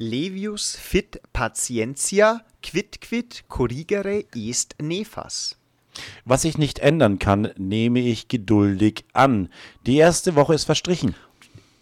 Levius 0.00 0.76
fit 0.76 1.20
patientia, 1.32 2.44
quid 2.62 3.00
quid 3.00 3.42
corrigere 3.48 4.26
est 4.32 4.76
nefas. 4.80 5.58
Was 6.24 6.44
ich 6.44 6.56
nicht 6.56 6.78
ändern 6.78 7.18
kann, 7.18 7.50
nehme 7.56 7.98
ich 7.98 8.28
geduldig 8.28 9.04
an. 9.12 9.48
Die 9.86 9.96
erste 9.96 10.36
Woche 10.36 10.54
ist 10.54 10.66
verstrichen. 10.66 11.16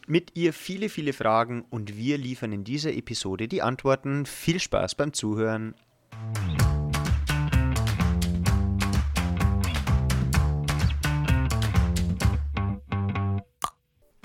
Mit 0.06 0.30
ihr 0.34 0.54
viele, 0.54 0.88
viele 0.88 1.12
Fragen 1.12 1.66
und 1.68 1.98
wir 1.98 2.16
liefern 2.16 2.52
in 2.52 2.64
dieser 2.64 2.94
Episode 2.94 3.48
die 3.48 3.60
Antworten. 3.60 4.24
Viel 4.24 4.60
Spaß 4.60 4.94
beim 4.94 5.12
Zuhören. 5.12 5.74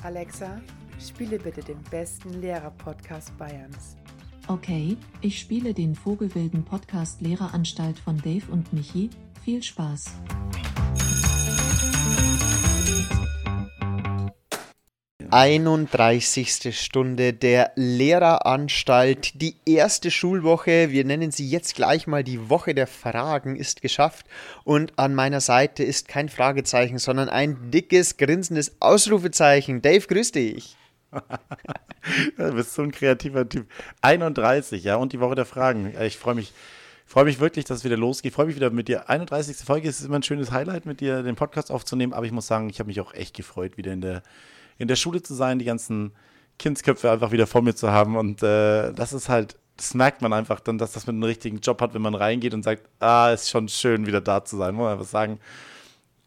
Alexa, 0.02 0.62
spiele 1.08 1.40
bitte 1.40 1.62
den 1.62 1.82
besten 1.90 2.42
Lehrer-Podcast 2.42 3.38
Bayerns. 3.38 3.96
Okay, 4.48 4.98
ich 5.22 5.40
spiele 5.40 5.74
den 5.74 5.96
Vogelwilden 5.96 6.66
Podcast 6.66 7.22
Lehreranstalt 7.22 8.00
von 8.00 8.18
Dave 8.18 8.52
und 8.52 8.74
Michi. 8.74 9.10
Viel 9.44 9.64
Spaß. 9.64 10.14
31. 15.32 16.78
Stunde 16.78 17.32
der 17.32 17.72
Lehreranstalt. 17.76 19.42
Die 19.42 19.56
erste 19.66 20.12
Schulwoche, 20.12 20.92
wir 20.92 21.06
nennen 21.06 21.32
sie 21.32 21.48
jetzt 21.48 21.76
gleich 21.76 22.06
mal 22.06 22.26
die 22.26 22.50
Woche 22.50 22.76
der 22.76 22.88
Fragen, 22.88 23.56
ist 23.56 23.82
geschafft. 23.82 24.26
Und 24.66 25.00
an 25.00 25.16
meiner 25.16 25.40
Seite 25.40 25.84
ist 25.84 26.10
kein 26.10 26.28
Fragezeichen, 26.28 26.98
sondern 26.98 27.30
ein 27.30 27.72
dickes, 27.72 28.18
grinsendes 28.18 28.76
Ausrufezeichen. 28.82 29.82
Dave, 29.82 30.06
grüß 30.06 30.34
dich. 30.34 30.76
du 32.38 32.54
bist 32.54 32.74
so 32.74 32.82
ein 32.82 32.92
kreativer 32.92 33.48
Typ. 33.48 33.68
31, 34.02 34.84
ja, 34.84 34.96
und 34.96 35.14
die 35.14 35.20
Woche 35.20 35.36
der 35.36 35.46
Fragen. 35.46 35.94
Ich 36.02 36.18
freue 36.18 36.36
mich. 36.36 36.54
Freue 37.06 37.26
mich 37.26 37.42
wirklich, 37.42 37.66
dass 37.66 37.80
es 37.80 37.84
wieder 37.84 37.98
losgeht. 37.98 38.30
Ich 38.30 38.36
freue 38.36 38.46
mich 38.46 38.56
wieder 38.56 38.70
mit 38.70 38.88
dir. 38.88 39.10
31. 39.10 39.58
Folge 39.58 39.90
es 39.90 40.00
ist 40.00 40.06
immer 40.06 40.20
ein 40.20 40.24
schönes 40.24 40.52
Highlight, 40.52 40.86
mit 40.86 41.02
dir 41.02 41.24
den 41.24 41.36
Podcast 41.36 41.70
aufzunehmen. 41.70 42.14
Aber 42.14 42.26
ich 42.26 42.32
muss 42.32 42.48
sagen, 42.48 42.70
ich 42.70 42.80
habe 42.80 42.88
mich 42.88 43.02
auch 43.02 43.14
echt 43.14 43.36
gefreut, 43.36 43.76
wieder 43.76 43.92
in 43.92 44.00
der 44.00 44.24
in 44.82 44.88
der 44.88 44.96
Schule 44.96 45.22
zu 45.22 45.36
sein, 45.36 45.60
die 45.60 45.66
ganzen 45.66 46.12
Kindsköpfe 46.58 47.12
einfach 47.12 47.32
wieder 47.32 47.46
vor 47.46 47.62
mir 47.62 47.76
zu 47.76 47.92
haben. 47.92 48.18
Und 48.18 48.42
äh, 48.42 48.92
das 48.94 49.14
ist 49.14 49.30
halt, 49.30 49.58
das 49.78 49.94
merkt 49.94 50.22
man 50.22 50.34
einfach 50.34 50.60
dann, 50.60 50.80
dass 50.80 50.94
das 50.94 51.06
mit 51.06 51.14
einem 51.14 51.24
richtigen 51.24 51.60
Job 51.60 51.82
hat, 51.82 51.94
wenn 51.94 52.02
man 52.02 52.16
reingeht 52.16 52.54
und 52.54 52.64
sagt, 52.64 52.90
ah, 53.00 53.32
ist 53.32 53.50
schon 53.50 53.68
schön, 53.68 54.08
wieder 54.08 54.22
da 54.22 54.44
zu 54.44 54.58
sein. 54.58 54.74
Muss 54.74 54.84
man 54.84 54.94
einfach 54.94 55.06
sagen, 55.06 55.40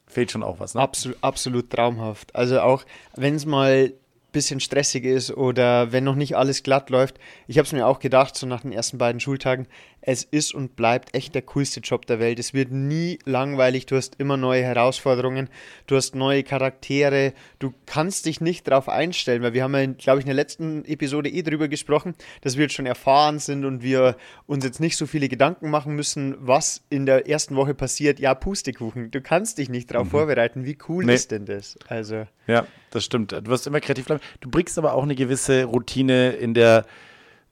fehlt 0.06 0.30
schon 0.30 0.44
auch 0.44 0.60
was. 0.60 0.74
Ne? 0.74 0.82
Absolut, 0.82 1.18
absolut 1.20 1.70
traumhaft. 1.70 2.34
Also 2.34 2.60
auch, 2.60 2.84
wenn 3.16 3.34
es 3.34 3.44
mal 3.44 3.92
bisschen 4.34 4.60
stressig 4.60 5.06
ist 5.06 5.30
oder 5.30 5.92
wenn 5.92 6.04
noch 6.04 6.16
nicht 6.16 6.36
alles 6.36 6.62
glatt 6.62 6.90
läuft. 6.90 7.18
Ich 7.46 7.56
habe 7.56 7.64
es 7.64 7.72
mir 7.72 7.86
auch 7.86 8.00
gedacht, 8.00 8.36
so 8.36 8.46
nach 8.46 8.60
den 8.60 8.72
ersten 8.72 8.98
beiden 8.98 9.20
Schultagen, 9.20 9.66
es 10.02 10.22
ist 10.22 10.52
und 10.52 10.76
bleibt 10.76 11.14
echt 11.14 11.34
der 11.34 11.40
coolste 11.40 11.80
Job 11.80 12.04
der 12.04 12.20
Welt. 12.20 12.38
Es 12.38 12.52
wird 12.52 12.70
nie 12.70 13.18
langweilig, 13.24 13.86
du 13.86 13.96
hast 13.96 14.16
immer 14.18 14.36
neue 14.36 14.62
Herausforderungen, 14.62 15.48
du 15.86 15.96
hast 15.96 16.14
neue 16.14 16.42
Charaktere, 16.42 17.32
du 17.58 17.72
kannst 17.86 18.26
dich 18.26 18.42
nicht 18.42 18.68
darauf 18.68 18.90
einstellen, 18.90 19.42
weil 19.42 19.54
wir 19.54 19.62
haben 19.62 19.74
ja, 19.74 19.86
glaube 19.86 20.18
ich, 20.18 20.24
in 20.24 20.28
der 20.28 20.34
letzten 20.34 20.84
Episode 20.84 21.30
eh 21.30 21.42
drüber 21.42 21.68
gesprochen, 21.68 22.14
dass 22.42 22.56
wir 22.56 22.64
jetzt 22.64 22.74
schon 22.74 22.84
erfahren 22.84 23.38
sind 23.38 23.64
und 23.64 23.82
wir 23.82 24.16
uns 24.46 24.62
jetzt 24.64 24.80
nicht 24.80 24.98
so 24.98 25.06
viele 25.06 25.30
Gedanken 25.30 25.70
machen 25.70 25.94
müssen, 25.94 26.34
was 26.38 26.82
in 26.90 27.06
der 27.06 27.26
ersten 27.26 27.56
Woche 27.56 27.72
passiert. 27.72 28.20
Ja, 28.20 28.34
Pustekuchen, 28.34 29.10
du 29.10 29.22
kannst 29.22 29.56
dich 29.56 29.70
nicht 29.70 29.90
darauf 29.90 30.08
mhm. 30.08 30.10
vorbereiten. 30.10 30.66
Wie 30.66 30.76
cool 30.88 31.06
nee. 31.06 31.14
ist 31.14 31.30
denn 31.30 31.46
das? 31.46 31.78
Also. 31.88 32.26
Ja, 32.46 32.66
das 32.94 33.04
stimmt. 33.04 33.32
Du 33.32 33.46
wirst 33.46 33.66
immer 33.66 33.80
kreativ 33.80 34.06
bleiben. 34.06 34.22
Du 34.40 34.50
bringst 34.50 34.78
aber 34.78 34.94
auch 34.94 35.02
eine 35.02 35.14
gewisse 35.14 35.64
Routine 35.64 36.30
in 36.30 36.54
der 36.54 36.84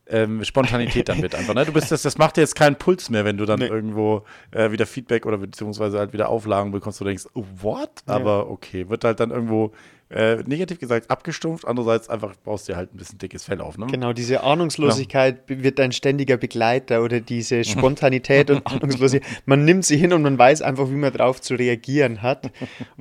ähm, 0.07 0.45
Spontanität 0.45 1.09
damit 1.09 1.35
einfach. 1.35 1.55
Ne? 1.55 1.65
Du 1.65 1.73
bist 1.73 1.91
das, 1.91 2.03
das 2.03 2.19
macht 2.19 2.37
dir 2.37 2.43
jetzt 2.43 2.55
keinen 2.55 2.77
Puls 2.77 3.11
mehr, 3.11 3.25
wenn 3.25 3.37
du 3.37 3.47
dann 3.47 3.61
nee. 3.61 3.67
irgendwo 3.67 4.25
äh, 4.51 4.71
wieder 4.71 4.87
Feedback 4.87 5.27
oder 5.27 5.39
beziehungsweise 5.39 5.99
halt 5.99 6.13
wieder 6.13 6.29
Auflagen 6.29 6.71
bekommst, 6.71 7.01
wo 7.01 7.05
du 7.05 7.11
denkst, 7.11 7.27
oh, 7.35 7.45
what? 7.61 7.91
Aber 8.07 8.51
okay, 8.51 8.89
wird 8.89 9.05
halt 9.05 9.21
dann 9.21 9.31
irgendwo 9.31 9.73
äh, 10.13 10.43
negativ 10.47 10.79
gesagt 10.79 11.11
abgestumpft, 11.11 11.67
andererseits 11.67 12.09
einfach 12.09 12.35
baust 12.37 12.69
du 12.69 12.77
halt 12.77 12.95
ein 12.95 12.99
bisschen 12.99 13.19
dickes 13.19 13.45
Fell 13.45 13.61
auf. 13.61 13.79
Ne? 13.79 13.87
Genau, 13.87 14.13
diese 14.13 14.43
Ahnungslosigkeit 14.43 15.49
ja. 15.49 15.63
wird 15.63 15.79
dein 15.79 15.93
ständiger 15.93 16.37
Begleiter 16.37 17.03
oder 17.03 17.21
diese 17.21 17.65
Spontanität 17.65 18.51
und 18.51 18.67
Ahnungslosigkeit. 18.67 19.43
Man 19.47 19.65
nimmt 19.65 19.85
sie 19.85 19.97
hin 19.97 20.13
und 20.13 20.23
man 20.23 20.39
weiß 20.39 20.63
einfach, 20.63 20.89
wie 20.89 20.95
man 20.95 21.13
darauf 21.13 21.41
zu 21.41 21.55
reagieren 21.55 22.23
hat. 22.23 22.51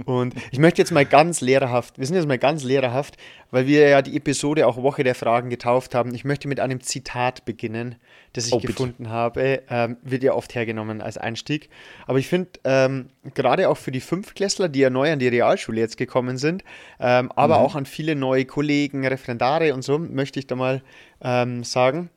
Und 0.05 0.35
ich 0.51 0.59
möchte 0.59 0.81
jetzt 0.81 0.91
mal 0.91 1.05
ganz 1.05 1.41
lehrerhaft, 1.41 1.97
wir 1.97 2.05
sind 2.05 2.15
jetzt 2.15 2.27
mal 2.27 2.37
ganz 2.37 2.63
lehrerhaft, 2.63 3.17
weil 3.51 3.67
wir 3.67 3.87
ja 3.89 4.01
die 4.01 4.15
Episode 4.15 4.65
auch 4.65 4.81
Woche 4.81 5.03
der 5.03 5.15
Fragen 5.15 5.49
getauft 5.49 5.93
haben. 5.93 6.15
Ich 6.15 6.23
möchte 6.23 6.47
mit 6.47 6.59
einem 6.59 6.81
Zitat 6.81 7.45
beginnen, 7.45 7.95
das 8.33 8.47
ich 8.47 8.53
oh, 8.53 8.59
gefunden 8.59 9.09
habe. 9.09 9.63
Ähm, 9.69 9.97
wird 10.01 10.23
ja 10.23 10.33
oft 10.33 10.55
hergenommen 10.55 11.01
als 11.01 11.17
Einstieg. 11.17 11.69
Aber 12.07 12.19
ich 12.19 12.27
finde, 12.27 12.51
ähm, 12.63 13.09
gerade 13.33 13.69
auch 13.69 13.77
für 13.77 13.91
die 13.91 13.99
Fünftklässler, 13.99 14.69
die 14.69 14.79
ja 14.79 14.89
neu 14.89 15.11
an 15.11 15.19
die 15.19 15.27
Realschule 15.27 15.79
jetzt 15.79 15.97
gekommen 15.97 16.37
sind, 16.37 16.63
ähm, 16.99 17.31
aber 17.35 17.59
mhm. 17.59 17.65
auch 17.65 17.75
an 17.75 17.85
viele 17.85 18.15
neue 18.15 18.45
Kollegen, 18.45 19.05
Referendare 19.05 19.73
und 19.73 19.83
so, 19.83 19.97
möchte 19.97 20.39
ich 20.39 20.47
da 20.47 20.55
mal 20.55 20.81
ähm, 21.21 21.63
sagen. 21.63 22.09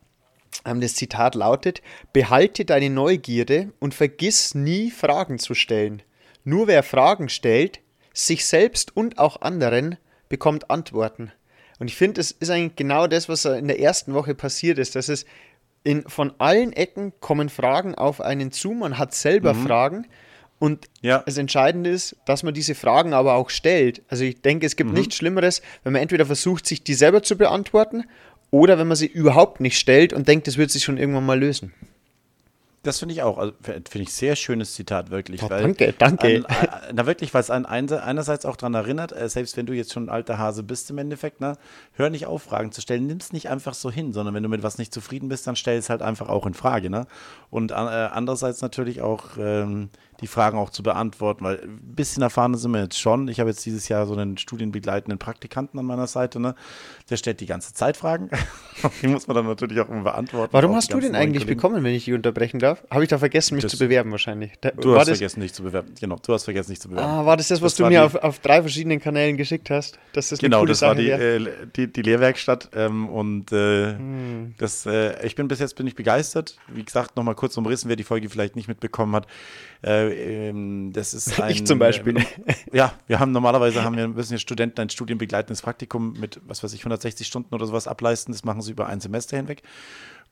Ähm, 0.64 0.80
das 0.80 0.94
Zitat 0.94 1.34
lautet: 1.34 1.82
Behalte 2.12 2.64
deine 2.64 2.91
Neugierde 2.91 3.72
und 3.81 3.94
vergiss 3.94 4.54
nie, 4.54 4.91
Fragen 4.91 5.38
zu 5.38 5.54
stellen. 5.54 6.02
Nur 6.44 6.66
wer 6.66 6.82
Fragen 6.82 7.28
stellt, 7.28 7.81
sich 8.12 8.46
selbst 8.46 8.96
und 8.96 9.19
auch 9.19 9.41
anderen, 9.41 9.96
bekommt 10.28 10.70
Antworten. 10.70 11.32
Und 11.78 11.88
ich 11.88 11.96
finde, 11.96 12.20
es 12.20 12.31
ist 12.31 12.50
eigentlich 12.50 12.76
genau 12.76 13.06
das, 13.06 13.28
was 13.28 13.44
in 13.44 13.66
der 13.66 13.81
ersten 13.81 14.14
Woche 14.14 14.34
passiert 14.34 14.78
ist. 14.78 14.94
Dass 14.94 15.08
es 15.08 15.26
in, 15.84 16.03
von 16.09 16.33
allen 16.39 16.72
Ecken 16.72 17.12
kommen 17.21 17.49
Fragen 17.49 17.95
auf 17.95 18.21
einen 18.21 18.50
zu, 18.50 18.72
man 18.72 18.99
hat 18.99 19.15
selber 19.15 19.55
mhm. 19.55 19.67
Fragen. 19.67 20.06
Und 20.59 20.87
ja. 21.03 21.22
das 21.27 21.37
Entscheidende 21.37 21.91
ist, 21.91 22.17
dass 22.25 22.43
man 22.43 22.55
diese 22.55 22.75
Fragen 22.75 23.12
aber 23.12 23.34
auch 23.34 23.50
stellt. 23.50 24.03
Also 24.09 24.25
ich 24.25 24.41
denke, 24.41 24.67
es 24.67 24.77
gibt 24.77 24.91
mhm. 24.91 24.97
nichts 24.97 25.17
Schlimmeres, 25.17 25.62
wenn 25.83 25.93
man 25.93 26.00
entweder 26.00 26.25
versucht, 26.27 26.67
sich 26.67 26.83
die 26.83 26.94
selber 26.94 27.23
zu 27.23 27.37
beantworten, 27.37 28.05
oder 28.50 28.78
wenn 28.78 28.87
man 28.87 28.97
sie 28.97 29.09
überhaupt 29.09 29.61
nicht 29.61 29.77
stellt 29.78 30.12
und 30.12 30.28
denkt, 30.28 30.47
das 30.47 30.56
wird 30.56 30.71
sich 30.71 30.84
schon 30.84 30.97
irgendwann 30.97 31.27
mal 31.27 31.39
lösen. 31.39 31.75
Das 32.84 32.99
finde 32.99 33.15
ich 33.15 33.22
auch. 33.22 33.39
Also, 33.39 33.55
finde 33.62 33.83
ich 33.99 34.12
sehr 34.12 34.37
schönes 34.37 34.75
Zitat, 34.75 35.11
wirklich. 35.11 35.43
Weil 35.43 35.62
danke, 35.62 35.95
danke. 35.99 36.45
An, 36.47 36.69
na, 36.95 37.06
wirklich, 37.06 37.34
weil 37.34 37.41
es 37.41 37.50
einen 37.50 37.65
einerseits 37.67 38.47
auch 38.47 38.56
daran 38.56 38.75
erinnert, 38.75 39.12
äh, 39.12 39.28
selbst 39.28 39.56
wenn 39.56 39.67
du 39.67 39.72
jetzt 39.72 39.93
schon 39.93 40.05
ein 40.05 40.09
alter 40.11 40.39
Hase 40.39 40.62
bist 40.62 40.91
im 40.91 40.99
Endeffekt, 40.99 41.41
ne, 41.41 41.56
hör 41.94 42.11
nicht 42.11 42.27
auf, 42.27 42.43
Fragen 42.43 42.73
zu 42.73 42.81
stellen. 42.81 43.06
Nimm 43.06 43.17
es 43.17 43.33
nicht 43.33 43.49
einfach 43.49 43.75
so 43.75 43.91
hin, 43.91 44.12
sondern 44.12 44.34
wenn 44.34 44.43
du 44.43 44.49
mit 44.49 44.62
was 44.62 44.78
nicht 44.78 44.93
zufrieden 44.93 45.28
bist, 45.28 45.47
dann 45.47 45.56
stell 45.56 45.78
es 45.78 45.89
halt 45.91 46.03
einfach 46.03 46.28
auch 46.28 46.47
in 46.47 46.55
Frage. 46.55 46.91
Ne? 46.91 47.06
Und 47.50 47.71
äh, 47.71 47.75
andererseits 47.75 48.61
natürlich 48.61 49.00
auch 49.00 49.39
ähm, 49.39 49.89
die 50.20 50.26
Fragen 50.26 50.58
auch 50.58 50.70
zu 50.70 50.82
beantworten, 50.82 51.44
weil 51.44 51.60
ein 51.62 51.94
bisschen 51.94 52.22
erfahren 52.22 52.54
sind 52.54 52.70
wir 52.72 52.82
jetzt 52.82 52.98
schon. 52.98 53.28
Ich 53.28 53.41
habe 53.41 53.50
jetzt 53.50 53.64
dieses 53.66 53.88
Jahr 53.88 54.06
so 54.06 54.14
einen 54.14 54.38
studienbegleitenden 54.38 55.19
Praktikanten 55.19 55.78
an 55.78 55.86
meiner 55.86 56.06
Seite, 56.06 56.41
ne? 56.41 56.54
Der 57.10 57.16
stellt 57.16 57.41
die 57.41 57.47
ganze 57.47 57.75
Zeit 57.75 57.97
Fragen. 57.97 58.30
die 59.02 59.08
muss 59.08 59.26
man 59.26 59.36
dann 59.36 59.47
natürlich 59.47 59.80
auch 59.80 59.88
immer 59.88 60.02
beantworten. 60.02 60.52
Warum 60.52 60.75
hast 60.75 60.92
du 60.92 61.00
den 61.00 61.14
eigentlich 61.14 61.44
Kollegen. 61.44 61.60
bekommen, 61.60 61.84
wenn 61.84 61.94
ich 61.94 62.04
dich 62.04 62.14
unterbrechen 62.14 62.58
darf? 62.58 62.82
Habe 62.91 63.04
ich 63.04 63.08
da 63.08 63.19
vergessen, 63.19 63.54
mich 63.54 63.62
das, 63.62 63.72
zu 63.72 63.78
bewerben 63.78 64.10
wahrscheinlich? 64.10 64.52
Da, 64.60 64.70
du 64.70 64.97
hast 64.97 65.08
vergessen, 65.08 65.41
dich 65.41 65.52
zu 65.52 65.62
bewerben. 65.62 65.92
Genau, 66.00 66.16
du 66.25 66.32
hast 66.32 66.44
vergessen, 66.44 66.70
dich 66.70 66.81
zu 66.81 66.88
bewerben. 66.88 67.08
Ah, 67.08 67.26
war 67.26 67.36
das 67.36 67.48
das, 67.48 67.60
was 67.60 67.72
das 67.72 67.76
du 67.78 67.84
mir 67.84 67.91
die, 67.91 67.98
auf, 67.98 68.14
auf 68.16 68.38
drei 68.38 68.60
verschiedenen 68.60 69.00
Kanälen 69.00 69.36
geschickt 69.36 69.70
hast? 69.70 69.98
Das 70.12 70.32
ist 70.32 70.41
genau, 70.41 70.64
das 70.64 70.78
Sache 70.78 70.91
war 70.91 70.94
die, 70.96 71.10
äh, 71.10 71.46
die, 71.76 71.92
die, 71.92 72.02
Lehrwerkstatt 72.02 72.70
ähm, 72.75 73.08
und 73.08 73.52
äh, 73.52 73.96
hm. 73.96 74.54
das, 74.58 74.86
äh, 74.86 75.25
ich 75.26 75.34
bin 75.34 75.48
bis 75.48 75.58
jetzt 75.58 75.76
bin 75.76 75.86
ich 75.86 75.94
begeistert. 75.94 76.56
Wie 76.69 76.84
gesagt, 76.84 77.16
nochmal 77.16 77.34
kurz 77.34 77.56
umrissen, 77.56 77.88
wer 77.88 77.96
die 77.96 78.04
Folge 78.04 78.28
vielleicht 78.28 78.56
nicht 78.56 78.69
mitbekommen 78.69 79.14
hat. 79.14 79.26
Äh, 79.84 80.49
ähm, 80.49 80.93
das 80.93 81.12
ist 81.12 81.41
ein, 81.41 81.50
ich 81.50 81.67
zum 81.67 81.78
Beispiel. 81.78 82.17
Äh, 82.17 82.25
ja, 82.72 82.95
wir 83.06 83.21
haben 83.21 83.33
normalerweise 83.33 83.84
haben 83.84 83.97
wir 83.97 84.09
müssen 84.09 84.33
ja 84.33 84.39
Studenten 84.39 84.81
ein 84.81 84.91
studienbegleitendes 84.91 85.61
Praktikum 85.61 86.15
mit 86.19 86.41
was 86.47 86.62
weiß 86.62 86.72
ich 86.72 86.81
160 86.81 87.27
Stunden 87.27 87.55
oder 87.55 87.67
sowas 87.67 87.87
ableisten. 87.87 88.33
Das 88.33 88.44
machen 88.44 88.62
sie 88.62 88.71
über 88.71 88.87
ein 88.87 89.00
Semester 89.00 89.37
hinweg 89.37 89.62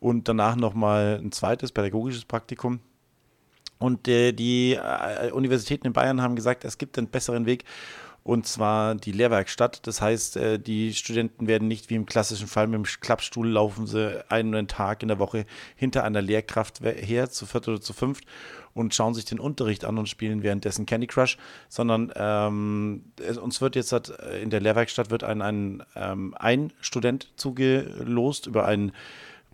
und 0.00 0.28
danach 0.28 0.56
nochmal 0.56 1.20
ein 1.22 1.32
zweites 1.32 1.70
pädagogisches 1.70 2.24
Praktikum. 2.24 2.80
Und 3.78 4.08
äh, 4.08 4.32
die 4.32 4.74
äh, 4.74 5.32
Universitäten 5.32 5.86
in 5.86 5.92
Bayern 5.92 6.22
haben 6.22 6.36
gesagt, 6.36 6.64
es 6.64 6.78
gibt 6.78 6.96
einen 6.96 7.08
besseren 7.08 7.46
Weg 7.46 7.64
und 8.24 8.46
zwar 8.46 8.94
die 8.94 9.12
Lehrwerkstatt. 9.12 9.86
Das 9.86 10.00
heißt, 10.00 10.36
äh, 10.36 10.58
die 10.58 10.94
Studenten 10.94 11.46
werden 11.46 11.68
nicht 11.68 11.90
wie 11.90 11.96
im 11.96 12.06
klassischen 12.06 12.46
Fall 12.46 12.66
mit 12.66 12.76
dem 12.76 12.84
Klappstuhl 12.84 13.48
laufen 13.48 13.86
sie 13.86 14.24
einen 14.30 14.68
Tag 14.68 15.02
in 15.02 15.08
der 15.08 15.18
Woche 15.18 15.46
hinter 15.76 16.04
einer 16.04 16.22
Lehrkraft 16.22 16.80
her, 16.80 17.30
zu 17.30 17.46
viert 17.46 17.68
oder 17.68 17.80
zu 17.80 17.92
fünft 17.92 18.24
und 18.74 18.94
schauen 18.94 19.14
sich 19.14 19.24
den 19.24 19.40
Unterricht 19.40 19.84
an 19.84 19.98
und 19.98 20.08
spielen 20.08 20.42
währenddessen 20.42 20.86
Candy 20.86 21.06
Crush, 21.06 21.36
sondern 21.68 22.12
ähm, 22.16 23.04
uns 23.40 23.60
wird 23.60 23.76
jetzt 23.76 23.92
halt, 23.92 24.10
äh, 24.18 24.40
in 24.40 24.50
der 24.50 24.60
Lehrwerkstatt 24.60 25.10
wird 25.10 25.24
ein, 25.24 25.42
ein, 25.42 25.82
ähm, 25.96 26.34
ein 26.38 26.72
Student 26.80 27.32
zugelost 27.36 28.46
über 28.46 28.66
ein 28.66 28.92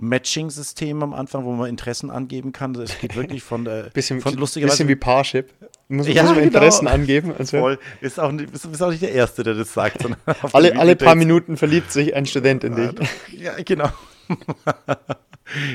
Matching-System 0.00 1.02
am 1.02 1.14
Anfang, 1.14 1.44
wo 1.44 1.52
man 1.52 1.68
Interessen 1.68 2.10
angeben 2.10 2.52
kann. 2.52 2.74
Es 2.76 2.98
geht 2.98 3.16
wirklich 3.16 3.42
von 3.42 3.64
der 3.64 3.84
bisschen, 3.94 4.20
von 4.20 4.34
lustigerweise 4.34 4.76
bisschen 4.76 4.88
wie 4.88 4.96
Parship. 4.96 5.52
Muss, 5.88 6.06
ja, 6.06 6.22
muss 6.22 6.32
man 6.32 6.34
genau. 6.34 6.46
Interessen 6.46 6.86
angeben. 6.86 7.34
Also. 7.38 7.58
Voll. 7.58 7.78
Ist 8.00 8.20
auch, 8.20 8.30
nicht, 8.30 8.50
bist, 8.52 8.82
auch 8.82 8.90
nicht 8.90 9.02
der 9.02 9.12
Erste, 9.12 9.42
der 9.42 9.54
das 9.54 9.72
sagt. 9.72 10.04
alle 10.52 10.78
alle 10.78 10.96
paar 10.96 11.14
Minuten 11.14 11.56
verliebt 11.56 11.92
sich 11.92 12.14
ein 12.14 12.26
Student 12.26 12.64
in 12.64 12.76
dich. 12.76 13.08
Ja, 13.32 13.54
genau. 13.64 13.88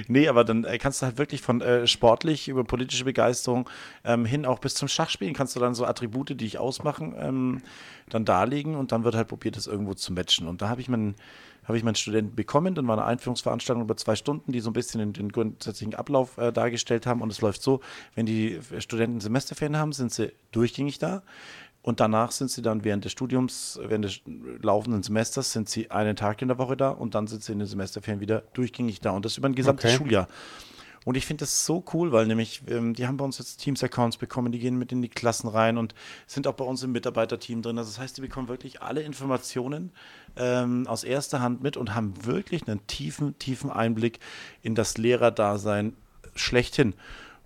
nee, 0.07 0.27
aber 0.27 0.43
dann 0.43 0.63
äh, 0.63 0.77
kannst 0.77 1.01
du 1.01 1.07
halt 1.07 1.17
wirklich 1.17 1.41
von 1.41 1.61
äh, 1.61 1.87
sportlich 1.87 2.47
über 2.47 2.63
politische 2.63 3.05
Begeisterung 3.05 3.69
ähm, 4.03 4.25
hin 4.25 4.45
auch 4.45 4.59
bis 4.59 4.75
zum 4.75 4.87
Schachspielen 4.87 5.33
kannst 5.33 5.55
du 5.55 5.59
dann 5.59 5.73
so 5.73 5.85
Attribute, 5.85 6.39
die 6.39 6.45
ich 6.45 6.59
ausmachen, 6.59 7.15
ähm, 7.17 7.61
dann 8.09 8.25
darlegen 8.25 8.75
und 8.75 8.91
dann 8.91 9.03
wird 9.03 9.15
halt 9.15 9.29
probiert, 9.29 9.57
das 9.57 9.65
irgendwo 9.65 9.93
zu 9.95 10.13
matchen. 10.13 10.47
Und 10.47 10.61
da 10.61 10.69
habe 10.69 10.81
ich 10.81 10.89
meinen 10.89 11.15
habe 11.65 11.77
ich 11.77 11.83
meinen 11.83 11.95
Studenten 11.95 12.36
bekommen. 12.36 12.75
Dann 12.75 12.88
war 12.88 12.98
eine 12.98 13.06
Einführungsveranstaltung 13.06 13.83
über 13.83 13.98
zwei 13.98 14.15
Stunden, 14.15 14.51
die 14.51 14.60
so 14.60 14.69
ein 14.69 14.74
bisschen 14.74 15.00
den, 15.00 15.13
den 15.13 15.31
grundsätzlichen 15.31 15.95
Ablauf 15.95 16.38
äh, 16.38 16.51
dargestellt 16.51 17.06
haben. 17.06 17.21
Und 17.21 17.31
es 17.31 17.42
läuft 17.42 17.62
so, 17.62 17.81
wenn 18.15 18.25
die 18.25 18.60
Studenten 18.80 19.19
Semesterferien 19.19 19.77
haben, 19.77 19.94
sind 19.94 20.12
sie 20.12 20.33
durchgängig 20.51 21.00
da. 21.00 21.24
Und 21.81 22.00
danach 22.00 22.31
sind 22.31 22.50
sie 22.50 22.62
dann 22.62 22.86
während 22.86 23.04
des 23.04 23.12
Studiums, 23.12 23.77
während 23.86 24.06
des 24.06 24.21
laufenden 24.62 25.04
Semesters, 25.04 25.51
sind 25.51 25.68
sie 25.68 25.92
einen 25.92 26.15
Tag 26.15 26.42
in 26.42 26.48
der 26.48 26.57
Woche 26.57 26.77
da 26.77 26.89
und 26.89 27.13
dann 27.13 27.27
sind 27.27 27.44
sie 27.44 27.51
in 27.51 27.60
den 27.60 27.68
Semesterferien 27.68 28.21
wieder 28.21 28.44
durchgängig 28.54 29.01
da. 29.01 29.12
Und 29.12 29.25
das 29.25 29.38
über 29.38 29.50
ein 29.50 29.56
gesamtes 29.56 29.89
okay. 29.92 29.98
Schuljahr. 29.98 30.27
Und 31.05 31.17
ich 31.17 31.25
finde 31.25 31.41
das 31.41 31.65
so 31.65 31.83
cool, 31.94 32.11
weil 32.11 32.27
nämlich, 32.27 32.63
ähm, 32.67 32.94
die 32.94 33.07
haben 33.07 33.17
bei 33.17 33.25
uns 33.25 33.38
jetzt 33.38 33.57
Teams-Accounts 33.57 34.17
bekommen, 34.17 34.51
die 34.51 34.59
gehen 34.59 34.77
mit 34.77 34.91
in 34.91 35.01
die 35.01 35.09
Klassen 35.09 35.47
rein 35.47 35.77
und 35.77 35.94
sind 36.27 36.47
auch 36.47 36.53
bei 36.53 36.63
uns 36.63 36.83
im 36.83 36.91
Mitarbeiterteam 36.91 37.61
drin. 37.61 37.77
Also 37.77 37.91
das 37.91 38.00
heißt, 38.00 38.17
die 38.17 38.21
bekommen 38.21 38.47
wirklich 38.47 38.81
alle 38.81 39.01
Informationen 39.01 39.91
ähm, 40.35 40.88
aus 40.88 41.03
erster 41.03 41.41
Hand 41.41 41.61
mit 41.61 41.77
und 41.77 41.94
haben 41.94 42.13
wirklich 42.25 42.67
einen 42.67 42.85
tiefen, 42.88 43.38
tiefen 43.39 43.69
Einblick 43.69 44.19
in 44.61 44.75
das 44.75 44.97
Lehrerdasein 44.97 45.95
schlechthin. 46.35 46.94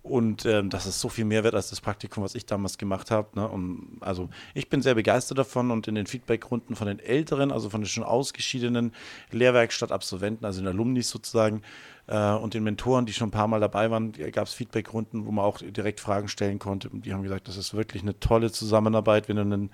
Und 0.07 0.45
ähm, 0.45 0.69
das 0.69 0.85
ist 0.85 0.99
so 0.99 1.09
viel 1.09 1.25
mehr 1.25 1.43
wert 1.43 1.55
als 1.55 1.69
das 1.69 1.81
Praktikum, 1.81 2.23
was 2.23 2.35
ich 2.35 2.45
damals 2.45 2.77
gemacht 2.77 3.11
habe. 3.11 3.27
Ne? 3.39 3.79
Also 3.99 4.29
ich 4.53 4.69
bin 4.69 4.81
sehr 4.81 4.95
begeistert 4.95 5.37
davon 5.37 5.71
und 5.71 5.87
in 5.87 5.95
den 5.95 6.07
Feedbackrunden 6.07 6.75
von 6.75 6.87
den 6.87 6.99
Älteren, 6.99 7.51
also 7.51 7.69
von 7.69 7.81
den 7.81 7.87
schon 7.87 8.03
ausgeschiedenen 8.03 8.93
Lehrwerkstattabsolventen, 9.31 10.45
also 10.45 10.61
den 10.61 10.67
Alumnis 10.67 11.09
sozusagen, 11.09 11.61
äh, 12.07 12.31
und 12.33 12.53
den 12.53 12.63
Mentoren, 12.63 13.05
die 13.05 13.13
schon 13.13 13.27
ein 13.27 13.31
paar 13.31 13.47
Mal 13.47 13.59
dabei 13.59 13.91
waren, 13.91 14.13
gab 14.31 14.47
es 14.47 14.53
Feedbackrunden, 14.53 15.25
wo 15.25 15.31
man 15.31 15.45
auch 15.45 15.59
direkt 15.59 15.99
Fragen 15.99 16.27
stellen 16.27 16.59
konnte. 16.59 16.89
Und 16.89 17.05
die 17.05 17.13
haben 17.13 17.23
gesagt, 17.23 17.47
das 17.47 17.57
ist 17.57 17.73
wirklich 17.73 18.01
eine 18.01 18.19
tolle 18.19 18.51
Zusammenarbeit, 18.51 19.29
wenn 19.29 19.35
du 19.35 19.41
einen 19.41 19.69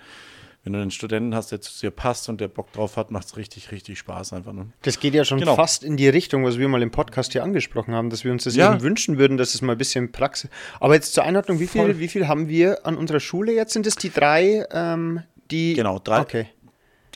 wenn 0.63 0.73
du 0.73 0.79
einen 0.79 0.91
Studenten 0.91 1.35
hast, 1.35 1.51
der 1.51 1.59
zu 1.59 1.77
dir 1.81 1.91
passt 1.91 2.29
und 2.29 2.39
der 2.39 2.47
Bock 2.47 2.71
drauf 2.71 2.95
hat, 2.95 3.11
macht 3.11 3.27
es 3.27 3.37
richtig, 3.37 3.71
richtig 3.71 3.99
Spaß 3.99 4.31
einfach. 4.31 4.53
Ne? 4.53 4.67
Das 4.83 4.99
geht 4.99 5.13
ja 5.13 5.25
schon 5.25 5.39
genau. 5.39 5.55
fast 5.55 5.83
in 5.83 5.97
die 5.97 6.07
Richtung, 6.07 6.45
was 6.45 6.57
wir 6.57 6.69
mal 6.69 6.81
im 6.81 6.91
Podcast 6.91 7.33
hier 7.33 7.43
angesprochen 7.43 7.93
haben, 7.93 8.09
dass 8.09 8.23
wir 8.23 8.31
uns 8.31 8.45
das 8.45 8.55
ja. 8.55 8.71
eben 8.71 8.81
wünschen 8.81 9.17
würden, 9.17 9.37
dass 9.37 9.55
es 9.55 9.61
mal 9.61 9.73
ein 9.73 9.77
bisschen 9.77 10.13
Praxis. 10.13 10.49
Aber 10.79 10.93
jetzt 10.93 11.13
zur 11.13 11.25
Einordnung, 11.25 11.59
wie 11.59 11.67
viel, 11.67 11.99
wie 11.99 12.07
viel 12.07 12.29
haben 12.29 12.47
wir 12.47 12.85
an 12.85 12.95
unserer 12.95 13.19
Schule 13.19 13.53
jetzt? 13.53 13.73
Sind 13.73 13.85
es 13.85 13.95
die 13.95 14.09
drei, 14.09 14.65
ähm, 14.71 15.21
die. 15.51 15.73
Genau, 15.73 15.99
drei. 15.99 16.21
Okay. 16.21 16.47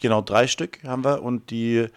Genau, 0.01 0.21
drei 0.21 0.47
Stück 0.47 0.83
haben 0.83 1.05
wir 1.05 1.23
und 1.23 1.49
die 1.49 1.87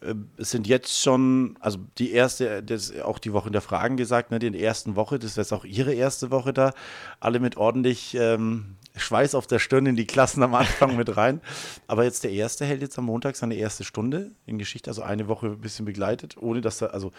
äh, 0.00 0.14
sind 0.38 0.66
jetzt 0.66 1.02
schon, 1.02 1.56
also 1.60 1.78
die 1.98 2.12
erste, 2.12 2.62
das 2.62 2.98
auch 3.00 3.18
die 3.18 3.32
Woche 3.32 3.50
der 3.50 3.60
Fragen 3.60 3.96
gesagt, 3.96 4.30
ne, 4.30 4.38
die 4.38 4.62
ersten 4.62 4.96
Woche, 4.96 5.18
das 5.18 5.32
ist 5.32 5.36
jetzt 5.36 5.52
auch 5.52 5.64
ihre 5.64 5.92
erste 5.92 6.30
Woche 6.30 6.52
da, 6.52 6.72
alle 7.20 7.40
mit 7.40 7.56
ordentlich 7.56 8.16
ähm, 8.18 8.76
Schweiß 8.98 9.34
auf 9.34 9.46
der 9.46 9.58
Stirn 9.58 9.86
in 9.86 9.96
die 9.96 10.06
Klassen 10.06 10.42
am 10.42 10.54
Anfang 10.54 10.96
mit 10.96 11.16
rein. 11.16 11.40
Aber 11.86 12.04
jetzt 12.04 12.24
der 12.24 12.32
erste 12.32 12.64
hält 12.64 12.82
jetzt 12.82 12.98
am 12.98 13.06
Montag 13.06 13.36
seine 13.36 13.54
erste 13.54 13.84
Stunde 13.84 14.32
in 14.46 14.58
Geschichte, 14.58 14.90
also 14.90 15.02
eine 15.02 15.28
Woche 15.28 15.46
ein 15.46 15.60
bisschen 15.60 15.84
begleitet, 15.84 16.36
ohne 16.38 16.60
dass 16.60 16.82
er, 16.82 16.94
also 16.94 17.12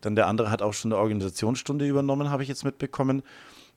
dann 0.00 0.16
der 0.16 0.26
andere 0.26 0.50
hat 0.50 0.62
auch 0.62 0.74
schon 0.74 0.92
eine 0.92 1.00
Organisationsstunde 1.00 1.86
übernommen, 1.86 2.30
habe 2.30 2.42
ich 2.42 2.48
jetzt 2.48 2.64
mitbekommen. 2.64 3.22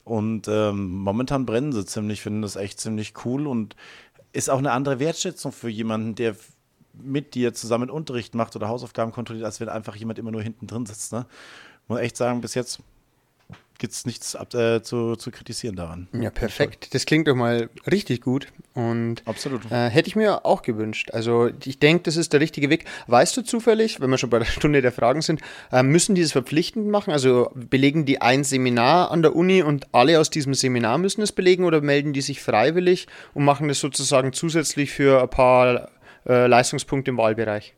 Und 0.03 0.47
ähm, 0.47 0.95
momentan 0.95 1.45
brennen 1.45 1.73
sie 1.73 1.85
ziemlich, 1.85 2.21
finden 2.21 2.41
das 2.41 2.55
echt 2.55 2.79
ziemlich 2.79 3.13
cool 3.25 3.45
und 3.47 3.75
ist 4.33 4.49
auch 4.49 4.57
eine 4.57 4.71
andere 4.71 4.99
Wertschätzung 4.99 5.51
für 5.51 5.69
jemanden, 5.69 6.15
der 6.15 6.35
mit 6.93 7.35
dir 7.35 7.53
zusammen 7.53 7.89
Unterricht 7.89 8.35
macht 8.35 8.55
oder 8.55 8.67
Hausaufgaben 8.67 9.11
kontrolliert, 9.11 9.45
als 9.45 9.59
wenn 9.59 9.69
einfach 9.69 9.95
jemand 9.95 10.19
immer 10.19 10.31
nur 10.31 10.41
hinten 10.41 10.67
drin 10.67 10.85
sitzt. 10.85 11.13
Ne? 11.13 11.25
Muss 11.87 11.99
echt 11.99 12.17
sagen, 12.17 12.41
bis 12.41 12.53
jetzt 12.53 12.79
gibt 13.81 13.93
es 13.93 14.05
nichts 14.05 14.35
ab, 14.35 14.53
äh, 14.53 14.83
zu, 14.83 15.15
zu 15.15 15.31
kritisieren 15.31 15.75
daran. 15.75 16.07
Ja, 16.13 16.29
perfekt. 16.29 16.93
Das 16.93 17.07
klingt 17.07 17.27
doch 17.27 17.33
mal 17.33 17.67
richtig 17.91 18.21
gut. 18.21 18.47
Und 18.75 19.23
Absolut. 19.25 19.69
Äh, 19.71 19.89
hätte 19.89 20.07
ich 20.07 20.15
mir 20.15 20.45
auch 20.45 20.61
gewünscht. 20.61 21.09
Also 21.11 21.49
ich 21.65 21.79
denke, 21.79 22.03
das 22.03 22.15
ist 22.15 22.31
der 22.31 22.41
richtige 22.41 22.69
Weg. 22.69 22.85
Weißt 23.07 23.35
du 23.35 23.41
zufällig, 23.41 23.99
wenn 23.99 24.11
wir 24.11 24.19
schon 24.19 24.29
bei 24.29 24.37
der 24.37 24.45
Stunde 24.57 24.83
der 24.83 24.91
Fragen 24.91 25.23
sind, 25.23 25.41
äh, 25.71 25.81
müssen 25.81 26.13
die 26.13 26.21
es 26.21 26.31
verpflichtend 26.31 26.89
machen? 26.89 27.11
Also 27.11 27.51
belegen 27.55 28.05
die 28.05 28.21
ein 28.21 28.43
Seminar 28.43 29.09
an 29.09 29.23
der 29.23 29.35
Uni 29.35 29.63
und 29.63 29.87
alle 29.93 30.19
aus 30.19 30.29
diesem 30.29 30.53
Seminar 30.53 30.99
müssen 30.99 31.23
es 31.23 31.31
belegen 31.31 31.65
oder 31.65 31.81
melden 31.81 32.13
die 32.13 32.21
sich 32.21 32.39
freiwillig 32.39 33.07
und 33.33 33.45
machen 33.45 33.67
das 33.67 33.79
sozusagen 33.79 34.31
zusätzlich 34.31 34.91
für 34.91 35.23
ein 35.23 35.29
paar 35.29 35.89
äh, 36.27 36.45
Leistungspunkte 36.45 37.09
im 37.09 37.17
Wahlbereich? 37.17 37.73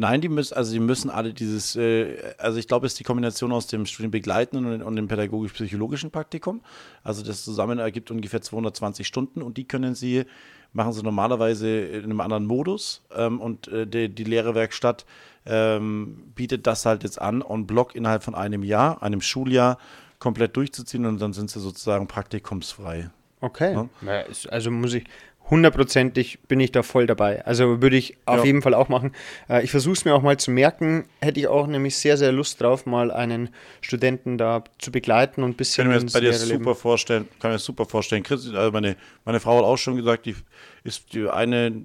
Nein, 0.00 0.20
die 0.20 0.28
müssen, 0.28 0.54
also 0.54 0.72
die 0.72 0.78
müssen 0.78 1.10
alle 1.10 1.34
dieses, 1.34 1.74
äh, 1.74 2.32
also 2.38 2.56
ich 2.60 2.68
glaube, 2.68 2.86
es 2.86 2.92
ist 2.92 3.00
die 3.00 3.04
Kombination 3.04 3.50
aus 3.50 3.66
dem 3.66 3.84
Studienbegleitenden 3.84 4.74
und, 4.74 4.82
und 4.82 4.94
dem 4.94 5.08
pädagogisch-psychologischen 5.08 6.12
Praktikum. 6.12 6.60
Also 7.02 7.24
das 7.24 7.44
zusammen 7.44 7.80
ergibt 7.80 8.12
ungefähr 8.12 8.40
220 8.40 9.04
Stunden 9.04 9.42
und 9.42 9.56
die 9.56 9.66
können 9.66 9.96
sie, 9.96 10.24
machen 10.72 10.92
sie 10.92 11.02
normalerweise 11.02 11.80
in 11.80 12.04
einem 12.04 12.20
anderen 12.20 12.46
Modus 12.46 13.02
ähm, 13.12 13.40
und 13.40 13.66
äh, 13.66 13.88
die, 13.88 14.08
die 14.08 14.22
Lehrerwerkstatt 14.22 15.04
ähm, 15.46 16.30
bietet 16.36 16.68
das 16.68 16.86
halt 16.86 17.02
jetzt 17.02 17.20
an, 17.20 17.42
on 17.42 17.66
block 17.66 17.96
innerhalb 17.96 18.22
von 18.22 18.36
einem 18.36 18.62
Jahr, 18.62 19.02
einem 19.02 19.20
Schuljahr 19.20 19.78
komplett 20.20 20.56
durchzuziehen 20.56 21.06
und 21.06 21.20
dann 21.20 21.32
sind 21.32 21.50
sie 21.50 21.58
sozusagen 21.58 22.06
praktikumsfrei. 22.06 23.10
Okay. 23.40 23.88
Ja? 24.02 24.24
Also 24.50 24.70
muss 24.70 24.94
ich, 24.94 25.04
hundertprozentig 25.50 26.40
bin 26.48 26.60
ich 26.60 26.72
da 26.72 26.82
voll 26.82 27.06
dabei. 27.06 27.44
Also 27.46 27.82
würde 27.82 27.96
ich 27.96 28.16
auf 28.26 28.38
ja. 28.38 28.44
jeden 28.44 28.62
Fall 28.62 28.74
auch 28.74 28.88
machen. 28.88 29.12
Äh, 29.48 29.64
ich 29.64 29.70
versuche 29.70 29.94
es 29.94 30.04
mir 30.04 30.14
auch 30.14 30.22
mal 30.22 30.36
zu 30.36 30.50
merken. 30.50 31.04
Hätte 31.20 31.40
ich 31.40 31.48
auch 31.48 31.66
nämlich 31.66 31.96
sehr, 31.96 32.16
sehr 32.16 32.32
Lust 32.32 32.60
drauf, 32.60 32.86
mal 32.86 33.10
einen 33.10 33.50
Studenten 33.80 34.38
da 34.38 34.64
zu 34.78 34.92
begleiten 34.92 35.42
und 35.42 35.50
ein 35.50 35.54
bisschen. 35.54 35.84
Kann 35.84 35.96
ich 35.96 36.00
mir 36.00 36.06
das 36.06 36.12
bei 36.12 36.20
dir 36.20 36.32
super 36.32 36.74
vorstellen. 36.74 37.28
Kann 37.40 37.52
mir 37.52 37.58
super 37.58 37.86
vorstellen. 37.86 38.22
Chris, 38.22 38.52
also 38.52 38.72
meine, 38.72 38.96
meine 39.24 39.40
Frau 39.40 39.58
hat 39.58 39.64
auch 39.64 39.78
schon 39.78 39.96
gesagt, 39.96 40.26
die 40.26 40.36
ist 40.84 41.12
die 41.12 41.28
eine 41.28 41.82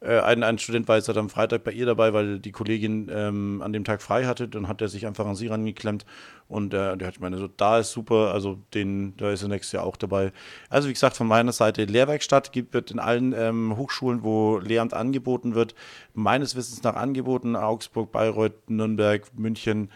äh, 0.00 0.20
ein, 0.20 0.42
ein 0.42 0.58
Student 0.58 0.86
war 0.86 0.96
jetzt 0.96 1.08
halt 1.08 1.18
am 1.18 1.28
Freitag 1.28 1.64
bei 1.64 1.72
ihr 1.72 1.86
dabei, 1.86 2.12
weil 2.12 2.38
die 2.38 2.52
Kollegin 2.52 3.10
ähm, 3.12 3.62
an 3.62 3.72
dem 3.72 3.84
Tag 3.84 4.00
frei 4.00 4.26
hatte. 4.26 4.48
Dann 4.48 4.68
hat 4.68 4.80
er 4.80 4.88
sich 4.88 5.06
einfach 5.06 5.26
an 5.26 5.34
sie 5.34 5.48
rangeklemmt 5.48 6.06
und 6.46 6.72
äh, 6.72 6.96
der 6.96 7.08
hat 7.08 7.16
gemeint, 7.16 7.34
also 7.34 7.48
da 7.48 7.78
ist 7.78 7.90
super, 7.90 8.32
also 8.32 8.58
den, 8.74 9.16
da 9.16 9.30
ist 9.30 9.42
er 9.42 9.48
nächstes 9.48 9.72
Jahr 9.72 9.84
auch 9.84 9.96
dabei. 9.96 10.32
Also 10.70 10.88
wie 10.88 10.92
gesagt, 10.92 11.16
von 11.16 11.26
meiner 11.26 11.52
Seite 11.52 11.84
Lehrwerkstatt 11.84 12.52
gibt 12.52 12.74
wird 12.74 12.90
in 12.90 13.00
allen 13.00 13.32
ähm, 13.32 13.76
Hochschulen, 13.76 14.22
wo 14.22 14.58
Lehramt 14.58 14.94
angeboten 14.94 15.54
wird, 15.54 15.74
meines 16.14 16.54
Wissens 16.54 16.82
nach 16.82 16.94
angeboten, 16.94 17.56
Augsburg, 17.56 18.12
Bayreuth, 18.12 18.70
Nürnberg, 18.70 19.26
München, 19.36 19.90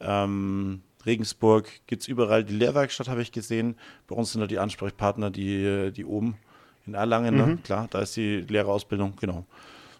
ähm, 0.00 0.82
Regensburg, 1.04 1.68
gibt 1.86 2.02
es 2.02 2.08
überall. 2.08 2.44
Die 2.44 2.54
Lehrwerkstatt 2.54 3.08
habe 3.08 3.22
ich 3.22 3.32
gesehen. 3.32 3.76
Bei 4.06 4.14
uns 4.14 4.32
sind 4.32 4.40
da 4.40 4.46
die 4.46 4.58
Ansprechpartner, 4.58 5.30
die, 5.30 5.90
die 5.92 6.04
oben 6.04 6.36
in 6.88 6.94
Erlangen, 6.94 7.36
ne? 7.36 7.42
mhm. 7.42 7.50
ne? 7.52 7.58
klar, 7.62 7.86
da 7.90 8.00
ist 8.00 8.16
die 8.16 8.40
Lehrerausbildung, 8.40 9.14
genau. 9.20 9.44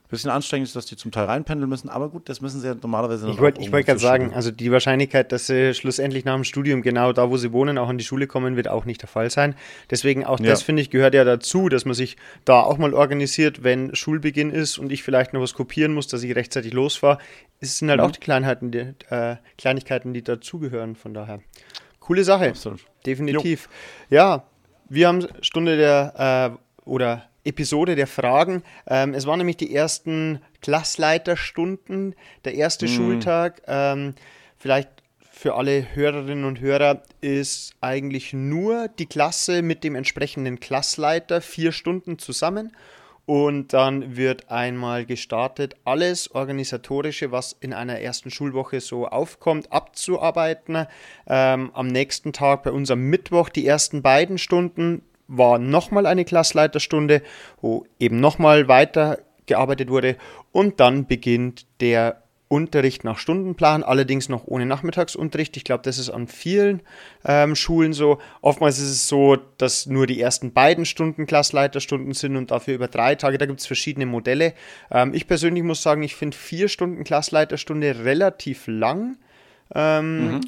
Ein 0.09 0.13
bisschen 0.13 0.31
anstrengend 0.31 0.69
ist, 0.69 0.75
dass 0.75 0.87
die 0.87 0.97
zum 0.97 1.13
Teil 1.13 1.27
reinpendeln 1.27 1.69
müssen, 1.69 1.91
aber 1.91 2.09
gut, 2.09 2.31
das 2.31 2.41
müssen 2.41 2.63
sie 2.63 2.67
ja 2.67 2.75
normalerweise 2.75 3.29
Ich 3.29 3.39
wollte 3.39 3.61
wollt 3.71 3.85
gerade 3.85 4.01
sagen, 4.01 4.33
also 4.33 4.51
die 4.51 4.73
Wahrscheinlichkeit, 4.73 5.33
dass 5.33 5.49
sie 5.49 5.75
schlussendlich 5.75 6.25
nach 6.25 6.35
dem 6.35 6.45
Studium 6.45 6.81
genau 6.81 7.13
da, 7.13 7.29
wo 7.29 7.37
sie 7.37 7.53
wohnen, 7.53 7.77
auch 7.77 7.91
an 7.91 7.99
die 7.99 8.05
Schule 8.05 8.27
kommen, 8.27 8.57
wird 8.57 8.69
auch 8.69 8.87
nicht 8.87 9.03
der 9.03 9.09
Fall 9.09 9.29
sein. 9.29 9.55
Deswegen 9.91 10.25
auch 10.25 10.41
ja. 10.41 10.47
das, 10.47 10.63
finde 10.63 10.81
ich, 10.81 10.89
gehört 10.89 11.13
ja 11.13 11.25
dazu, 11.25 11.69
dass 11.69 11.85
man 11.85 11.93
sich 11.93 12.17
da 12.47 12.63
auch 12.63 12.79
mal 12.79 12.95
organisiert, 12.95 13.65
wenn 13.65 13.95
Schulbeginn 13.95 14.49
ist 14.49 14.79
und 14.79 14.91
ich 14.91 15.03
vielleicht 15.03 15.35
noch 15.35 15.43
was 15.43 15.53
kopieren 15.53 15.93
muss, 15.93 16.07
dass 16.07 16.23
ich 16.23 16.35
rechtzeitig 16.35 16.73
losfahre. 16.73 17.19
Es 17.61 17.77
sind 17.77 17.91
halt 17.91 18.01
mhm. 18.01 18.07
auch 18.07 18.11
die 18.13 18.21
Kleinheiten, 18.21 18.71
die, 18.71 18.95
äh, 19.11 19.37
Kleinigkeiten, 19.59 20.15
die 20.15 20.25
dazugehören, 20.25 20.97
von 20.97 21.13
daher. 21.13 21.41
Coole 22.01 22.25
Sache. 22.25 22.49
Absolut. 22.49 22.81
Definitiv. 23.05 23.69
Jo. 24.09 24.17
Ja, 24.17 24.45
wir 24.89 25.09
haben 25.09 25.27
Stunde 25.43 25.77
der 25.77 26.57
äh, 26.57 26.68
oder 26.89 27.29
Episode 27.45 27.97
der 27.97 28.07
Fragen. 28.07 28.63
Ähm, 28.87 29.15
es 29.15 29.27
waren 29.27 29.39
nämlich 29.39 29.57
die 29.57 29.75
ersten 29.75 30.41
Klassleiterstunden, 30.61 32.15
der 32.45 32.55
erste 32.55 32.87
mm. 32.87 32.89
Schultag. 32.89 33.63
Ähm, 33.67 34.15
vielleicht 34.57 34.91
für 35.31 35.55
alle 35.55 35.95
Hörerinnen 35.95 36.45
und 36.45 36.61
Hörer 36.61 37.03
ist 37.21 37.75
eigentlich 37.81 38.33
nur 38.33 38.89
die 38.89 39.07
Klasse 39.07 39.63
mit 39.63 39.85
dem 39.85 39.95
entsprechenden 39.95 40.59
Klassleiter 40.59 41.41
vier 41.41 41.73
Stunden 41.73 42.19
zusammen. 42.19 42.73
Und 43.25 43.75
dann 43.75 44.17
wird 44.17 44.51
einmal 44.51 45.05
gestartet, 45.05 45.77
alles 45.85 46.35
Organisatorische, 46.35 47.31
was 47.31 47.55
in 47.61 47.75
einer 47.75 48.01
ersten 48.01 48.31
Schulwoche 48.31 48.81
so 48.81 49.07
aufkommt, 49.07 49.71
abzuarbeiten. 49.71 50.87
Ähm, 51.27 51.71
am 51.75 51.89
nächsten 51.89 52.33
Tag 52.33 52.63
bei 52.63 52.73
uns 52.73 52.91
am 52.91 53.03
Mittwoch 53.03 53.51
die 53.51 53.67
ersten 53.67 54.01
beiden 54.01 54.39
Stunden 54.39 55.03
war 55.29 55.59
nochmal 55.59 56.07
eine 56.07 56.25
Klassleiterstunde, 56.25 57.23
wo 57.61 57.87
eben 57.99 58.19
nochmal 58.19 58.67
weiter 58.67 59.19
gearbeitet 59.47 59.91
wurde 59.91 60.17
und 60.53 60.81
dann 60.81 61.07
beginnt 61.07 61.67
der 61.81 62.23
Unterricht 62.49 63.05
nach 63.05 63.19
Stundenplan, 63.19 63.83
allerdings 63.83 64.31
noch 64.31 64.47
ohne 64.47 64.65
Nachmittagsunterricht. 64.65 65.57
Ich 65.59 65.65
glaube, 65.65 65.83
das 65.83 65.99
ist 65.99 66.09
an 66.09 66.27
vielen 66.27 66.81
ähm, 67.27 67.55
Schulen 67.55 67.93
so. 67.93 68.19
Oftmals 68.41 68.79
ist 68.79 68.89
es 68.89 69.09
so, 69.09 69.37
dass 69.59 69.85
nur 69.85 70.07
die 70.07 70.19
ersten 70.19 70.55
beiden 70.55 70.87
Stunden 70.87 71.27
Klassleiterstunden 71.27 72.15
sind 72.15 72.37
und 72.37 72.51
dafür 72.51 72.75
über 72.75 72.89
drei 72.89 73.17
Tage. 73.17 73.37
Da 73.37 73.45
gibt 73.45 73.61
es 73.61 73.67
verschiedene 73.67 74.07
Modelle. 74.07 74.55
Ähm, 74.91 75.13
ich 75.13 75.27
persönlich 75.27 75.63
muss 75.63 75.83
sagen, 75.83 76.03
ich 76.03 76.17
finde 76.17 76.39
vier 76.39 76.69
Stunden 76.69 77.05
Klassleiterstunde 77.05 78.05
relativ 78.05 78.67
lang. 78.67 79.19
Ähm, 79.75 80.33
mhm 80.33 80.41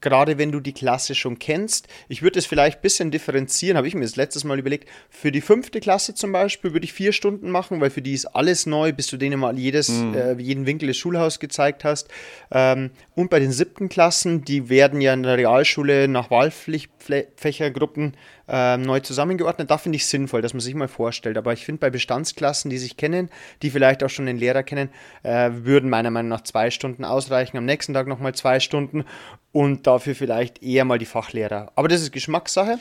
gerade 0.00 0.38
wenn 0.38 0.52
du 0.52 0.60
die 0.60 0.72
Klasse 0.72 1.14
schon 1.14 1.38
kennst. 1.38 1.88
Ich 2.08 2.22
würde 2.22 2.38
es 2.38 2.46
vielleicht 2.46 2.78
ein 2.78 2.82
bisschen 2.82 3.10
differenzieren, 3.10 3.76
habe 3.76 3.88
ich 3.88 3.94
mir 3.94 4.02
das 4.02 4.16
letztes 4.16 4.44
Mal 4.44 4.58
überlegt. 4.58 4.88
Für 5.10 5.32
die 5.32 5.40
fünfte 5.40 5.80
Klasse 5.80 6.14
zum 6.14 6.32
Beispiel 6.32 6.72
würde 6.72 6.84
ich 6.84 6.92
vier 6.92 7.12
Stunden 7.12 7.50
machen, 7.50 7.80
weil 7.80 7.90
für 7.90 8.02
die 8.02 8.14
ist 8.14 8.26
alles 8.26 8.66
neu, 8.66 8.92
bis 8.92 9.06
du 9.08 9.16
denen 9.16 9.40
mal 9.40 9.58
jedes, 9.58 9.88
mhm. 9.88 10.14
äh, 10.14 10.32
jeden 10.34 10.66
Winkel 10.66 10.88
des 10.88 10.96
Schulhauses 10.96 11.40
gezeigt 11.40 11.84
hast. 11.84 12.08
Ähm, 12.50 12.90
und 13.14 13.30
bei 13.30 13.40
den 13.40 13.52
siebten 13.52 13.88
Klassen, 13.88 14.44
die 14.44 14.68
werden 14.68 15.00
ja 15.00 15.14
in 15.14 15.22
der 15.22 15.36
Realschule 15.36 16.08
nach 16.08 16.30
Wahlfächergruppen 16.30 18.16
äh, 18.48 18.76
neu 18.76 19.00
zusammengeordnet. 19.00 19.70
Da 19.70 19.78
finde 19.78 19.96
ich 19.96 20.06
sinnvoll, 20.06 20.42
dass 20.42 20.54
man 20.54 20.60
sich 20.60 20.74
mal 20.74 20.88
vorstellt. 20.88 21.36
Aber 21.36 21.52
ich 21.52 21.64
finde, 21.64 21.80
bei 21.80 21.90
Bestandsklassen, 21.90 22.70
die 22.70 22.78
sich 22.78 22.96
kennen, 22.96 23.30
die 23.62 23.70
vielleicht 23.70 24.02
auch 24.04 24.10
schon 24.10 24.26
den 24.26 24.36
Lehrer 24.36 24.62
kennen, 24.62 24.90
äh, 25.22 25.50
würden 25.52 25.90
meiner 25.90 26.10
Meinung 26.10 26.28
nach 26.28 26.42
zwei 26.42 26.70
Stunden 26.70 27.04
ausreichen. 27.04 27.56
Am 27.56 27.64
nächsten 27.64 27.94
Tag 27.94 28.06
nochmal 28.06 28.34
zwei 28.34 28.60
Stunden 28.60 29.04
und 29.52 29.86
dafür 29.86 30.14
vielleicht 30.14 30.62
eher 30.62 30.84
mal 30.84 30.98
die 30.98 31.06
Fachlehrer. 31.06 31.72
Aber 31.74 31.88
das 31.88 32.02
ist 32.02 32.12
Geschmackssache. 32.12 32.78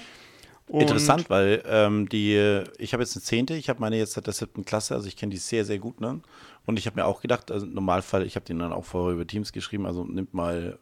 Und 0.68 0.82
Interessant, 0.82 1.30
weil 1.30 1.62
ähm, 1.68 2.08
die, 2.08 2.64
ich 2.78 2.94
habe 2.94 3.04
jetzt 3.04 3.16
eine 3.16 3.24
Zehnte, 3.24 3.54
ich 3.54 3.70
habe 3.70 3.82
meine 3.82 3.98
jetzt 3.98 4.14
seit 4.14 4.28
der 4.28 4.34
siebten 4.34 4.64
Klasse, 4.64 4.96
also 4.96 5.08
ich 5.08 5.18
kenne 5.18 5.32
die 5.32 5.38
sehr, 5.38 5.66
sehr 5.66 5.78
gut. 5.78 6.00
Ne? 6.00 6.22
Und 6.66 6.80
ich 6.80 6.86
habe 6.86 7.00
mir 7.00 7.06
auch 7.06 7.22
gedacht, 7.22 7.52
also 7.52 7.66
im 7.66 7.74
Normalfall, 7.74 8.26
ich 8.26 8.36
habe 8.36 8.46
denen 8.46 8.60
dann 8.60 8.72
auch 8.72 8.86
vorher 8.86 9.14
über 9.14 9.28
Teams 9.28 9.52
geschrieben, 9.52 9.86
also 9.86 10.06
nimmt 10.06 10.34
mal 10.34 10.80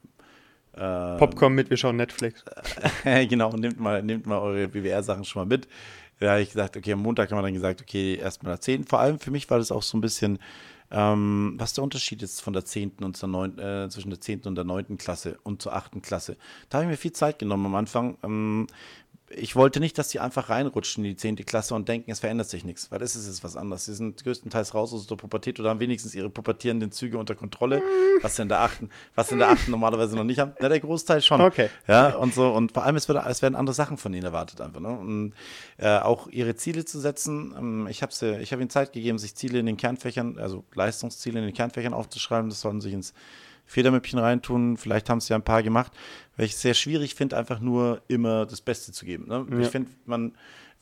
äh, 0.73 1.17
Popcorn 1.17 1.53
mit, 1.53 1.69
wir 1.69 1.77
schauen 1.77 1.95
Netflix. 1.97 2.43
genau, 3.03 3.51
nehmt 3.53 3.79
mal, 3.79 4.01
nehmt 4.01 4.25
mal 4.25 4.39
eure 4.39 4.67
BWR-Sachen 4.67 5.25
schon 5.25 5.41
mal 5.41 5.45
mit. 5.57 5.67
Da 6.19 6.31
habe 6.31 6.41
ich 6.41 6.49
gesagt, 6.49 6.77
okay, 6.77 6.93
am 6.93 7.01
Montag 7.01 7.31
haben 7.31 7.39
wir 7.39 7.41
dann 7.41 7.53
gesagt, 7.53 7.81
okay, 7.81 8.15
erstmal 8.15 8.53
der 8.53 8.61
10. 8.61 8.85
Vor 8.85 8.99
allem 8.99 9.19
für 9.19 9.31
mich 9.31 9.49
war 9.49 9.57
das 9.57 9.71
auch 9.71 9.81
so 9.81 9.97
ein 9.97 10.01
bisschen, 10.01 10.37
ähm, 10.91 11.55
was 11.57 11.71
ist 11.71 11.77
der 11.77 11.83
Unterschied 11.83 12.21
jetzt 12.21 12.41
von 12.41 12.53
der 12.53 12.63
10. 12.63 12.97
und 13.01 13.17
zur 13.17 13.27
9, 13.27 13.57
äh, 13.57 13.89
zwischen 13.89 14.11
der 14.11 14.21
10. 14.21 14.41
und 14.45 14.55
der 14.55 14.63
9. 14.63 14.97
Klasse 14.97 15.39
und 15.43 15.63
zur 15.63 15.73
8. 15.73 16.01
Klasse? 16.03 16.37
Da 16.69 16.77
habe 16.77 16.85
ich 16.85 16.91
mir 16.91 16.97
viel 16.97 17.13
Zeit 17.13 17.39
genommen 17.39 17.65
am 17.65 17.75
Anfang. 17.75 18.17
Ähm, 18.23 18.67
ich 19.35 19.55
wollte 19.55 19.79
nicht, 19.79 19.97
dass 19.97 20.09
die 20.09 20.19
einfach 20.19 20.49
reinrutschen 20.49 21.03
in 21.03 21.11
die 21.11 21.15
10. 21.15 21.37
Klasse 21.37 21.75
und 21.75 21.87
denken, 21.87 22.11
es 22.11 22.19
verändert 22.19 22.49
sich 22.49 22.63
nichts, 22.63 22.91
weil 22.91 22.99
das 22.99 23.15
ist 23.15 23.27
jetzt 23.27 23.43
was 23.43 23.55
anderes. 23.55 23.85
Sie 23.85 23.93
sind 23.93 24.23
größtenteils 24.23 24.73
raus 24.73 24.93
aus 24.93 25.07
der 25.07 25.15
Pubertät 25.15 25.59
oder 25.59 25.69
haben 25.69 25.79
wenigstens 25.79 26.15
ihre 26.15 26.29
pubertierenden 26.29 26.91
Züge 26.91 27.17
unter 27.17 27.35
Kontrolle, 27.35 27.81
was 28.21 28.35
sie 28.35 28.43
in 28.43 28.49
der 28.49 28.61
8. 28.61 28.83
was 29.15 29.31
in 29.31 29.39
der 29.39 29.49
8. 29.49 29.67
normalerweise 29.69 30.15
noch 30.15 30.23
nicht 30.23 30.39
haben. 30.39 30.53
Ja, 30.59 30.69
der 30.69 30.79
Großteil 30.79 31.21
schon. 31.21 31.41
Okay. 31.41 31.69
Ja, 31.87 32.15
und 32.15 32.33
so. 32.33 32.51
Und 32.51 32.73
vor 32.73 32.83
allem, 32.83 32.95
es, 32.95 33.07
wird, 33.07 33.25
es 33.25 33.41
werden 33.41 33.55
andere 33.55 33.73
Sachen 33.73 33.97
von 33.97 34.13
ihnen 34.13 34.25
erwartet 34.25 34.61
einfach. 34.61 34.79
Ne? 34.79 34.89
Und 34.89 35.33
äh, 35.77 35.97
auch 35.97 36.27
ihre 36.27 36.55
Ziele 36.55 36.85
zu 36.85 36.99
setzen. 36.99 37.53
Ähm, 37.57 37.87
ich 37.87 38.01
habe 38.01 38.13
hab 38.13 38.59
ihnen 38.59 38.69
Zeit 38.69 38.93
gegeben, 38.93 39.17
sich 39.17 39.35
Ziele 39.35 39.59
in 39.59 39.65
den 39.65 39.77
Kernfächern, 39.77 40.37
also 40.37 40.63
Leistungsziele 40.73 41.39
in 41.39 41.45
den 41.45 41.53
Kernfächern 41.53 41.93
aufzuschreiben. 41.93 42.49
Das 42.49 42.61
sollen 42.61 42.81
sich 42.81 42.93
ins 42.93 43.13
Federmüppchen 43.71 44.19
reintun. 44.19 44.75
Vielleicht 44.75 45.09
haben 45.09 45.19
es 45.19 45.29
ja 45.29 45.37
ein 45.37 45.43
paar 45.43 45.63
gemacht, 45.63 45.93
weil 46.35 46.45
ich 46.45 46.51
es 46.51 46.61
sehr 46.61 46.73
schwierig 46.73 47.15
finde, 47.15 47.37
einfach 47.37 47.61
nur 47.61 48.01
immer 48.09 48.45
das 48.45 48.59
Beste 48.59 48.91
zu 48.91 49.05
geben. 49.05 49.27
Ne? 49.27 49.45
Ja. 49.49 49.59
Ich 49.59 49.69
finde, 49.69 49.89
man, 50.05 50.33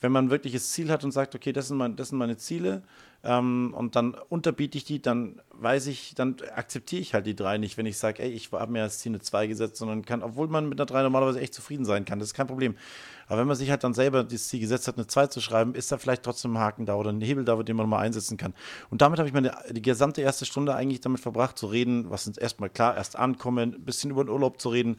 wenn 0.02 0.12
man 0.12 0.32
wirklich 0.32 0.54
das 0.54 0.72
Ziel 0.72 0.90
hat 0.90 1.04
und 1.04 1.12
sagt, 1.12 1.36
okay, 1.36 1.54
das 1.54 1.68
sind, 1.68 1.78
mein, 1.78 1.96
das 1.96 2.10
sind 2.10 2.18
meine 2.18 2.38
Ziele 2.38 2.82
ähm, 3.24 3.76
und 3.78 3.96
dann 3.96 4.16
unterbiete 4.30 4.78
ich 4.78 4.86
die, 4.86 5.02
dann 5.02 5.40
weiß 5.52 5.86
ich, 5.88 6.16
dann 6.16 6.38
akzeptiere 6.56 7.02
ich 7.02 7.14
halt 7.14 7.28
die 7.28 7.36
drei 7.36 7.60
nicht, 7.60 7.78
wenn 7.78 7.86
ich 7.86 7.98
sage, 7.98 8.24
ey, 8.24 8.32
ich 8.32 8.52
habe 8.52 8.72
mir 8.72 8.82
als 8.82 9.00
Ziel 9.00 9.12
eine 9.12 9.20
2 9.20 9.46
gesetzt, 9.48 9.78
sondern 9.78 10.04
kann, 10.04 10.24
obwohl 10.24 10.48
man 10.48 10.68
mit 10.68 10.80
einer 10.80 10.88
3 10.88 11.04
normalerweise 11.04 11.42
echt 11.42 11.54
zufrieden 11.54 11.86
sein 11.86 12.06
kann, 12.06 12.18
das 12.18 12.30
ist 12.30 12.34
kein 12.34 12.48
Problem. 12.48 12.76
Aber 13.30 13.40
wenn 13.40 13.48
man 13.48 13.56
sich 13.56 13.70
halt 13.70 13.84
dann 13.84 13.94
selber 13.94 14.24
das 14.24 14.48
Ziel 14.48 14.60
gesetzt 14.60 14.88
hat, 14.88 14.98
eine 14.98 15.08
2 15.08 15.28
zu 15.28 15.40
schreiben, 15.40 15.76
ist 15.76 15.92
da 15.92 15.98
vielleicht 15.98 16.24
trotzdem 16.24 16.58
ein 16.58 16.60
Haken 16.60 16.86
da 16.88 16.96
oder 16.96 17.12
ein 17.12 17.22
Hebel 17.22 17.46
da, 17.46 17.56
den 17.62 17.76
man 17.76 17.88
mal 17.88 18.00
einsetzen 18.00 18.38
kann. 18.38 18.56
Und 18.90 19.02
damit 19.02 19.20
habe 19.20 19.30
ich 19.30 19.34
meine 19.34 19.56
die 19.70 19.84
gesamte 19.84 20.22
erste 20.22 20.46
Stunde 20.46 20.74
eigentlich 20.74 21.00
damit 21.00 21.22
verbracht, 21.22 21.58
zu 21.58 21.68
reden, 21.68 22.10
was 22.10 22.28
uns 22.28 22.38
erstmal 22.38 22.70
klar, 22.70 22.98
erst 22.98 23.16
ankommen, 23.16 23.76
ein 23.76 23.86
bisschen 23.86 24.10
über 24.10 24.24
den 24.24 24.30
Urlaub 24.30 24.60
zu 24.60 24.70
reden. 24.70 24.98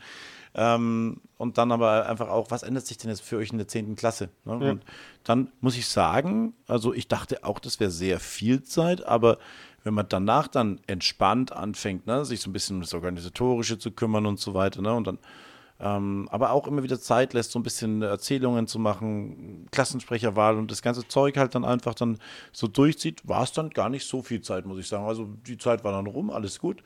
Ähm, 0.54 1.20
und 1.38 1.58
dann 1.58 1.72
aber 1.72 2.08
einfach 2.08 2.28
auch, 2.28 2.50
was 2.50 2.62
ändert 2.62 2.86
sich 2.86 2.98
denn 2.98 3.10
jetzt 3.10 3.22
für 3.22 3.36
euch 3.36 3.50
in 3.50 3.58
der 3.58 3.68
10. 3.68 3.96
Klasse? 3.96 4.30
Ne? 4.44 4.58
Ja. 4.60 4.70
Und 4.72 4.84
dann 5.24 5.50
muss 5.60 5.76
ich 5.76 5.88
sagen, 5.88 6.54
also 6.68 6.94
ich 6.94 7.08
dachte 7.08 7.44
auch, 7.44 7.58
das 7.58 7.80
wäre 7.80 7.90
sehr 7.90 8.20
viel 8.20 8.62
Zeit, 8.62 9.04
aber 9.04 9.38
wenn 9.82 9.94
man 9.94 10.06
danach 10.08 10.46
dann 10.48 10.80
entspannt 10.86 11.52
anfängt, 11.52 12.06
ne, 12.06 12.24
sich 12.24 12.40
so 12.40 12.50
ein 12.50 12.52
bisschen 12.52 12.76
um 12.76 12.82
das 12.82 12.94
Organisatorische 12.94 13.78
zu 13.78 13.90
kümmern 13.90 14.26
und 14.26 14.38
so 14.38 14.54
weiter, 14.54 14.82
ne, 14.82 14.92
und 14.92 15.06
dann 15.06 15.18
ähm, 15.82 16.28
aber 16.30 16.50
auch 16.52 16.66
immer 16.66 16.82
wieder 16.82 17.00
Zeit 17.00 17.32
lässt, 17.32 17.52
so 17.52 17.58
ein 17.58 17.62
bisschen 17.62 18.02
Erzählungen 18.02 18.66
zu 18.66 18.78
machen, 18.78 19.66
Klassensprecherwahl 19.70 20.58
und 20.58 20.70
das 20.70 20.82
ganze 20.82 21.08
Zeug 21.08 21.38
halt 21.38 21.54
dann 21.54 21.64
einfach 21.64 21.94
dann 21.94 22.18
so 22.52 22.66
durchzieht, 22.66 23.26
war 23.26 23.44
es 23.44 23.52
dann 23.52 23.70
gar 23.70 23.88
nicht 23.88 24.06
so 24.06 24.20
viel 24.22 24.42
Zeit, 24.42 24.66
muss 24.66 24.78
ich 24.78 24.88
sagen. 24.88 25.06
Also 25.06 25.28
die 25.46 25.56
Zeit 25.56 25.82
war 25.82 25.92
dann 25.92 26.06
rum, 26.06 26.30
alles 26.30 26.58
gut. 26.58 26.82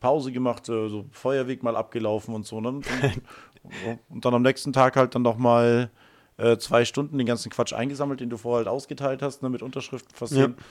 Pause 0.00 0.32
gemacht, 0.32 0.68
äh, 0.68 0.88
so 0.88 1.04
Feuerweg 1.10 1.62
mal 1.62 1.76
abgelaufen 1.76 2.34
und 2.34 2.46
so. 2.46 2.60
Ne? 2.60 2.68
Und, 2.68 2.86
und, 4.08 4.24
dann 4.24 4.34
am 4.34 4.42
nächsten 4.42 4.72
Tag 4.72 4.96
halt 4.96 5.14
dann 5.14 5.22
nochmal 5.22 5.90
äh, 6.38 6.56
zwei 6.56 6.86
Stunden 6.86 7.18
den 7.18 7.26
ganzen 7.26 7.50
Quatsch 7.50 7.74
eingesammelt, 7.74 8.20
den 8.20 8.30
du 8.30 8.38
vorher 8.38 8.64
halt 8.64 8.68
ausgeteilt 8.68 9.20
hast, 9.20 9.42
ne, 9.42 9.50
mit 9.50 9.60
Unterschriften 9.60 10.14
versehen. 10.14 10.54
Ja. 10.56 10.64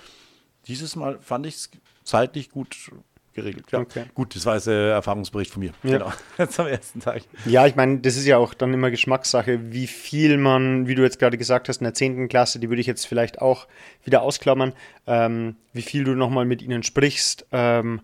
Dieses 0.68 0.96
Mal 0.96 1.20
fand 1.22 1.46
ich 1.46 1.56
es 1.56 1.72
zeitlich 2.04 2.50
gut 2.50 2.92
geregelt. 3.38 3.66
Ja. 3.72 3.80
Okay. 3.80 4.06
Gut, 4.16 4.36
das 4.36 4.46
war 4.46 4.56
jetzt 4.56 4.66
der 4.66 4.94
Erfahrungsbericht 4.94 5.52
von 5.52 5.62
mir. 5.62 5.72
Ja. 5.84 5.98
Genau. 5.98 6.14
Jetzt 6.38 6.60
am 6.60 6.68
ersten 6.68 7.00
Tag. 7.00 7.22
Ja, 7.46 7.68
ich 7.68 7.76
meine, 7.76 8.00
das 8.00 8.18
ist 8.18 8.26
ja 8.26 8.38
auch 8.38 8.56
dann 8.56 8.74
immer 8.74 8.90
Geschmackssache, 8.90 9.72
wie 9.72 9.86
viel 9.88 10.38
man, 10.38 10.88
wie 10.88 10.96
du 10.96 11.04
jetzt 11.04 11.20
gerade 11.20 11.38
gesagt 11.38 11.70
hast, 11.70 11.78
in 11.78 11.86
der 11.86 11.94
10. 11.94 12.28
Klasse, 12.30 12.60
die 12.60 12.70
würde 12.70 12.82
ich 12.82 12.88
jetzt 12.88 13.06
vielleicht 13.06 13.42
auch 13.42 13.68
wieder 14.04 14.24
ausklammern, 14.24 14.74
ähm, 15.06 15.56
wie 15.72 15.84
viel 15.84 16.04
du 16.04 16.16
nochmal 16.16 16.46
mit 16.46 16.62
ihnen 16.62 16.82
sprichst, 16.82 17.46
ähm, 17.52 18.02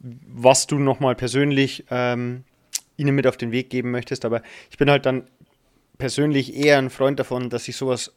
was 0.00 0.66
du 0.66 0.78
nochmal 0.78 1.16
persönlich 1.16 1.84
ähm, 1.90 2.44
ihnen 2.96 3.14
mit 3.14 3.26
auf 3.26 3.36
den 3.36 3.50
Weg 3.50 3.70
geben 3.70 3.90
möchtest. 3.90 4.24
Aber 4.24 4.42
ich 4.70 4.78
bin 4.78 4.88
halt 4.88 5.04
dann 5.04 5.24
persönlich 5.98 6.54
eher 6.54 6.78
ein 6.78 6.90
Freund 6.90 7.18
davon, 7.18 7.50
dass 7.50 7.66
ich 7.66 7.76
sowas 7.76 8.12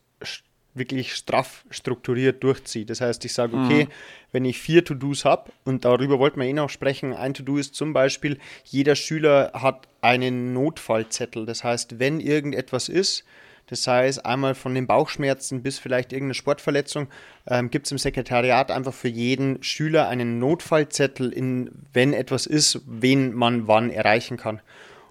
wirklich 0.79 1.13
straff 1.13 1.63
strukturiert 1.69 2.43
durchziehe. 2.43 2.85
Das 2.85 3.01
heißt, 3.01 3.23
ich 3.25 3.33
sage, 3.33 3.55
okay, 3.55 3.85
mhm. 3.85 3.89
wenn 4.31 4.45
ich 4.45 4.57
vier 4.57 4.83
To-Dos 4.83 5.25
habe, 5.25 5.51
und 5.65 5.85
darüber 5.85 6.17
wollten 6.17 6.39
wir 6.39 6.47
eh 6.47 6.53
noch 6.53 6.69
sprechen, 6.69 7.13
ein 7.13 7.33
To-Do 7.33 7.57
ist 7.57 7.75
zum 7.75 7.93
Beispiel, 7.93 8.39
jeder 8.63 8.95
Schüler 8.95 9.51
hat 9.53 9.87
einen 10.01 10.53
Notfallzettel. 10.53 11.45
Das 11.45 11.63
heißt, 11.63 11.99
wenn 11.99 12.19
irgendetwas 12.19 12.89
ist, 12.89 13.23
das 13.69 13.85
heißt, 13.85 14.25
einmal 14.25 14.55
von 14.55 14.73
den 14.73 14.87
Bauchschmerzen 14.87 15.61
bis 15.61 15.77
vielleicht 15.77 16.11
irgendeine 16.11 16.33
Sportverletzung, 16.33 17.07
ähm, 17.45 17.69
gibt 17.69 17.85
es 17.85 17.91
im 17.91 17.99
Sekretariat 17.99 18.71
einfach 18.71 18.93
für 18.93 19.09
jeden 19.09 19.61
Schüler 19.61 20.07
einen 20.07 20.39
Notfallzettel, 20.39 21.31
in, 21.31 21.69
wenn 21.93 22.13
etwas 22.13 22.47
ist, 22.47 22.81
wen 22.87 23.33
man 23.33 23.67
wann 23.67 23.91
erreichen 23.91 24.37
kann. 24.37 24.61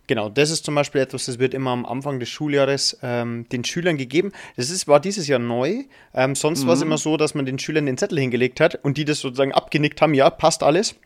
Genau, 0.09 0.31
das 0.31 0.50
ist 0.50 0.65
zum 0.65 0.75
Beispiel 0.75 1.03
etwas, 1.03 1.27
das 1.27 1.38
wird 1.38 1.53
immer 1.53 1.71
am 1.71 1.85
Anfang 1.85 2.19
des 2.19 2.31
Schuljahres 2.31 2.99
ähm, 3.03 3.47
den 3.53 3.62
Schülern 3.62 3.99
gegeben. 3.99 4.33
Das 4.57 4.71
ist, 4.71 4.88
war 4.88 5.00
dieses 5.00 5.29
Jahr 5.29 5.38
neu. 5.38 5.85
Ähm, 6.15 6.35
sonst 6.35 6.65
mhm. 6.65 6.67
war 6.67 6.75
es 6.75 6.83
immer 6.83 6.97
so, 6.97 7.19
dass 7.19 7.35
man 7.35 7.45
den 7.45 7.59
Schülern 7.59 7.85
den 7.85 7.99
Zettel 7.99 8.19
hingelegt 8.19 8.59
hat 8.59 8.75
und 8.83 8.97
die 8.97 9.05
das 9.05 9.21
sozusagen 9.21 9.53
abgenickt 9.53 10.00
haben, 10.00 10.15
ja, 10.15 10.31
passt 10.31 10.62
alles. 10.62 10.97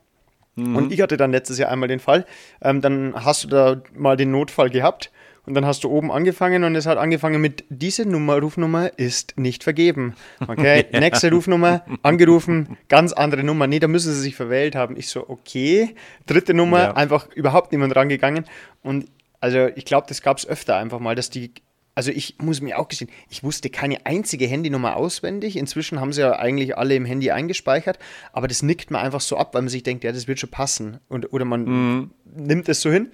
Mhm. 0.54 0.76
Und 0.76 0.92
ich 0.92 1.00
hatte 1.00 1.16
dann 1.16 1.32
letztes 1.32 1.58
Jahr 1.58 1.70
einmal 1.70 1.88
den 1.88 1.98
Fall, 1.98 2.24
ähm, 2.62 2.80
dann 2.80 3.12
hast 3.16 3.42
du 3.44 3.48
da 3.48 3.82
mal 3.92 4.16
den 4.16 4.30
Notfall 4.30 4.70
gehabt 4.70 5.10
und 5.44 5.54
dann 5.54 5.66
hast 5.66 5.82
du 5.82 5.90
oben 5.90 6.12
angefangen 6.12 6.62
und 6.62 6.76
es 6.76 6.86
hat 6.86 6.98
angefangen 6.98 7.40
mit, 7.40 7.64
diese 7.68 8.06
Nummer, 8.06 8.38
Rufnummer 8.38 8.96
ist 8.96 9.36
nicht 9.36 9.64
vergeben. 9.64 10.14
Okay, 10.46 10.86
nächste 10.92 11.32
Rufnummer, 11.32 11.84
angerufen, 12.02 12.76
ganz 12.88 13.12
andere 13.12 13.42
Nummer. 13.42 13.66
Nee, 13.66 13.80
da 13.80 13.88
müssen 13.88 14.12
sie 14.12 14.20
sich 14.20 14.36
verwählt 14.36 14.76
haben. 14.76 14.96
Ich 14.96 15.08
so, 15.08 15.28
okay. 15.28 15.96
Dritte 16.26 16.54
Nummer, 16.54 16.78
ja. 16.78 16.96
einfach 16.96 17.28
überhaupt 17.32 17.72
niemand 17.72 17.96
rangegangen. 17.96 18.44
Und 18.82 19.06
also 19.40 19.68
ich 19.74 19.84
glaube, 19.84 20.06
das 20.08 20.22
gab 20.22 20.38
es 20.38 20.46
öfter 20.46 20.76
einfach 20.76 21.00
mal, 21.00 21.16
dass 21.16 21.28
die 21.28 21.52
also 21.94 22.10
ich 22.10 22.36
muss 22.38 22.60
mir 22.60 22.78
auch 22.78 22.88
gestehen, 22.88 23.10
ich 23.28 23.44
wusste 23.44 23.68
keine 23.68 24.06
einzige 24.06 24.46
Handynummer 24.46 24.96
auswendig. 24.96 25.56
Inzwischen 25.56 26.00
haben 26.00 26.12
sie 26.12 26.22
ja 26.22 26.38
eigentlich 26.38 26.76
alle 26.78 26.94
im 26.94 27.04
Handy 27.04 27.30
eingespeichert, 27.30 27.98
aber 28.32 28.48
das 28.48 28.62
nickt 28.62 28.90
man 28.90 29.04
einfach 29.04 29.20
so 29.20 29.36
ab, 29.36 29.54
weil 29.54 29.62
man 29.62 29.68
sich 29.68 29.82
denkt, 29.82 30.04
ja, 30.04 30.12
das 30.12 30.26
wird 30.26 30.40
schon 30.40 30.50
passen. 30.50 31.00
Und, 31.08 31.32
oder 31.32 31.44
man 31.44 31.64
mhm. 31.64 32.10
nimmt 32.34 32.68
es 32.68 32.80
so 32.80 32.90
hin. 32.90 33.12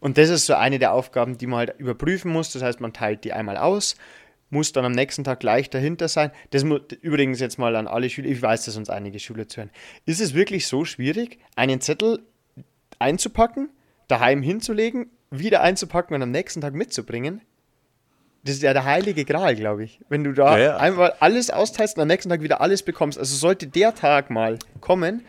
Und 0.00 0.18
das 0.18 0.30
ist 0.30 0.46
so 0.46 0.54
eine 0.54 0.78
der 0.78 0.92
Aufgaben, 0.92 1.38
die 1.38 1.46
man 1.46 1.60
halt 1.60 1.78
überprüfen 1.78 2.32
muss. 2.32 2.52
Das 2.52 2.62
heißt, 2.62 2.80
man 2.80 2.92
teilt 2.92 3.24
die 3.24 3.32
einmal 3.32 3.56
aus, 3.56 3.96
muss 4.48 4.72
dann 4.72 4.84
am 4.84 4.92
nächsten 4.92 5.24
Tag 5.24 5.40
gleich 5.40 5.70
dahinter 5.70 6.08
sein. 6.08 6.32
Das 6.50 6.64
muss 6.64 6.80
übrigens 7.02 7.38
jetzt 7.38 7.58
mal 7.58 7.76
an 7.76 7.86
alle 7.86 8.10
Schüler, 8.10 8.28
ich 8.28 8.42
weiß, 8.42 8.64
dass 8.64 8.76
uns 8.76 8.90
einige 8.90 9.18
Schüler 9.18 9.46
zuhören. 9.46 9.70
Ist 10.06 10.20
es 10.20 10.34
wirklich 10.34 10.66
so 10.66 10.84
schwierig, 10.84 11.38
einen 11.54 11.80
Zettel 11.80 12.20
einzupacken, 12.98 13.68
daheim 14.08 14.42
hinzulegen, 14.42 15.10
wieder 15.30 15.60
einzupacken 15.60 16.14
und 16.14 16.22
am 16.22 16.30
nächsten 16.30 16.60
Tag 16.60 16.74
mitzubringen? 16.74 17.42
Das 18.42 18.54
ist 18.54 18.62
ja 18.62 18.72
der 18.72 18.84
heilige 18.84 19.26
Gral, 19.26 19.54
glaube 19.54 19.84
ich. 19.84 20.00
Wenn 20.08 20.24
du 20.24 20.32
da 20.32 20.56
ja, 20.56 20.64
ja. 20.64 20.76
einmal 20.78 21.12
alles 21.20 21.50
austeilst 21.50 21.96
und 21.96 22.02
am 22.02 22.08
nächsten 22.08 22.30
Tag 22.30 22.40
wieder 22.40 22.62
alles 22.62 22.82
bekommst. 22.82 23.18
Also 23.18 23.36
sollte 23.36 23.66
der 23.66 23.94
Tag 23.94 24.30
mal 24.30 24.58
kommen, 24.80 25.24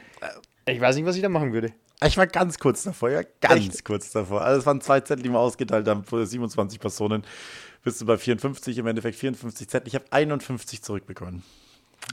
ich 0.66 0.80
weiß 0.80 0.96
nicht, 0.96 1.06
was 1.06 1.18
ich 1.18 1.22
da 1.22 1.30
machen 1.30 1.52
würde. 1.54 1.74
Ich 2.06 2.18
war 2.18 2.26
ganz 2.28 2.58
kurz 2.58 2.84
davor, 2.84 3.10
ja, 3.12 3.22
ganz 3.42 3.68
Echt? 3.68 3.86
kurz 3.86 4.12
davor. 4.12 4.42
Also 4.42 4.60
es 4.60 4.66
waren 4.66 4.82
zwei 4.82 5.02
Zettel, 5.02 5.24
die 5.24 5.30
wir 5.30 5.40
ausgeteilt 5.40 5.88
haben 5.88 6.04
für 6.04 6.26
27 6.26 6.80
Personen. 6.80 7.24
Bist 7.84 8.02
du 8.02 8.06
bei 8.06 8.18
54, 8.18 8.78
im 8.78 8.88
Endeffekt 8.88 9.18
54 9.18 9.68
Zettel. 9.68 9.88
Ich 9.88 9.96
habe 9.96 10.06
51 10.10 10.82
zurückbekommen. 10.82 11.44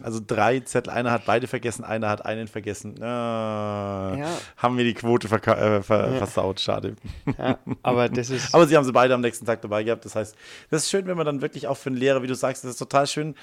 Also 0.03 0.21
drei 0.25 0.61
Zettel, 0.61 0.93
einer 0.93 1.11
hat 1.11 1.25
beide 1.25 1.47
vergessen, 1.47 1.83
einer 1.83 2.09
hat 2.09 2.25
einen 2.25 2.47
vergessen. 2.47 3.03
Ah, 3.03 4.15
ja. 4.17 4.29
Haben 4.57 4.77
wir 4.77 4.85
die 4.85 4.95
Quote 4.95 5.27
äh, 5.27 5.83
ver 5.83 6.13
ja. 6.13 6.19
versaut, 6.19 6.61
schade. 6.61 6.95
Ja, 7.39 7.59
aber 7.83 8.09
das 8.09 8.31
ist. 8.31 8.55
aber 8.55 8.67
sie 8.69 8.77
haben 8.77 8.85
sie 8.85 8.93
beide 8.93 9.15
am 9.15 9.23
nächsten 9.23 9.45
Tag 9.45 9.61
dabei 9.63 9.83
gehabt. 9.83 10.05
Das 10.05 10.15
heißt, 10.15 10.37
das 10.71 10.85
ist 10.85 10.91
schön, 10.91 11.07
wenn 11.07 11.17
man 11.17 11.27
dann 11.27 11.41
wirklich 11.41 11.67
auch 11.67 11.77
für 11.77 11.89
einen 11.89 11.97
Lehrer, 11.97 12.23
wie 12.23 12.29
du 12.29 12.35
sagst, 12.35 12.63
das 12.63 12.73
ist 12.73 12.77
total 12.77 13.07
schön, 13.07 13.35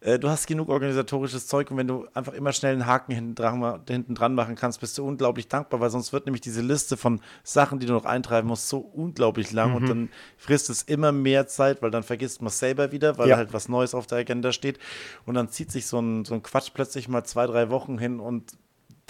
äh, 0.00 0.18
du 0.18 0.28
hast 0.28 0.46
genug 0.46 0.68
organisatorisches 0.68 1.46
Zeug 1.46 1.70
und 1.70 1.76
wenn 1.76 1.88
du 1.88 2.06
einfach 2.14 2.32
immer 2.32 2.52
schnell 2.52 2.72
einen 2.72 2.86
Haken 2.86 3.12
hinten 3.12 3.34
dran, 3.34 3.80
hinten 3.88 4.14
dran 4.14 4.34
machen 4.34 4.54
kannst, 4.54 4.80
bist 4.80 4.96
du 4.96 5.04
unglaublich 5.04 5.48
dankbar, 5.48 5.80
weil 5.80 5.90
sonst 5.90 6.12
wird 6.12 6.26
nämlich 6.26 6.40
diese 6.40 6.62
Liste 6.62 6.96
von 6.96 7.20
Sachen, 7.42 7.80
die 7.80 7.86
du 7.86 7.92
noch 7.92 8.04
eintreiben 8.04 8.48
musst, 8.48 8.68
so 8.68 8.78
unglaublich 8.78 9.52
lang 9.52 9.70
mhm. 9.70 9.76
und 9.76 9.88
dann 9.88 10.08
frisst 10.36 10.70
es 10.70 10.82
immer 10.82 11.10
mehr 11.10 11.48
Zeit, 11.48 11.82
weil 11.82 11.90
dann 11.90 12.02
vergisst 12.04 12.40
man 12.40 12.48
es 12.48 12.58
selber 12.58 12.92
wieder, 12.92 13.18
weil 13.18 13.28
ja. 13.28 13.36
halt 13.36 13.52
was 13.52 13.68
Neues 13.68 13.94
auf 13.94 14.06
der 14.06 14.18
Agenda 14.18 14.52
steht 14.52 14.78
und 15.26 15.34
dann 15.34 15.48
zieht 15.48 15.72
sich 15.72 15.86
so 15.86 15.98
ein, 15.98 16.24
so 16.24 16.34
ein 16.34 16.42
Quatsch 16.42 16.70
plötzlich 16.72 17.08
mal 17.08 17.24
zwei, 17.24 17.46
drei 17.46 17.70
Wochen 17.70 17.98
hin 17.98 18.20
und 18.20 18.52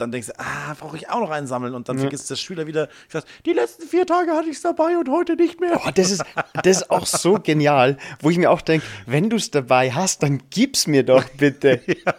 dann 0.01 0.13
denkst 0.13 0.29
du, 0.29 0.39
ah, 0.39 0.75
brauche 0.79 0.97
ich 0.97 1.09
auch 1.11 1.21
noch 1.21 1.31
einsammeln. 1.31 1.75
Und 1.75 1.89
dann 1.89 1.97
ja. 1.97 2.03
vergisst 2.03 2.31
der 2.31 2.37
Schüler 2.37 2.67
wieder, 2.67 2.89
gesagt, 3.07 3.29
die 3.47 3.53
letzten 3.53 3.87
vier 3.87 4.07
Tage 4.07 4.33
hatte 4.33 4.49
ich 4.49 4.57
es 4.57 4.63
dabei 4.63 4.97
und 4.97 5.09
heute 5.09 5.37
nicht 5.37 5.61
mehr. 5.61 5.81
Oh, 5.85 5.91
das, 5.95 6.11
ist, 6.11 6.25
das 6.55 6.79
ist 6.79 6.91
auch 6.91 7.07
so 7.07 7.39
genial, 7.43 7.97
wo 8.21 8.31
ich 8.31 8.39
mir 8.39 8.51
auch 8.51 8.61
denke, 8.61 8.87
wenn 9.07 9.31
du 9.31 9.37
es 9.37 9.51
dabei 9.51 9.91
hast, 9.91 10.23
dann 10.23 10.43
gib's 10.51 10.87
mir 10.87 11.03
doch 11.03 11.25
bitte. 11.37 11.81
ja, 11.87 12.15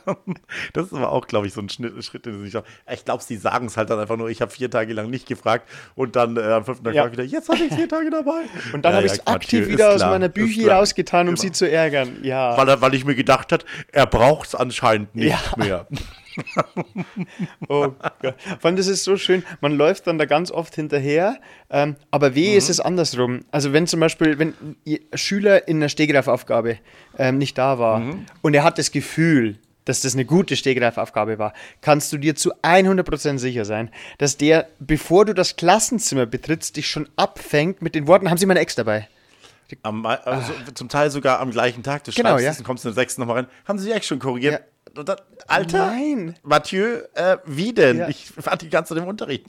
das 0.73 0.87
ist 0.87 0.93
aber 0.93 1.11
auch, 1.11 1.27
glaube 1.27 1.47
ich, 1.47 1.53
so 1.53 1.61
ein 1.61 1.69
Schritt, 1.69 2.03
Schritt 2.03 2.25
den 2.25 2.45
ich 2.45 2.55
Ich 2.91 3.05
glaube, 3.05 3.23
sie 3.23 3.37
sagen 3.37 3.67
es 3.67 3.77
halt 3.77 3.89
dann 3.89 3.99
einfach 3.99 4.17
nur, 4.17 4.29
ich 4.29 4.41
habe 4.41 4.51
vier 4.51 4.69
Tage 4.69 4.93
lang 4.93 5.09
nicht 5.09 5.27
gefragt 5.27 5.67
und 5.95 6.15
dann 6.15 6.37
äh, 6.37 6.41
am 6.41 6.65
fünften 6.65 6.85
Tag 6.85 6.95
ja. 6.95 7.11
wieder, 7.11 7.23
jetzt 7.23 7.49
hatte 7.49 7.63
ich 7.63 7.73
vier 7.73 7.87
Tage 7.87 8.09
dabei. 8.09 8.41
Und 8.73 8.83
dann 8.83 8.91
ja, 8.91 8.97
habe 8.97 9.07
ich 9.07 9.13
es 9.13 9.27
aktiv 9.27 9.67
wieder 9.67 9.91
aus 9.91 10.01
meiner 10.01 10.29
Bücher 10.29 10.71
rausgetan, 10.73 11.27
um 11.27 11.35
genau. 11.35 11.41
sie 11.41 11.51
zu 11.51 11.69
ärgern. 11.69 12.19
Ja. 12.23 12.57
Weil, 12.57 12.81
weil 12.81 12.93
ich 12.93 13.05
mir 13.05 13.15
gedacht 13.15 13.51
habe, 13.51 13.63
er 13.91 14.05
braucht 14.05 14.49
es 14.49 14.55
anscheinend 14.55 15.15
nicht 15.15 15.57
mehr. 15.57 15.87
oh 17.67 17.93
Gott. 18.21 18.35
Vor 18.59 18.65
allem, 18.65 18.75
das 18.75 18.87
ist 18.87 19.03
so 19.03 19.17
schön, 19.17 19.43
man 19.61 19.75
läuft 19.75 20.07
dann 20.07 20.17
da 20.17 20.25
ganz 20.25 20.51
oft 20.51 20.75
hinterher, 20.75 21.39
ähm, 21.69 21.95
aber 22.11 22.35
weh 22.35 22.51
mhm. 22.51 22.57
ist 22.57 22.69
es 22.69 22.79
andersrum. 22.79 23.41
Also 23.51 23.73
wenn 23.73 23.87
zum 23.87 23.99
Beispiel, 23.99 24.39
wenn 24.39 24.53
ein 24.85 24.99
Schüler 25.13 25.67
in 25.67 25.77
einer 25.77 25.89
Stegreifaufgabe 25.89 26.77
ähm, 27.17 27.37
nicht 27.37 27.57
da 27.57 27.79
war 27.79 27.99
mhm. 27.99 28.25
und 28.41 28.53
er 28.53 28.63
hat 28.63 28.77
das 28.77 28.91
Gefühl, 28.91 29.59
dass 29.85 30.01
das 30.01 30.13
eine 30.13 30.25
gute 30.25 30.55
Stegreifaufgabe 30.55 31.39
war, 31.39 31.53
kannst 31.81 32.13
du 32.13 32.17
dir 32.17 32.35
zu 32.35 32.53
100% 32.61 33.39
sicher 33.39 33.65
sein, 33.65 33.89
dass 34.19 34.37
der, 34.37 34.67
bevor 34.79 35.25
du 35.25 35.33
das 35.33 35.55
Klassenzimmer 35.55 36.27
betrittst, 36.27 36.77
dich 36.77 36.87
schon 36.87 37.09
abfängt 37.15 37.81
mit 37.81 37.95
den 37.95 38.05
Worten, 38.05 38.29
haben 38.29 38.37
Sie 38.37 38.45
mal 38.45 38.53
eine 38.53 38.59
Ex 38.59 38.75
dabei? 38.75 39.07
Am, 39.83 40.05
also. 40.05 40.53
Zum 40.73 40.89
Teil 40.89 41.11
sogar 41.11 41.39
am 41.39 41.51
gleichen 41.51 41.83
Tag. 41.83 42.03
Du 42.03 42.11
genau, 42.11 42.29
schreibst 42.29 42.45
ja. 42.45 42.51
es 42.51 42.57
und 42.59 42.63
kommst 42.65 42.85
in 42.85 42.89
der 42.89 42.95
sechsten 42.95 43.21
nochmal 43.21 43.37
rein. 43.37 43.47
Haben 43.67 43.77
Sie 43.77 43.87
die 43.87 43.91
Ex 43.91 44.07
schon 44.07 44.19
korrigiert? 44.19 44.63
Ja. 44.99 45.03
Dann, 45.03 45.17
Alter, 45.47 45.87
Nein. 45.87 46.35
Mathieu, 46.43 46.99
äh, 47.13 47.37
wie 47.45 47.73
denn? 47.73 47.99
Ja. 47.99 48.09
Ich 48.09 48.31
war 48.45 48.57
die 48.57 48.69
ganze 48.69 48.93
Zeit 48.93 49.03
im 49.03 49.09
Unterricht. 49.09 49.45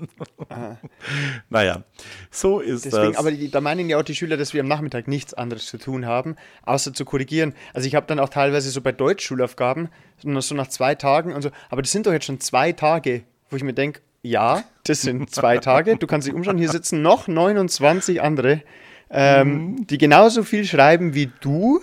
naja, 1.51 1.83
so 2.31 2.61
ist 2.61 2.85
Deswegen, 2.85 3.13
das. 3.13 3.17
Aber 3.17 3.31
die, 3.33 3.51
da 3.51 3.61
meinen 3.61 3.89
ja 3.89 3.99
auch 3.99 4.03
die 4.03 4.15
Schüler, 4.15 4.37
dass 4.37 4.55
wir 4.55 4.61
am 4.61 4.69
Nachmittag 4.69 5.09
nichts 5.09 5.35
anderes 5.35 5.67
zu 5.67 5.79
tun 5.79 6.07
haben, 6.07 6.37
außer 6.63 6.93
zu 6.95 7.05
korrigieren. 7.05 7.55
Also 7.75 7.87
ich 7.87 7.95
habe 7.95 8.07
dann 8.07 8.21
auch 8.21 8.29
teilweise 8.29 8.71
so 8.71 8.81
bei 8.81 8.93
Deutschschulaufgaben, 8.93 9.89
so 10.23 10.55
nach 10.55 10.69
zwei 10.69 10.95
Tagen 10.95 11.35
und 11.35 11.43
so, 11.43 11.51
aber 11.69 11.83
das 11.83 11.91
sind 11.91 12.07
doch 12.07 12.13
jetzt 12.13 12.27
schon 12.27 12.41
zwei 12.41 12.73
Tage, 12.73 13.25
wo 13.51 13.57
ich 13.57 13.65
mir 13.65 13.73
denke, 13.73 14.01
ja, 14.23 14.65
das 14.85 15.03
sind 15.03 15.35
zwei 15.35 15.59
Tage, 15.59 15.97
du 15.97 16.07
kannst 16.07 16.27
dich 16.29 16.35
umschauen, 16.35 16.59
hier 16.59 16.69
sitzen 16.69 17.03
noch 17.03 17.27
29 17.27 18.21
andere, 18.21 18.63
ähm, 19.11 19.49
mhm. 19.49 19.87
die 19.87 19.99
genauso 19.99 20.43
viel 20.43 20.65
schreiben 20.65 21.15
wie 21.15 21.31
du. 21.41 21.81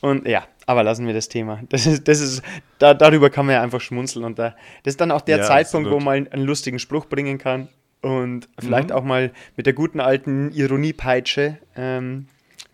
Und 0.00 0.26
ja, 0.26 0.44
aber 0.66 0.82
lassen 0.82 1.06
wir 1.06 1.14
das 1.14 1.28
Thema. 1.28 1.60
Das 1.68 1.86
ist, 1.86 2.06
das 2.06 2.20
ist, 2.20 2.42
da, 2.78 2.94
darüber 2.94 3.30
kann 3.30 3.46
man 3.46 3.54
ja 3.56 3.62
einfach 3.62 3.80
schmunzeln. 3.80 4.24
Und 4.24 4.38
da, 4.38 4.54
das 4.82 4.92
ist 4.92 5.00
dann 5.00 5.10
auch 5.10 5.20
der 5.20 5.38
ja, 5.38 5.44
Zeitpunkt, 5.44 5.86
absolut. 5.86 6.02
wo 6.02 6.04
man 6.04 6.28
einen 6.28 6.44
lustigen 6.44 6.78
Spruch 6.78 7.06
bringen 7.06 7.38
kann 7.38 7.68
und 8.00 8.48
vielleicht 8.58 8.90
mhm. 8.90 8.94
auch 8.94 9.04
mal 9.04 9.32
mit 9.56 9.66
der 9.66 9.72
guten 9.72 10.00
alten 10.00 10.52
Ironiepeitsche 10.52 11.58
ähm, 11.76 12.26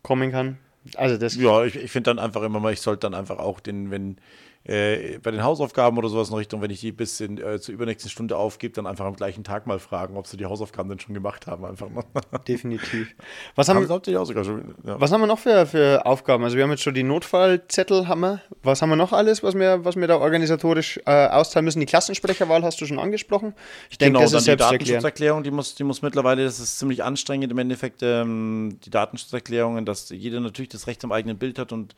kommen 0.03 0.31
kann. 0.33 0.59
Also 0.97 1.19
das 1.19 1.37
ja, 1.37 1.65
ich, 1.65 1.77
ich 1.77 1.91
finde 1.91 2.11
dann 2.11 2.19
einfach 2.19 2.43
immer 2.43 2.61
mal, 2.61 2.73
ich 2.73 2.81
sollte 2.81 3.01
dann 3.01 3.15
einfach 3.15 3.39
auch 3.39 3.61
den, 3.61 3.91
wenn 3.91 4.17
äh, 4.65 5.19
bei 5.23 5.31
den 5.31 5.43
Hausaufgaben 5.43 5.97
oder 5.97 6.09
sowas 6.09 6.29
in 6.29 6.35
Richtung, 6.35 6.61
wenn 6.61 6.71
ich 6.71 6.81
die 6.81 6.93
bis 6.93 7.21
in, 7.21 7.39
äh, 7.39 7.59
zur 7.59 7.73
übernächsten 7.73 8.11
Stunde 8.11 8.37
aufgebe, 8.37 8.75
dann 8.75 8.87
einfach 8.87 9.07
am 9.07 9.17
gleichen 9.17 9.43
Tag 9.43 9.67
mal 9.67 9.79
fragen, 9.79 10.17
ob 10.17 10.27
sie 10.27 10.37
die 10.37 10.45
Hausaufgaben 10.45 10.91
denn 10.91 10.99
schon 10.99 11.15
gemacht 11.15 11.47
haben. 11.47 11.65
Einfach 11.65 11.89
mal. 11.89 12.05
Definitiv. 12.47 13.15
Was 13.55 13.69
haben, 13.69 13.89
haben, 13.89 14.05
schon, 14.05 14.75
ja. 14.85 15.01
was 15.01 15.11
haben 15.11 15.21
wir 15.21 15.27
noch 15.27 15.39
für, 15.39 15.67
für 15.67 16.05
Aufgaben? 16.05 16.45
Also 16.45 16.57
wir 16.57 16.65
haben 16.65 16.71
jetzt 16.71 16.83
schon 16.83 16.95
die 16.95 17.03
Notfallzettel, 17.03 18.09
haben 18.09 18.21
wir. 18.21 18.43
Was 18.63 18.83
haben 18.83 18.91
wir 18.91 18.97
noch 18.97 19.13
alles, 19.13 19.43
was 19.43 19.55
wir, 19.55 19.85
was 19.85 19.97
wir 19.97 20.07
da 20.07 20.19
organisatorisch 20.19 21.01
äh, 21.07 21.29
austeilen 21.29 21.65
müssen? 21.65 21.81
Die 21.81 21.87
Klassensprecherwahl 21.87 22.63
hast 22.63 22.81
du 22.81 22.87
schon 22.87 22.99
angesprochen. 22.99 23.55
Ich 23.91 23.99
denke, 23.99 24.19
genau, 24.19 24.31
das 24.31 24.33
ist 24.33 24.47
die 24.47 24.57
Datenschutzerklärung, 24.57 25.43
die 25.43 25.51
muss, 25.51 25.75
die 25.75 25.85
muss 25.85 26.03
mittlerweile, 26.03 26.45
das 26.45 26.61
ist 26.61 26.79
ziemlich 26.79 27.03
anstrengend 27.03 27.51
im 27.51 27.59
Endeffekt, 27.59 28.03
ähm, 28.03 28.79
die 28.85 28.91
Datenschutzerklärungen, 28.91 29.85
dass 29.85 30.11
jeder 30.11 30.41
natürlich 30.41 30.69
das 30.69 30.87
Recht 30.87 31.03
am 31.05 31.13
eigenen 31.13 31.39
Bild 31.39 31.59
hat 31.59 31.73
und 31.73 31.95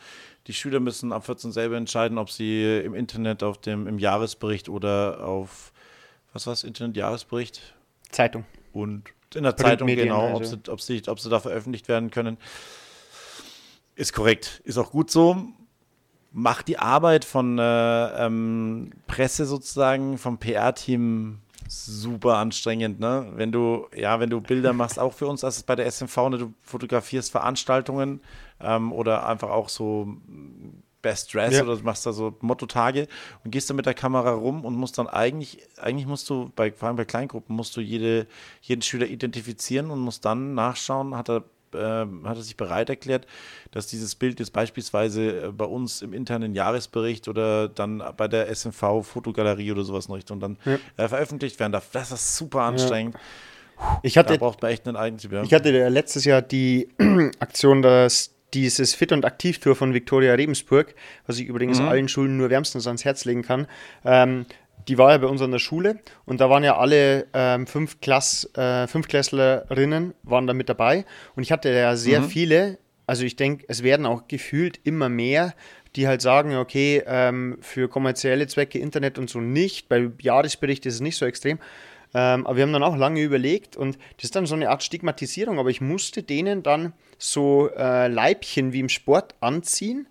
die 0.46 0.54
Schüler 0.54 0.80
müssen 0.80 1.12
ab 1.12 1.26
14 1.26 1.52
selber 1.52 1.76
entscheiden, 1.76 2.18
ob 2.18 2.30
sie 2.30 2.49
im 2.84 2.94
Internet, 2.94 3.42
auf 3.42 3.58
dem, 3.58 3.86
im 3.86 3.98
Jahresbericht 3.98 4.68
oder 4.68 5.24
auf, 5.24 5.72
was 6.32 6.46
war 6.46 6.52
es, 6.52 6.64
Internet-Jahresbericht? 6.64 7.74
Zeitung. 8.10 8.44
Und 8.72 9.04
in 9.34 9.42
der 9.44 9.56
Zeitung, 9.56 9.86
genau, 9.88 10.36
also. 10.36 10.36
ob, 10.36 10.44
sie, 10.44 10.72
ob, 10.72 10.80
sie, 10.80 11.02
ob 11.08 11.20
sie 11.20 11.30
da 11.30 11.40
veröffentlicht 11.40 11.88
werden 11.88 12.10
können. 12.10 12.36
Ist 13.94 14.12
korrekt, 14.12 14.60
ist 14.64 14.78
auch 14.78 14.90
gut 14.90 15.10
so. 15.10 15.36
Macht 16.32 16.68
die 16.68 16.78
Arbeit 16.78 17.24
von 17.24 17.58
äh, 17.58 18.26
ähm, 18.26 18.90
Presse 19.06 19.46
sozusagen, 19.46 20.16
vom 20.16 20.38
PR-Team 20.38 21.40
super 21.68 22.36
anstrengend, 22.36 22.98
ne? 22.98 23.26
Wenn 23.34 23.52
du, 23.52 23.86
ja, 23.94 24.18
wenn 24.18 24.30
du 24.30 24.40
Bilder 24.40 24.72
machst, 24.72 24.98
auch 24.98 25.12
für 25.12 25.26
uns, 25.26 25.42
das 25.42 25.58
ist 25.58 25.66
bei 25.66 25.76
der 25.76 25.86
SMV, 25.86 26.16
ne, 26.28 26.38
du 26.38 26.54
fotografierst 26.62 27.30
Veranstaltungen 27.30 28.20
ähm, 28.60 28.92
oder 28.92 29.26
einfach 29.26 29.50
auch 29.50 29.68
so 29.68 30.16
Best 31.02 31.32
Dress 31.34 31.56
ja. 31.56 31.62
oder 31.62 31.76
du 31.76 31.82
machst 31.82 32.06
da 32.06 32.12
so 32.12 32.36
Motto-Tage 32.40 33.08
und 33.44 33.50
gehst 33.50 33.70
dann 33.70 33.76
mit 33.76 33.86
der 33.86 33.94
Kamera 33.94 34.32
rum 34.32 34.64
und 34.64 34.74
musst 34.76 34.98
dann 34.98 35.08
eigentlich, 35.08 35.58
eigentlich 35.78 36.06
musst 36.06 36.28
du, 36.30 36.52
bei, 36.54 36.72
vor 36.72 36.88
allem 36.88 36.96
bei 36.96 37.04
Kleingruppen, 37.04 37.54
musst 37.54 37.76
du 37.76 37.80
jede, 37.80 38.26
jeden 38.62 38.82
Schüler 38.82 39.06
identifizieren 39.06 39.90
und 39.90 40.00
musst 40.00 40.24
dann 40.24 40.54
nachschauen, 40.54 41.16
hat 41.16 41.30
er 41.30 41.44
äh, 41.72 41.78
hat 42.24 42.36
er 42.36 42.42
sich 42.42 42.56
bereit 42.56 42.90
erklärt, 42.90 43.26
dass 43.70 43.86
dieses 43.86 44.16
Bild 44.16 44.40
jetzt 44.40 44.52
beispielsweise 44.52 45.46
äh, 45.46 45.52
bei 45.52 45.64
uns 45.64 46.02
im 46.02 46.12
internen 46.12 46.54
Jahresbericht 46.54 47.28
oder 47.28 47.68
dann 47.68 48.02
bei 48.16 48.28
der 48.28 48.52
SMV 48.54 49.02
Fotogalerie 49.02 49.70
oder 49.70 49.84
sowas 49.84 50.06
in 50.06 50.14
Richtung 50.14 50.40
dann 50.40 50.56
ja. 50.64 50.78
äh, 50.96 51.08
veröffentlicht 51.08 51.60
werden 51.60 51.72
darf. 51.72 51.88
Das 51.92 52.10
ist 52.10 52.36
super 52.36 52.62
anstrengend. 52.62 53.14
Ja. 53.14 54.00
Ich 54.02 54.18
hatte, 54.18 54.34
da 54.34 54.38
braucht 54.38 54.60
man 54.60 54.72
echt 54.72 54.86
einen 54.86 54.96
Eigentyp. 54.96 55.32
Ja. 55.32 55.42
Ich 55.42 55.54
hatte 55.54 55.88
letztes 55.88 56.24
Jahr 56.24 56.42
die 56.42 56.88
Aktion, 57.38 57.82
dass 57.82 58.34
dieses 58.54 58.94
Fit- 58.94 59.12
und 59.12 59.24
Aktiv-Tour 59.24 59.76
von 59.76 59.94
Viktoria 59.94 60.34
Rebensburg, 60.34 60.94
was 61.26 61.38
ich 61.38 61.46
übrigens 61.46 61.80
mhm. 61.80 61.88
allen 61.88 62.08
Schulen 62.08 62.36
nur 62.36 62.50
wärmstens 62.50 62.86
ans 62.86 63.04
Herz 63.04 63.24
legen 63.24 63.42
kann, 63.42 63.66
ähm, 64.04 64.46
die 64.88 64.98
war 64.98 65.12
ja 65.12 65.18
bei 65.18 65.26
uns 65.26 65.42
an 65.42 65.50
der 65.50 65.58
Schule 65.58 65.98
und 66.24 66.40
da 66.40 66.50
waren 66.50 66.64
ja 66.64 66.76
alle 66.76 67.26
ähm, 67.34 67.66
fünf 67.66 68.00
Klass, 68.00 68.48
äh, 68.56 68.86
Fünfklässlerinnen 68.86 70.14
waren 70.22 70.46
da 70.46 70.54
mit 70.54 70.68
dabei 70.68 71.04
und 71.36 71.42
ich 71.42 71.52
hatte 71.52 71.70
ja 71.70 71.96
sehr 71.96 72.22
mhm. 72.22 72.28
viele, 72.28 72.78
also 73.06 73.24
ich 73.24 73.36
denke, 73.36 73.64
es 73.68 73.82
werden 73.82 74.06
auch 74.06 74.26
gefühlt 74.26 74.80
immer 74.84 75.08
mehr, 75.08 75.54
die 75.96 76.06
halt 76.06 76.22
sagen, 76.22 76.56
okay, 76.56 77.02
ähm, 77.06 77.58
für 77.60 77.88
kommerzielle 77.88 78.46
Zwecke 78.46 78.78
Internet 78.78 79.18
und 79.18 79.28
so 79.28 79.40
nicht, 79.40 79.88
bei 79.88 80.10
Jahresbericht 80.20 80.86
ist 80.86 80.94
es 80.94 81.00
nicht 81.00 81.16
so 81.16 81.26
extrem, 81.26 81.58
ähm, 82.14 82.46
aber 82.46 82.56
wir 82.56 82.62
haben 82.62 82.72
dann 82.72 82.82
auch 82.82 82.96
lange 82.96 83.22
überlegt 83.22 83.76
und 83.76 83.98
das 84.16 84.24
ist 84.24 84.36
dann 84.36 84.46
so 84.46 84.54
eine 84.54 84.70
Art 84.70 84.82
Stigmatisierung, 84.82 85.58
aber 85.58 85.70
ich 85.70 85.80
musste 85.80 86.22
denen 86.22 86.62
dann 86.62 86.92
so 87.18 87.70
äh, 87.76 88.08
Leibchen 88.08 88.72
wie 88.72 88.80
im 88.80 88.88
Sport 88.88 89.34
anziehen 89.40 90.06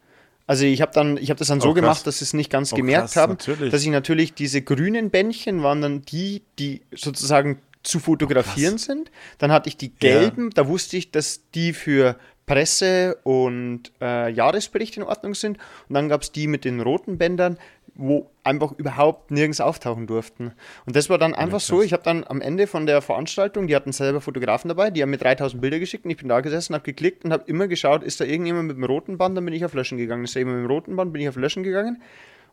also 0.50 0.66
ich 0.66 0.82
habe 0.82 0.92
dann, 0.96 1.18
ich 1.18 1.30
habe 1.30 1.38
das 1.38 1.50
dann 1.50 1.60
oh, 1.60 1.62
so 1.62 1.74
krass. 1.74 1.76
gemacht, 1.76 2.08
dass 2.08 2.18
sie 2.18 2.24
es 2.26 2.34
nicht 2.34 2.50
ganz 2.50 2.74
oh, 2.74 2.76
gemerkt 2.76 3.14
krass, 3.14 3.18
haben, 3.18 3.34
natürlich. 3.34 3.72
dass 3.72 3.84
ich 3.84 3.90
natürlich 3.90 4.34
diese 4.34 4.64
grünen 4.64 5.12
Bändchen 5.12 5.62
waren 5.62 5.80
dann 5.80 6.02
die, 6.02 6.42
die 6.58 6.82
sozusagen 6.92 7.60
zu 7.84 8.00
fotografieren 8.00 8.74
oh, 8.74 8.78
sind. 8.80 9.12
Dann 9.38 9.52
hatte 9.52 9.70
ich 9.70 9.78
die 9.78 9.94
gelben, 9.94 10.46
ja. 10.46 10.50
da 10.56 10.68
wusste 10.68 10.98
ich, 10.98 11.12
dass 11.12 11.42
die 11.54 11.72
für 11.72 12.16
Presse 12.50 13.20
und 13.22 13.92
äh, 14.02 14.32
Jahresbericht 14.32 14.98
in 14.98 15.04
Ordnung 15.04 15.36
sind. 15.36 15.60
Und 15.88 15.94
dann 15.94 16.10
gab 16.10 16.24
es 16.24 16.32
die 16.32 16.48
mit 16.48 16.66
den 16.66 16.82
roten 16.82 17.20
Bändern, 17.20 17.60
wo 17.94 18.32
einfach 18.44 18.72
überhaupt 18.72 19.30
nirgends 19.30 19.62
auftauchen 19.62 20.08
durften. 20.08 20.54
Und 20.88 20.96
das 20.96 21.12
war 21.12 21.20
dann 21.20 21.36
einfach 21.36 21.60
so, 21.60 21.84
ich 21.84 21.94
habe 21.94 22.02
dann 22.02 22.24
am 22.24 22.42
Ende 22.42 22.66
von 22.66 22.88
der 22.88 23.04
Veranstaltung, 23.04 23.68
die 23.68 23.76
hatten 23.76 23.92
selber 23.92 24.20
Fotografen 24.20 24.68
dabei, 24.68 24.90
die 24.90 25.04
haben 25.04 25.12
mir 25.12 25.18
3000 25.18 25.62
Bilder 25.62 25.78
geschickt 25.78 26.06
und 26.06 26.12
ich 26.12 26.18
bin 26.18 26.28
da 26.28 26.42
gesessen, 26.42 26.74
habe 26.74 26.84
geklickt 26.84 27.24
und 27.24 27.34
habe 27.34 27.44
immer 27.46 27.68
geschaut, 27.68 28.02
ist 28.02 28.20
da 28.20 28.26
irgendjemand 28.26 28.68
mit 28.68 28.78
dem 28.78 28.84
roten 28.84 29.20
Band, 29.20 29.38
dann 29.38 29.46
bin 29.46 29.54
ich 29.54 29.64
auf 29.64 29.76
Löschen 29.76 30.00
gegangen. 30.00 30.24
Ist 30.24 30.36
da 30.36 30.40
jemand 30.40 30.58
mit 30.58 30.66
dem 30.66 30.72
roten 30.72 30.96
Band, 30.96 31.14
bin 31.14 31.22
ich 31.22 31.30
auf 31.30 31.36
Löschen 31.36 31.62
gegangen. 31.62 32.02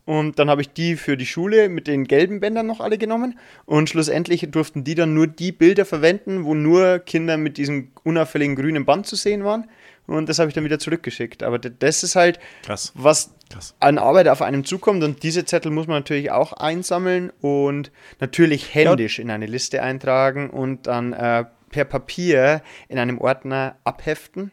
Und 0.07 0.38
dann 0.38 0.49
habe 0.49 0.62
ich 0.62 0.73
die 0.73 0.95
für 0.97 1.16
die 1.16 1.27
Schule 1.27 1.69
mit 1.69 1.88
den 1.88 2.05
gelben 2.05 2.38
Bändern 2.38 2.66
noch 2.66 2.81
alle 2.81 2.97
genommen. 2.97 3.38
Und 3.64 3.90
schlussendlich 3.90 4.47
durften 4.51 4.85
die 4.85 4.95
dann 4.95 5.14
nur 5.14 5.27
die 5.27 5.51
Bilder 5.51 5.85
verwenden, 5.85 6.45
wo 6.45 6.55
nur 6.55 7.01
Kinder 7.01 7.37
mit 7.37 7.59
diesem 7.59 7.88
unauffälligen 8.05 8.55
grünen 8.55 8.85
Band 8.87 9.07
zu 9.07 9.16
sehen 9.16 9.45
waren. 9.45 9.69
Und 10.07 10.29
das 10.29 10.38
habe 10.38 10.49
ich 10.49 10.55
dann 10.55 10.64
wieder 10.64 10.79
zurückgeschickt. 10.79 11.42
Aber 11.42 11.59
das 11.59 12.05
ist 12.05 12.14
halt, 12.14 12.38
Krass. 12.62 12.92
was 12.95 13.35
Krass. 13.51 13.75
an 13.81 13.99
Arbeit 13.99 14.29
auf 14.29 14.42
einem 14.42 14.64
zukommt. 14.64 15.03
Und 15.03 15.25
diese 15.25 15.45
Zettel 15.45 15.73
muss 15.73 15.88
man 15.88 15.99
natürlich 15.99 16.31
auch 16.31 16.53
einsammeln 16.53 17.33
und 17.40 17.90
natürlich 18.21 18.75
händisch 18.75 19.19
in 19.19 19.31
eine 19.31 19.47
Liste 19.47 19.83
eintragen 19.83 20.51
und 20.51 20.87
dann 20.87 21.12
äh, 21.14 21.45
per 21.71 21.85
Papier 21.85 22.62
in 22.88 23.01
einem 23.01 23.19
Ordner 23.19 23.77
abheften. 23.83 24.53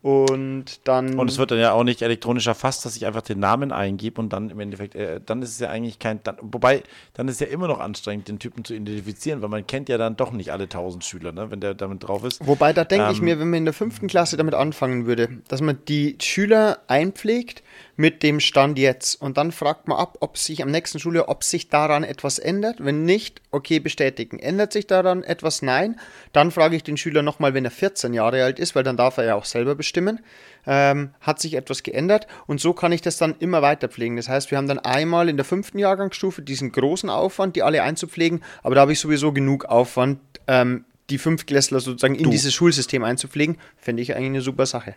Und 0.00 0.86
dann. 0.86 1.18
Und 1.18 1.28
es 1.28 1.38
wird 1.38 1.50
dann 1.50 1.58
ja 1.58 1.72
auch 1.72 1.82
nicht 1.82 2.02
elektronisch 2.02 2.46
erfasst, 2.46 2.84
dass 2.84 2.96
ich 2.96 3.04
einfach 3.04 3.22
den 3.22 3.40
Namen 3.40 3.72
eingebe 3.72 4.20
und 4.20 4.32
dann 4.32 4.48
im 4.48 4.60
Endeffekt, 4.60 4.94
äh, 4.94 5.20
dann 5.24 5.42
ist 5.42 5.50
es 5.50 5.58
ja 5.58 5.70
eigentlich 5.70 5.98
kein, 5.98 6.22
dann, 6.22 6.36
wobei, 6.40 6.84
dann 7.14 7.26
ist 7.26 7.34
es 7.34 7.40
ja 7.40 7.46
immer 7.48 7.66
noch 7.66 7.80
anstrengend, 7.80 8.28
den 8.28 8.38
Typen 8.38 8.64
zu 8.64 8.74
identifizieren, 8.74 9.42
weil 9.42 9.48
man 9.48 9.66
kennt 9.66 9.88
ja 9.88 9.98
dann 9.98 10.16
doch 10.16 10.30
nicht 10.30 10.52
alle 10.52 10.68
tausend 10.68 11.04
Schüler, 11.04 11.32
ne, 11.32 11.50
wenn 11.50 11.58
der 11.58 11.74
damit 11.74 12.06
drauf 12.06 12.22
ist. 12.22 12.46
Wobei, 12.46 12.72
da 12.72 12.84
denke 12.84 13.10
ich 13.10 13.18
Ähm, 13.18 13.24
mir, 13.24 13.40
wenn 13.40 13.50
man 13.50 13.58
in 13.58 13.64
der 13.64 13.74
fünften 13.74 14.06
Klasse 14.06 14.36
damit 14.36 14.54
anfangen 14.54 15.06
würde, 15.06 15.40
dass 15.48 15.60
man 15.60 15.78
die 15.88 16.16
Schüler 16.20 16.78
einpflegt 16.86 17.64
mit 17.98 18.22
dem 18.22 18.38
Stand 18.38 18.78
jetzt 18.78 19.20
und 19.20 19.36
dann 19.38 19.50
fragt 19.50 19.88
man 19.88 19.98
ab, 19.98 20.18
ob 20.20 20.38
sich 20.38 20.62
am 20.62 20.70
nächsten 20.70 21.00
Schuljahr, 21.00 21.28
ob 21.28 21.42
sich 21.42 21.68
daran 21.68 22.04
etwas 22.04 22.38
ändert. 22.38 22.76
Wenn 22.78 23.04
nicht, 23.04 23.42
okay, 23.50 23.80
bestätigen. 23.80 24.38
Ändert 24.38 24.72
sich 24.72 24.86
daran 24.86 25.24
etwas? 25.24 25.62
Nein. 25.62 25.98
Dann 26.32 26.52
frage 26.52 26.76
ich 26.76 26.84
den 26.84 26.96
Schüler 26.96 27.22
nochmal, 27.22 27.54
wenn 27.54 27.64
er 27.64 27.72
14 27.72 28.14
Jahre 28.14 28.44
alt 28.44 28.60
ist, 28.60 28.76
weil 28.76 28.84
dann 28.84 28.96
darf 28.96 29.16
er 29.16 29.24
ja 29.24 29.34
auch 29.34 29.44
selber 29.44 29.74
bestimmen. 29.74 30.20
Ähm, 30.64 31.10
hat 31.20 31.40
sich 31.40 31.54
etwas 31.54 31.82
geändert 31.82 32.28
und 32.46 32.60
so 32.60 32.72
kann 32.72 32.92
ich 32.92 33.02
das 33.02 33.16
dann 33.16 33.34
immer 33.40 33.62
weiter 33.62 33.88
pflegen. 33.88 34.14
Das 34.14 34.28
heißt, 34.28 34.52
wir 34.52 34.58
haben 34.58 34.68
dann 34.68 34.78
einmal 34.78 35.28
in 35.28 35.36
der 35.36 35.44
fünften 35.44 35.80
Jahrgangsstufe 35.80 36.40
diesen 36.40 36.70
großen 36.70 37.10
Aufwand, 37.10 37.56
die 37.56 37.64
alle 37.64 37.82
einzupflegen, 37.82 38.44
aber 38.62 38.76
da 38.76 38.82
habe 38.82 38.92
ich 38.92 39.00
sowieso 39.00 39.32
genug 39.32 39.64
Aufwand, 39.64 40.20
ähm, 40.46 40.84
die 41.10 41.18
Fünftklässler 41.18 41.80
sozusagen 41.80 42.14
in 42.14 42.24
Du. 42.24 42.30
dieses 42.30 42.54
Schulsystem 42.54 43.02
einzupflegen, 43.02 43.56
finde 43.76 44.02
ich 44.02 44.14
eigentlich 44.14 44.26
eine 44.26 44.40
super 44.42 44.66
Sache. 44.66 44.94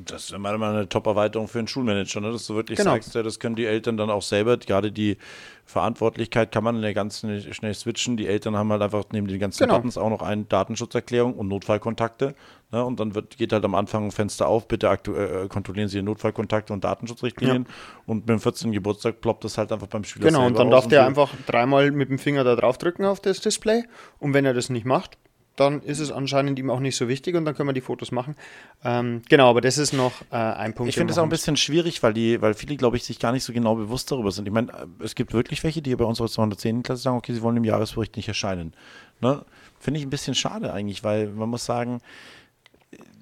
Das 0.00 0.30
ist 0.30 0.38
nach 0.38 0.52
eine 0.52 0.88
Top-Erweiterung 0.88 1.48
für 1.48 1.58
einen 1.58 1.66
Schulmanager, 1.66 2.20
ne? 2.20 2.30
dass 2.30 2.46
du 2.46 2.54
wirklich 2.54 2.78
Genau. 2.78 2.92
sagst, 2.92 3.14
ja, 3.16 3.22
das 3.24 3.40
können 3.40 3.56
die 3.56 3.66
Eltern 3.66 3.96
dann 3.96 4.10
auch 4.10 4.22
selber, 4.22 4.56
gerade 4.56 4.92
die 4.92 5.16
Verantwortlichkeit 5.64 6.50
kann 6.50 6.64
man 6.64 6.76
in 6.76 6.82
der 6.82 6.94
ganzen 6.94 7.40
schnell 7.52 7.74
switchen. 7.74 8.16
Die 8.16 8.26
Eltern 8.26 8.56
haben 8.56 8.70
halt 8.72 8.80
einfach 8.80 9.04
neben 9.12 9.26
den 9.28 9.38
ganzen 9.38 9.64
Genau. 9.64 9.76
Buttons 9.76 9.98
auch 9.98 10.08
noch 10.08 10.22
eine 10.22 10.44
Datenschutzerklärung 10.44 11.34
und 11.34 11.48
Notfallkontakte. 11.48 12.34
Ne? 12.70 12.84
Und 12.84 13.00
dann 13.00 13.14
wird, 13.14 13.36
geht 13.38 13.52
halt 13.52 13.64
am 13.64 13.74
Anfang 13.74 14.06
ein 14.06 14.10
Fenster 14.10 14.46
auf, 14.48 14.66
bitte 14.68 14.88
aktu 14.88 15.14
äh, 15.14 15.46
kontrollieren 15.48 15.88
Sie 15.88 15.98
die 15.98 16.02
Notfallkontakte 16.04 16.72
und 16.72 16.84
Datenschutzrichtlinien. 16.84 17.66
Und 18.06 18.20
mit 18.20 18.28
dem 18.30 18.40
14. 18.40 18.72
Geburtstag 18.72 19.20
ploppt 19.20 19.44
das 19.44 19.58
halt 19.58 19.72
einfach 19.72 19.88
beim 19.88 20.04
Schüler 20.04 20.26
Genau, 20.28 20.46
und 20.46 20.58
dann 20.58 20.70
darf 20.70 20.88
der 20.88 21.02
wir- 21.02 21.06
einfach 21.06 21.30
dreimal 21.46 21.90
mit 21.90 22.08
dem 22.08 22.18
Finger 22.18 22.44
da 22.44 22.56
drauf 22.56 22.78
drücken 22.78 23.04
auf 23.04 23.20
das 23.20 23.40
Display 23.40 23.84
und 24.20 24.32
wenn 24.32 24.44
er 24.44 24.54
das 24.54 24.70
nicht 24.70 24.86
macht, 24.86 25.18
dann 25.60 25.82
ist 25.82 25.98
es 25.98 26.12
anscheinend 26.12 26.58
ihm 26.58 26.70
auch 26.70 26.80
nicht 26.80 26.96
so 26.96 27.08
wichtig 27.08 27.34
und 27.34 27.44
dann 27.44 27.54
können 27.54 27.68
wir 27.68 27.72
die 27.72 27.80
Fotos 27.80 28.12
machen. 28.12 28.36
Ähm, 28.84 29.22
genau, 29.28 29.50
aber 29.50 29.60
das 29.60 29.78
ist 29.78 29.92
noch 29.92 30.12
äh, 30.30 30.36
ein 30.36 30.74
Punkt. 30.74 30.90
Ich 30.90 30.96
finde 30.96 31.10
es 31.10 31.16
wir 31.16 31.22
auch 31.22 31.26
ein 31.26 31.30
bisschen 31.30 31.56
schwierig, 31.56 32.02
weil 32.02 32.12
die, 32.12 32.40
weil 32.40 32.54
viele, 32.54 32.76
glaube 32.76 32.96
ich, 32.96 33.04
sich 33.04 33.18
gar 33.18 33.32
nicht 33.32 33.44
so 33.44 33.52
genau 33.52 33.74
bewusst 33.74 34.10
darüber 34.10 34.30
sind. 34.30 34.46
Ich 34.46 34.52
meine, 34.52 34.72
es 35.00 35.14
gibt 35.14 35.32
wirklich 35.32 35.64
welche, 35.64 35.82
die 35.82 35.94
bei 35.96 36.04
unserer 36.04 36.28
210. 36.28 36.82
Klasse 36.82 37.02
sagen, 37.02 37.16
okay, 37.16 37.32
sie 37.32 37.42
wollen 37.42 37.56
im 37.56 37.64
Jahresbericht 37.64 38.16
nicht 38.16 38.28
erscheinen. 38.28 38.72
Ne? 39.20 39.44
Finde 39.80 40.00
ich 40.00 40.06
ein 40.06 40.10
bisschen 40.10 40.34
schade 40.34 40.72
eigentlich, 40.72 41.04
weil 41.04 41.28
man 41.28 41.48
muss 41.48 41.64
sagen, 41.64 42.00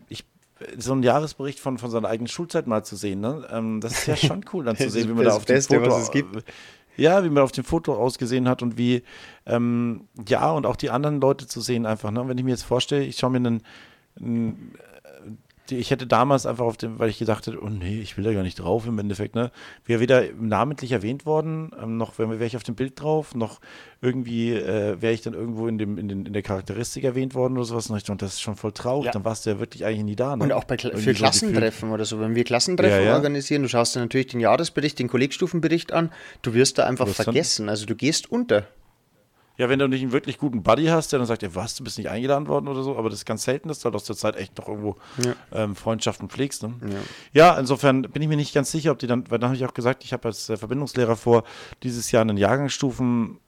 ich, 0.09 0.25
so 0.79 0.93
einen 0.93 1.03
Jahresbericht 1.03 1.61
von, 1.61 1.79
von 1.79 1.91
seiner 1.91 2.09
eigenen 2.09 2.29
Schulzeit 2.29 2.67
mal 2.67 2.85
zu 2.85 2.97
sehen, 2.97 3.21
ne? 3.21 3.47
ähm, 3.51 3.81
das 3.81 3.93
ist 3.93 4.07
ja 4.07 4.17
schon 4.17 4.45
cool, 4.53 4.65
dann 4.65 4.77
zu 4.77 4.85
Das 4.85 4.93
sehen, 4.93 5.09
wie 5.09 5.15
man 5.15 5.25
da 5.25 5.31
das 5.31 5.37
auf 5.37 5.45
dem 5.45 5.55
Beste, 5.55 5.79
Foto 5.79 5.91
was 5.91 6.03
es 6.03 6.11
gibt. 6.11 6.45
Ja, 6.97 7.25
wie 7.25 7.31
man 7.31 7.43
auf 7.43 7.53
dem 7.53 7.65
Foto 7.65 7.95
ausgesehen 7.95 8.49
hat 8.49 8.63
und 8.63 8.79
wie, 8.79 9.03
ähm, 9.47 10.09
ja, 10.29 10.51
und 10.51 10.67
auch 10.67 10.77
die 10.77 10.91
anderen 10.91 11.21
Leute 11.21 11.47
zu 11.47 11.61
sehen 11.61 11.87
einfach. 11.87 12.11
Ne? 12.11 12.27
Wenn 12.29 12.39
ich 12.39 12.45
mir 12.45 12.51
jetzt 12.51 12.65
vorstelle, 12.65 13.05
ich 13.05 13.19
schaue 13.19 13.31
mir 13.31 13.39
einen, 13.39 13.63
einen 14.21 14.75
die, 15.71 15.77
ich 15.77 15.91
hätte 15.91 16.07
damals 16.07 16.47
einfach 16.47 16.65
auf 16.65 16.77
dem, 16.77 16.99
weil 16.99 17.09
ich 17.11 17.19
gedacht 17.19 17.47
hätte, 17.47 17.61
oh 17.63 17.69
nee, 17.69 18.01
ich 18.01 18.17
will 18.17 18.25
da 18.25 18.33
gar 18.33 18.43
nicht 18.43 18.57
drauf 18.57 18.87
im 18.87 18.99
Endeffekt, 18.99 19.35
ne? 19.35 19.51
Wäre 19.85 20.01
weder 20.01 20.23
namentlich 20.41 20.93
erwähnt 20.93 21.27
worden, 21.27 21.71
ähm, 21.83 21.97
noch 21.97 22.19
wäre 22.19 22.39
wär 22.41 22.47
ich 22.47 22.57
auf 22.57 22.63
dem 22.63 22.75
Bild 22.75 23.01
drauf, 23.01 23.35
noch 23.35 23.61
irgendwie 24.01 24.53
äh, 24.53 25.01
wäre 25.01 25.13
ich 25.13 25.23
dann 25.23 25.35
irgendwo 25.35 25.69
in, 25.69 25.79
dem, 25.79 25.99
in, 25.99 26.09
den, 26.09 26.27
in 26.27 26.33
der 26.33 26.43
Charakteristik 26.43 27.05
erwähnt 27.05 27.35
worden 27.35 27.55
oder 27.55 27.65
sowas. 27.65 27.89
Und 27.91 27.97
ich 27.97 28.05
das 28.05 28.35
ist 28.35 28.41
schon 28.41 28.57
voll 28.57 28.73
traurig, 28.73 29.07
Ja. 29.07 29.13
dann 29.13 29.25
warst 29.25 29.47
du 29.47 29.51
ja 29.51 29.59
wirklich 29.59 29.85
eigentlich 29.85 30.05
nie 30.05 30.17
da. 30.17 30.37
Ne? 30.37 30.45
Und 30.45 30.53
auch 30.53 30.65
bei 30.65 30.77
Irgendwie 30.77 31.03
für 31.03 31.13
so 31.15 31.19
Klassentreffen 31.19 31.91
oder 31.91 32.05
so. 32.05 32.21
Wenn 32.21 32.35
wir 32.35 32.45
Klassentreffen 32.45 32.99
Ja, 33.01 33.11
ja. 33.11 33.15
organisieren, 33.15 33.63
du 33.63 33.69
schaust 33.69 33.95
dir 33.97 34.01
natürlich 34.01 34.29
den 34.29 34.41
Jahresbericht, 34.41 34.99
den 34.99 35.09
Kollegstufenbericht 35.09 35.93
an, 35.93 36.11
du 36.43 36.55
wirst 36.55 36.79
da 36.79 36.85
einfach 36.87 37.05
Du 37.07 37.11
wirst 37.11 37.21
dann- 37.21 37.25
vergessen. 37.25 37.69
Also 37.69 37.87
du 37.87 37.97
gehst 37.97 38.31
unter. 38.31 38.67
Ja, 39.59 39.69
wenn 39.71 39.79
du 39.79 39.89
nicht 39.89 40.03
einen 40.03 40.13
wirklich 40.13 40.37
guten 40.39 40.63
Buddy 40.63 40.87
hast, 40.87 41.13
der 41.13 41.19
dann 41.19 41.27
sagt, 41.27 41.43
ja, 41.43 41.55
was, 41.55 41.75
du 41.77 41.85
bist 41.85 41.97
nicht 41.99 42.11
eingeladen 42.11 42.47
worden 42.47 42.69
oder 42.69 42.83
so, 42.83 42.97
aber 42.99 43.09
das 43.09 43.21
ist 43.21 43.25
ganz 43.25 43.45
selten, 43.45 43.69
dass 43.69 43.79
du 43.81 43.87
halt 43.87 43.95
aus 43.95 44.05
der 44.05 44.17
Zeit 44.17 44.37
echt 44.37 44.59
noch 44.59 44.69
irgendwo 44.69 44.97
Ja. 45.25 45.35
ähm, 45.53 45.75
Freundschaften 45.75 46.29
pflegst. 46.29 46.63
Ne? 46.63 46.75
Ja. 47.33 47.57
insofern 47.59 48.03
bin 48.03 48.21
ich 48.23 48.29
mir 48.29 48.37
nicht 48.37 48.53
ganz 48.55 48.71
sicher, 48.71 48.93
ob 48.93 48.99
die 48.99 49.07
dann, 49.07 49.31
weil 49.31 49.39
dann 49.39 49.49
habe 49.49 49.57
ich 49.57 49.65
auch 49.65 49.75
gesagt, 49.75 50.05
ich 50.05 50.13
habe 50.13 50.29
als 50.29 50.51
äh, 50.51 50.57
Verbindungslehrer 50.57 51.17
vor, 51.17 51.45
dieses 51.83 52.11
Jahr 52.11 52.21
einen 52.23 52.37
Jahrgangsstufen, 52.37 53.39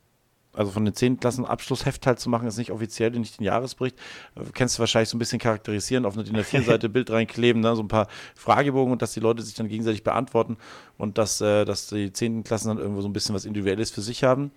also 0.54 0.72
von 0.72 0.84
den 0.84 0.94
10 0.94 1.20
Klassen 1.20 1.44
Abschlussheft 1.44 2.06
halt 2.06 2.18
zu 2.18 2.30
machen, 2.30 2.48
ist 2.48 2.56
nicht 2.56 2.72
offiziell, 2.72 3.10
nicht 3.10 3.38
den 3.38 3.44
Jahresbericht. 3.44 3.96
Äh, 4.34 4.40
Kennst 4.54 4.76
du 4.76 4.80
wahrscheinlich 4.80 5.10
so 5.10 5.16
ein 5.16 5.20
bisschen 5.20 5.38
charakterisieren, 5.38 6.04
auf 6.06 6.14
eine 6.14 6.24
DIN 6.24 6.36
A4-Seite 6.38 6.88
Bild 6.88 7.10
reinkleben, 7.10 7.60
ne? 7.60 7.76
so 7.76 7.82
ein 7.82 7.88
paar 7.88 8.08
Fragebogen 8.34 8.92
und 8.92 9.02
dass 9.02 9.12
die 9.12 9.20
Leute 9.20 9.42
sich 9.42 9.54
dann 9.54 9.68
gegenseitig 9.68 10.04
beantworten 10.04 10.56
und 10.96 11.18
dass, 11.18 11.40
äh, 11.42 11.64
dass 11.66 11.88
die 11.88 12.12
10. 12.12 12.44
Klassen 12.44 12.68
dann 12.68 12.78
irgendwo 12.78 13.02
so 13.02 13.08
ein 13.08 13.12
bisschen 13.12 13.34
was 13.34 13.44
Individuelles 13.44 13.90
für 13.90 14.00
sich 14.00 14.24
haben. 14.24 14.50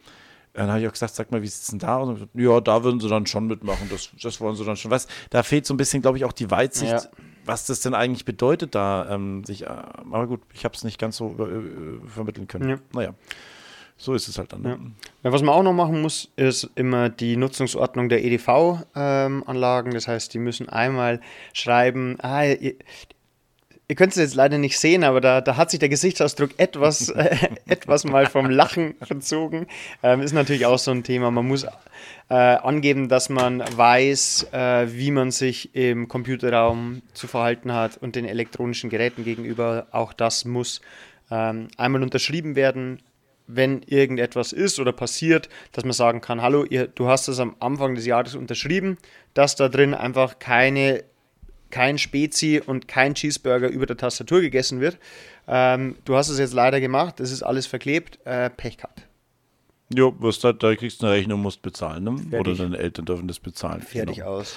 Dann 0.54 0.70
habe 0.70 0.82
ich 0.82 0.88
auch 0.88 0.92
gesagt, 0.92 1.16
sag 1.16 1.32
mal, 1.32 1.42
wie 1.42 1.48
sieht 1.48 1.62
es 1.64 1.68
denn 1.70 1.80
da 1.80 1.98
aus? 1.98 2.20
Ja, 2.34 2.60
da 2.60 2.84
würden 2.84 3.00
sie 3.00 3.08
dann 3.08 3.26
schon 3.26 3.48
mitmachen, 3.48 3.88
das, 3.90 4.10
das 4.22 4.42
wollen 4.42 4.56
sie 4.56 4.66
dann 4.66 4.76
schon. 4.76 4.92
Was, 4.92 5.08
da 5.30 5.44
fehlt 5.44 5.66
so 5.66 5.74
ein 5.74 5.78
bisschen, 5.78 6.02
glaube 6.02 6.18
ich, 6.18 6.26
auch 6.26 6.34
die 6.34 6.52
Weitsicht, 6.52 6.92
Ja. 6.92 7.02
was 7.46 7.66
das 7.68 7.80
denn 7.80 7.94
eigentlich 7.94 8.26
bedeutet, 8.26 8.76
da 8.76 9.08
ähm, 9.10 9.44
sich, 9.46 9.64
äh, 9.64 9.68
aber 9.68 10.28
gut, 10.28 10.42
ich 10.54 10.66
habe 10.66 10.76
es 10.76 10.84
nicht 10.84 11.00
ganz 11.00 11.16
so 11.18 11.36
äh, 11.40 12.06
vermitteln 12.10 12.48
können. 12.50 12.70
Ja. 12.70 12.78
Naja, 12.94 13.14
so 13.96 14.14
ist 14.14 14.28
es 14.28 14.38
halt 14.38 14.52
dann. 14.52 14.62
ne? 14.64 14.78
Ja. 15.24 15.32
Was 15.32 15.42
man 15.42 15.56
auch 15.56 15.64
noch 15.64 15.74
machen 15.74 16.02
muss, 16.02 16.30
ist 16.36 16.70
immer 16.76 17.08
die 17.08 17.38
Nutzungsordnung 17.38 18.10
der 18.10 18.24
EDV-Anlagen. 18.26 19.94
das 19.94 20.08
heißt, 20.10 20.34
die 20.34 20.40
müssen 20.40 20.68
einmal 20.68 21.22
schreiben, 21.54 22.18
ah, 22.22 22.44
ihr, 23.92 23.96
könnt 23.96 24.14
es 24.14 24.18
jetzt 24.18 24.36
leider 24.36 24.58
nicht 24.58 24.80
sehen, 24.80 25.04
aber 25.04 25.20
da, 25.20 25.42
da 25.42 25.58
hat 25.58 25.70
sich 25.70 25.80
der 25.82 25.90
Gesichtsausdruck 25.90 26.52
etwas, 26.58 27.10
äh, 27.10 27.36
etwas 27.68 28.06
mal 28.06 28.26
vom 28.26 28.50
Lachen 28.50 28.96
verzogen. 29.02 29.68
Ähm, 30.02 30.22
ist 30.22 30.32
natürlich 30.32 30.66
auch 30.66 30.80
so 30.80 30.92
ein 30.92 31.04
Thema. 31.04 31.30
Man 31.30 31.46
muss 31.46 31.66
äh, 32.30 32.34
angeben, 32.34 33.10
dass 33.10 33.28
man 33.28 33.62
weiß, 33.76 34.48
äh, 34.54 34.88
wie 34.94 35.12
man 35.12 35.32
sich 35.32 35.76
im 35.76 36.08
Computerraum 36.08 37.02
zu 37.14 37.28
verhalten 37.28 37.74
hat 37.74 37.98
und 37.98 38.16
den 38.16 38.24
elektronischen 38.24 38.90
Geräten 38.90 39.26
gegenüber. 39.26 39.88
Auch 39.92 40.14
das 40.14 40.46
muss 40.46 40.80
ähm, 41.30 41.68
einmal 41.76 42.02
unterschrieben 42.02 42.56
werden, 42.56 43.00
wenn 43.48 43.82
irgendetwas 43.82 44.54
ist 44.54 44.80
oder 44.80 44.94
passiert, 44.94 45.50
dass 45.74 45.84
man 45.84 45.92
sagen 45.92 46.22
kann, 46.22 46.42
hallo, 46.42 46.64
ihr, 46.64 46.88
du 46.88 47.10
hast 47.10 47.28
es 47.28 47.40
am 47.42 47.58
Anfang 47.60 47.96
des 47.96 48.06
Jahres 48.06 48.36
unterschrieben, 48.36 48.98
dass 49.34 49.58
da 49.58 49.68
drin 49.68 49.94
einfach 49.94 50.40
keine, 50.40 51.04
kein 51.72 51.98
Spezi 51.98 52.62
und 52.66 52.88
kein 52.88 53.16
Cheeseburger 53.16 53.70
über 53.70 53.86
der 53.86 53.98
Tastatur 53.98 54.42
gegessen 54.42 54.80
wird. 54.82 54.98
Ähm, 55.48 55.96
du 56.06 56.16
hast 56.16 56.30
es 56.30 56.38
jetzt 56.40 56.54
leider 56.54 56.80
gemacht, 56.80 57.20
es 57.20 57.32
ist 57.32 57.44
alles 57.44 57.66
verklebt, 57.66 58.20
äh, 58.26 58.50
Pech 58.50 58.78
gehabt. 58.78 59.08
Jo, 59.94 60.16
wirst 60.20 60.44
halt, 60.44 60.64
da 60.64 60.74
kriegst 60.76 61.02
du 61.02 61.08
eine 61.08 61.16
Rechnung, 61.16 61.42
musst 61.42 61.62
bezahlen, 61.62 62.04
ne? 62.04 62.40
Oder 62.40 62.54
deine 62.56 62.78
Eltern 62.78 63.06
dürfen 63.06 63.28
das 63.28 63.40
bezahlen. 63.40 63.82
Fertig 63.82 64.18
Genau. 64.18 64.28
aus. 64.38 64.56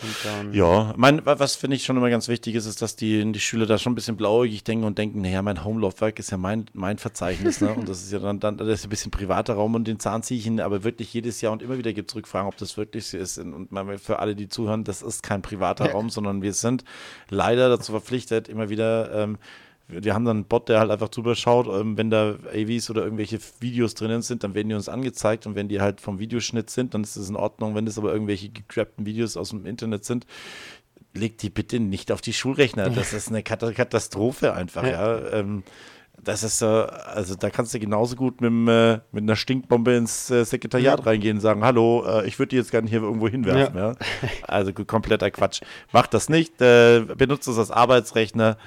Und 0.00 0.14
dann, 0.24 0.52
Ja, 0.54 0.94
mein, 0.96 1.26
wa- 1.26 1.38
was 1.38 1.56
finde 1.56 1.76
ich 1.76 1.84
schon 1.84 1.96
immer 1.96 2.10
ganz 2.10 2.28
wichtig 2.28 2.54
ist, 2.54 2.66
ist, 2.66 2.80
dass 2.82 2.94
die, 2.96 3.32
die 3.32 3.40
Schüler 3.40 3.66
da 3.66 3.78
schon 3.78 3.92
ein 3.92 3.94
bisschen 3.96 4.16
blauäugig 4.16 4.62
denken 4.64 4.84
und 4.84 4.96
denken, 4.98 5.20
naja, 5.22 5.42
mein 5.42 5.64
Home-Laufwerk 5.64 6.18
ist 6.18 6.30
ja 6.30 6.36
mein, 6.36 6.66
mein 6.72 6.98
Verzeichnis, 6.98 7.60
ne? 7.60 7.72
Und 7.74 7.88
das 7.88 8.02
ist 8.02 8.12
ja 8.12 8.18
dann, 8.20 8.38
dann 8.38 8.56
das 8.58 8.68
ist 8.68 8.86
ein 8.86 8.90
bisschen 8.90 9.10
privater 9.10 9.54
Raum 9.54 9.74
und 9.74 9.88
den 9.88 9.98
Zahn 9.98 10.22
ziehe 10.22 10.38
ich 10.38 10.44
hin, 10.44 10.60
aber 10.60 10.84
wirklich 10.84 11.12
jedes 11.12 11.40
Jahr 11.40 11.52
und 11.52 11.62
immer 11.62 11.78
wieder 11.78 11.92
gibt 11.92 12.10
es 12.10 12.16
Rückfragen, 12.16 12.48
ob 12.48 12.56
das 12.56 12.76
wirklich 12.76 13.06
so 13.06 13.16
ist. 13.18 13.38
Und 13.38 13.68
für 13.98 14.18
alle, 14.20 14.34
die 14.36 14.48
zuhören, 14.48 14.84
das 14.84 15.02
ist 15.02 15.22
kein 15.22 15.42
privater 15.42 15.86
Ja. 15.86 15.92
Raum, 15.92 16.10
sondern 16.10 16.42
wir 16.42 16.52
sind 16.52 16.84
leider 17.28 17.68
dazu 17.68 17.92
verpflichtet, 17.92 18.48
immer 18.48 18.68
wieder 18.68 19.12
ähm, 19.12 19.38
wir 19.88 20.14
haben 20.14 20.24
dann 20.26 20.36
einen 20.38 20.44
Bot, 20.44 20.68
der 20.68 20.80
halt 20.80 20.90
einfach 20.90 21.08
drüber 21.08 21.34
schaut, 21.34 21.66
ähm, 21.66 21.96
wenn 21.96 22.10
da 22.10 22.36
AVs 22.52 22.90
oder 22.90 23.02
irgendwelche 23.04 23.38
Videos 23.60 23.94
drinnen 23.94 24.20
sind, 24.22 24.44
dann 24.44 24.54
werden 24.54 24.68
die 24.68 24.74
uns 24.74 24.88
angezeigt 24.88 25.46
und 25.46 25.54
wenn 25.54 25.68
die 25.68 25.80
halt 25.80 26.00
vom 26.00 26.18
Videoschnitt 26.18 26.68
sind, 26.70 26.92
dann 26.94 27.02
ist 27.02 27.16
das 27.16 27.28
in 27.30 27.36
Ordnung. 27.36 27.74
Wenn 27.74 27.86
das 27.86 27.96
aber 27.98 28.12
irgendwelche 28.12 28.50
gecrappten 28.50 29.06
Videos 29.06 29.36
aus 29.36 29.50
dem 29.50 29.64
Internet 29.64 30.04
sind, 30.04 30.26
legt 31.14 31.42
die 31.42 31.50
bitte 31.50 31.80
nicht 31.80 32.12
auf 32.12 32.20
die 32.20 32.32
Schulrechner. 32.34 32.90
Das 32.94 33.12
ist 33.14 33.28
eine 33.28 33.42
Kat- 33.42 33.74
Katastrophe 33.74 34.52
einfach, 34.52 34.84
ja. 34.84 35.26
Ähm, 35.32 35.62
das 36.22 36.42
ist, 36.42 36.62
also 36.64 37.36
da 37.36 37.48
kannst 37.48 37.72
du 37.74 37.78
genauso 37.78 38.16
gut 38.16 38.40
mit, 38.40 38.50
äh, 38.68 38.98
mit 39.12 39.22
einer 39.22 39.36
Stinkbombe 39.36 39.94
ins 39.94 40.28
äh, 40.30 40.44
Sekretariat 40.44 41.06
reingehen 41.06 41.36
und 41.36 41.40
sagen, 41.40 41.64
hallo, 41.64 42.04
äh, 42.06 42.26
ich 42.26 42.38
würde 42.40 42.50
die 42.50 42.56
jetzt 42.56 42.72
gerne 42.72 42.90
hier 42.90 43.02
irgendwo 43.02 43.28
hinwerfen. 43.28 43.76
Ja. 43.76 43.94
Also 44.42 44.72
kompletter 44.72 45.30
Quatsch. 45.30 45.60
Macht 45.92 46.12
das 46.14 46.28
nicht, 46.28 46.58
benutzt 46.58 47.46
es 47.46 47.56
als 47.56 47.70
Arbeitsrechner. 47.70 48.58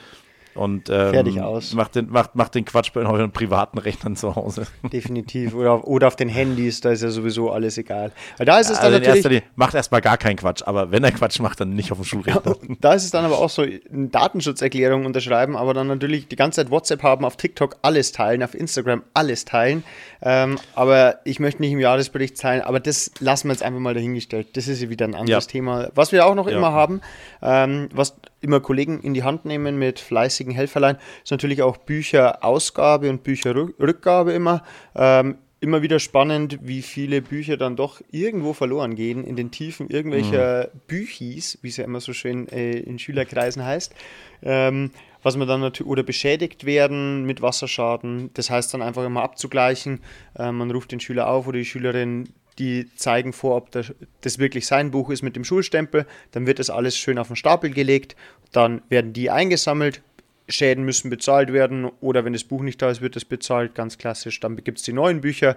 Und 0.56 0.90
ähm, 0.90 1.12
Fertig 1.12 1.42
aus. 1.42 1.74
Macht, 1.74 1.96
den, 1.96 2.10
macht, 2.10 2.36
macht 2.36 2.56
den 2.56 2.66
Quatsch 2.66 2.92
bei 2.94 3.02
euren 3.02 3.32
privaten 3.32 3.78
Rechnern 3.78 4.16
zu 4.16 4.36
Hause. 4.36 4.68
Definitiv. 4.92 5.54
Oder, 5.54 5.88
oder 5.88 6.08
auf 6.08 6.16
den 6.16 6.30
Handys, 6.30 6.82
da 6.82 6.92
ist 6.92 7.04
ja 7.04 7.10
sowieso 7.10 7.52
alles 7.52 7.78
egal. 7.78 8.12
Weil 8.38 8.46
da 8.46 8.60
ist 8.60 8.70
es 8.70 8.80
Also 8.80 8.92
dann 8.92 9.02
erster 9.02 9.16
natürlich. 9.18 9.42
Linie 9.42 9.54
macht 9.56 9.74
erstmal 9.76 10.02
gar 10.02 10.18
keinen 10.18 10.38
Quatsch, 10.38 10.64
aber 10.66 10.92
wenn 10.92 11.04
er 11.04 11.12
Quatsch 11.12 11.40
macht, 11.40 11.60
dann 11.60 11.74
nicht 11.74 11.92
auf 11.92 12.00
dem 12.00 12.06
Schulrechner. 12.06 12.56
Da 12.80 12.94
ist 12.94 13.04
es 13.04 13.12
dann 13.12 13.26
aber 13.26 13.40
auch 13.40 13.50
so, 13.50 13.62
eine 13.62 14.08
Datenschutzerklärung 14.08 15.06
unterschreiben, 15.06 15.56
aber 15.56 15.74
dann 15.74 15.88
natürlich 15.88 16.28
die 16.28 16.36
ganze 16.36 16.62
Zeit 16.62 16.72
WhatsApp 16.72 17.04
haben, 17.04 17.26
auf 17.26 17.38
TikTok 17.38 17.78
alles 17.82 18.12
teilen, 18.12 18.44
auf 18.44 18.54
Instagram 18.54 19.04
alles 19.14 19.46
teilen. 19.46 19.84
Ähm, 20.24 20.58
aber 20.76 21.20
ich 21.26 21.40
möchte 21.40 21.62
nicht 21.62 21.72
im 21.72 21.80
Jahresbericht 21.80 22.40
teilen, 22.40 22.62
aber 22.62 22.80
das 22.80 23.12
lassen 23.20 23.48
wir 23.48 23.54
jetzt 23.54 23.64
einfach 23.64 23.80
mal 23.80 23.94
dahingestellt. 23.94 24.56
Das 24.56 24.68
ist 24.68 24.82
ja 24.82 24.90
wieder 24.90 25.06
ein 25.06 25.16
anderes 25.16 25.46
Ja. 25.46 25.50
Thema. 25.52 25.90
Was 25.96 26.12
wir 26.12 26.26
auch 26.26 26.36
noch 26.36 26.50
Ja. 26.50 26.58
immer 26.58 26.72
haben, 26.72 27.02
ähm, 27.42 27.90
was 27.94 28.16
immer 28.40 28.60
Kollegen 28.60 29.02
in 29.02 29.14
die 29.14 29.24
Hand 29.24 29.46
nehmen 29.46 29.78
mit 29.80 30.00
fleißigen 30.00 30.54
Helferlein, 30.54 30.98
ist 31.24 31.32
natürlich 31.32 31.62
auch 31.62 31.78
Bücherausgabe 31.78 33.10
und 33.10 33.24
Bücherrückgabe 33.24 34.34
immer. 34.34 34.64
Ähm, 34.96 35.38
immer 35.64 35.84
wieder 35.84 36.00
spannend, 36.00 36.58
wie 36.64 36.82
viele 36.82 37.22
Bücher 37.22 37.56
dann 37.56 37.76
doch 37.76 38.02
irgendwo 38.10 38.54
verloren 38.54 38.96
gehen 38.96 39.24
in 39.24 39.36
den 39.36 39.52
Tiefen 39.52 39.92
irgendwelcher 39.92 40.70
Büchis, 40.88 41.60
wie 41.62 41.68
es 41.70 41.78
ja 41.78 41.84
immer 41.86 42.00
so 42.00 42.14
schön 42.14 42.48
äh, 42.50 42.80
in 42.80 42.98
Schülerkreisen 42.98 43.64
heißt. 43.64 43.94
Ähm, 44.42 44.90
was 45.24 45.38
man 45.38 45.48
dann 45.48 45.62
natürlich 45.62 45.90
oder 45.90 46.04
beschädigt 46.04 46.66
werden 46.66 47.26
mit 47.26 47.42
Wasserschaden. 47.42 48.32
Das 48.34 48.50
heißt 48.50 48.74
dann 48.74 48.82
einfach 48.82 49.06
immer 49.06 49.24
abzugleichen. 49.24 50.02
Äh, 50.38 50.52
man 50.52 50.72
ruft 50.72 50.92
den 50.92 51.00
Schüler 51.00 51.28
auf 51.28 51.48
oder 51.48 51.60
die 51.60 51.66
Schülerin, 51.66 52.30
die 52.60 52.94
zeigen 52.96 53.34
vor, 53.34 53.56
ob 53.56 53.72
das, 53.72 53.94
das 54.22 54.40
wirklich 54.40 54.68
sein 54.68 54.92
Buch 54.92 55.10
ist 55.10 55.22
mit 55.22 55.36
dem 55.36 55.44
Schulstempel. 55.44 56.06
Dann 56.32 56.46
wird 56.46 56.60
das 56.60 56.70
alles 56.70 56.98
schön 56.98 57.18
auf 57.18 57.28
den 57.28 57.36
Stapel 57.36 57.72
gelegt. 57.72 58.16
Dann 58.52 58.82
werden 58.90 59.14
die 59.14 59.30
eingesammelt. 59.30 60.02
Schäden 60.50 60.84
müssen 60.84 61.10
bezahlt 61.10 61.54
werden 61.54 61.86
oder 62.02 62.26
wenn 62.26 62.34
das 62.34 62.44
Buch 62.44 62.62
nicht 62.62 62.82
da 62.82 62.90
ist, 62.90 63.00
wird 63.00 63.16
es 63.16 63.24
bezahlt, 63.24 63.74
ganz 63.74 63.98
klassisch. 63.98 64.40
Dann 64.42 64.58
gibt 64.58 64.80
es 64.80 64.84
die 64.84 64.92
neuen 64.92 65.22
Bücher 65.22 65.56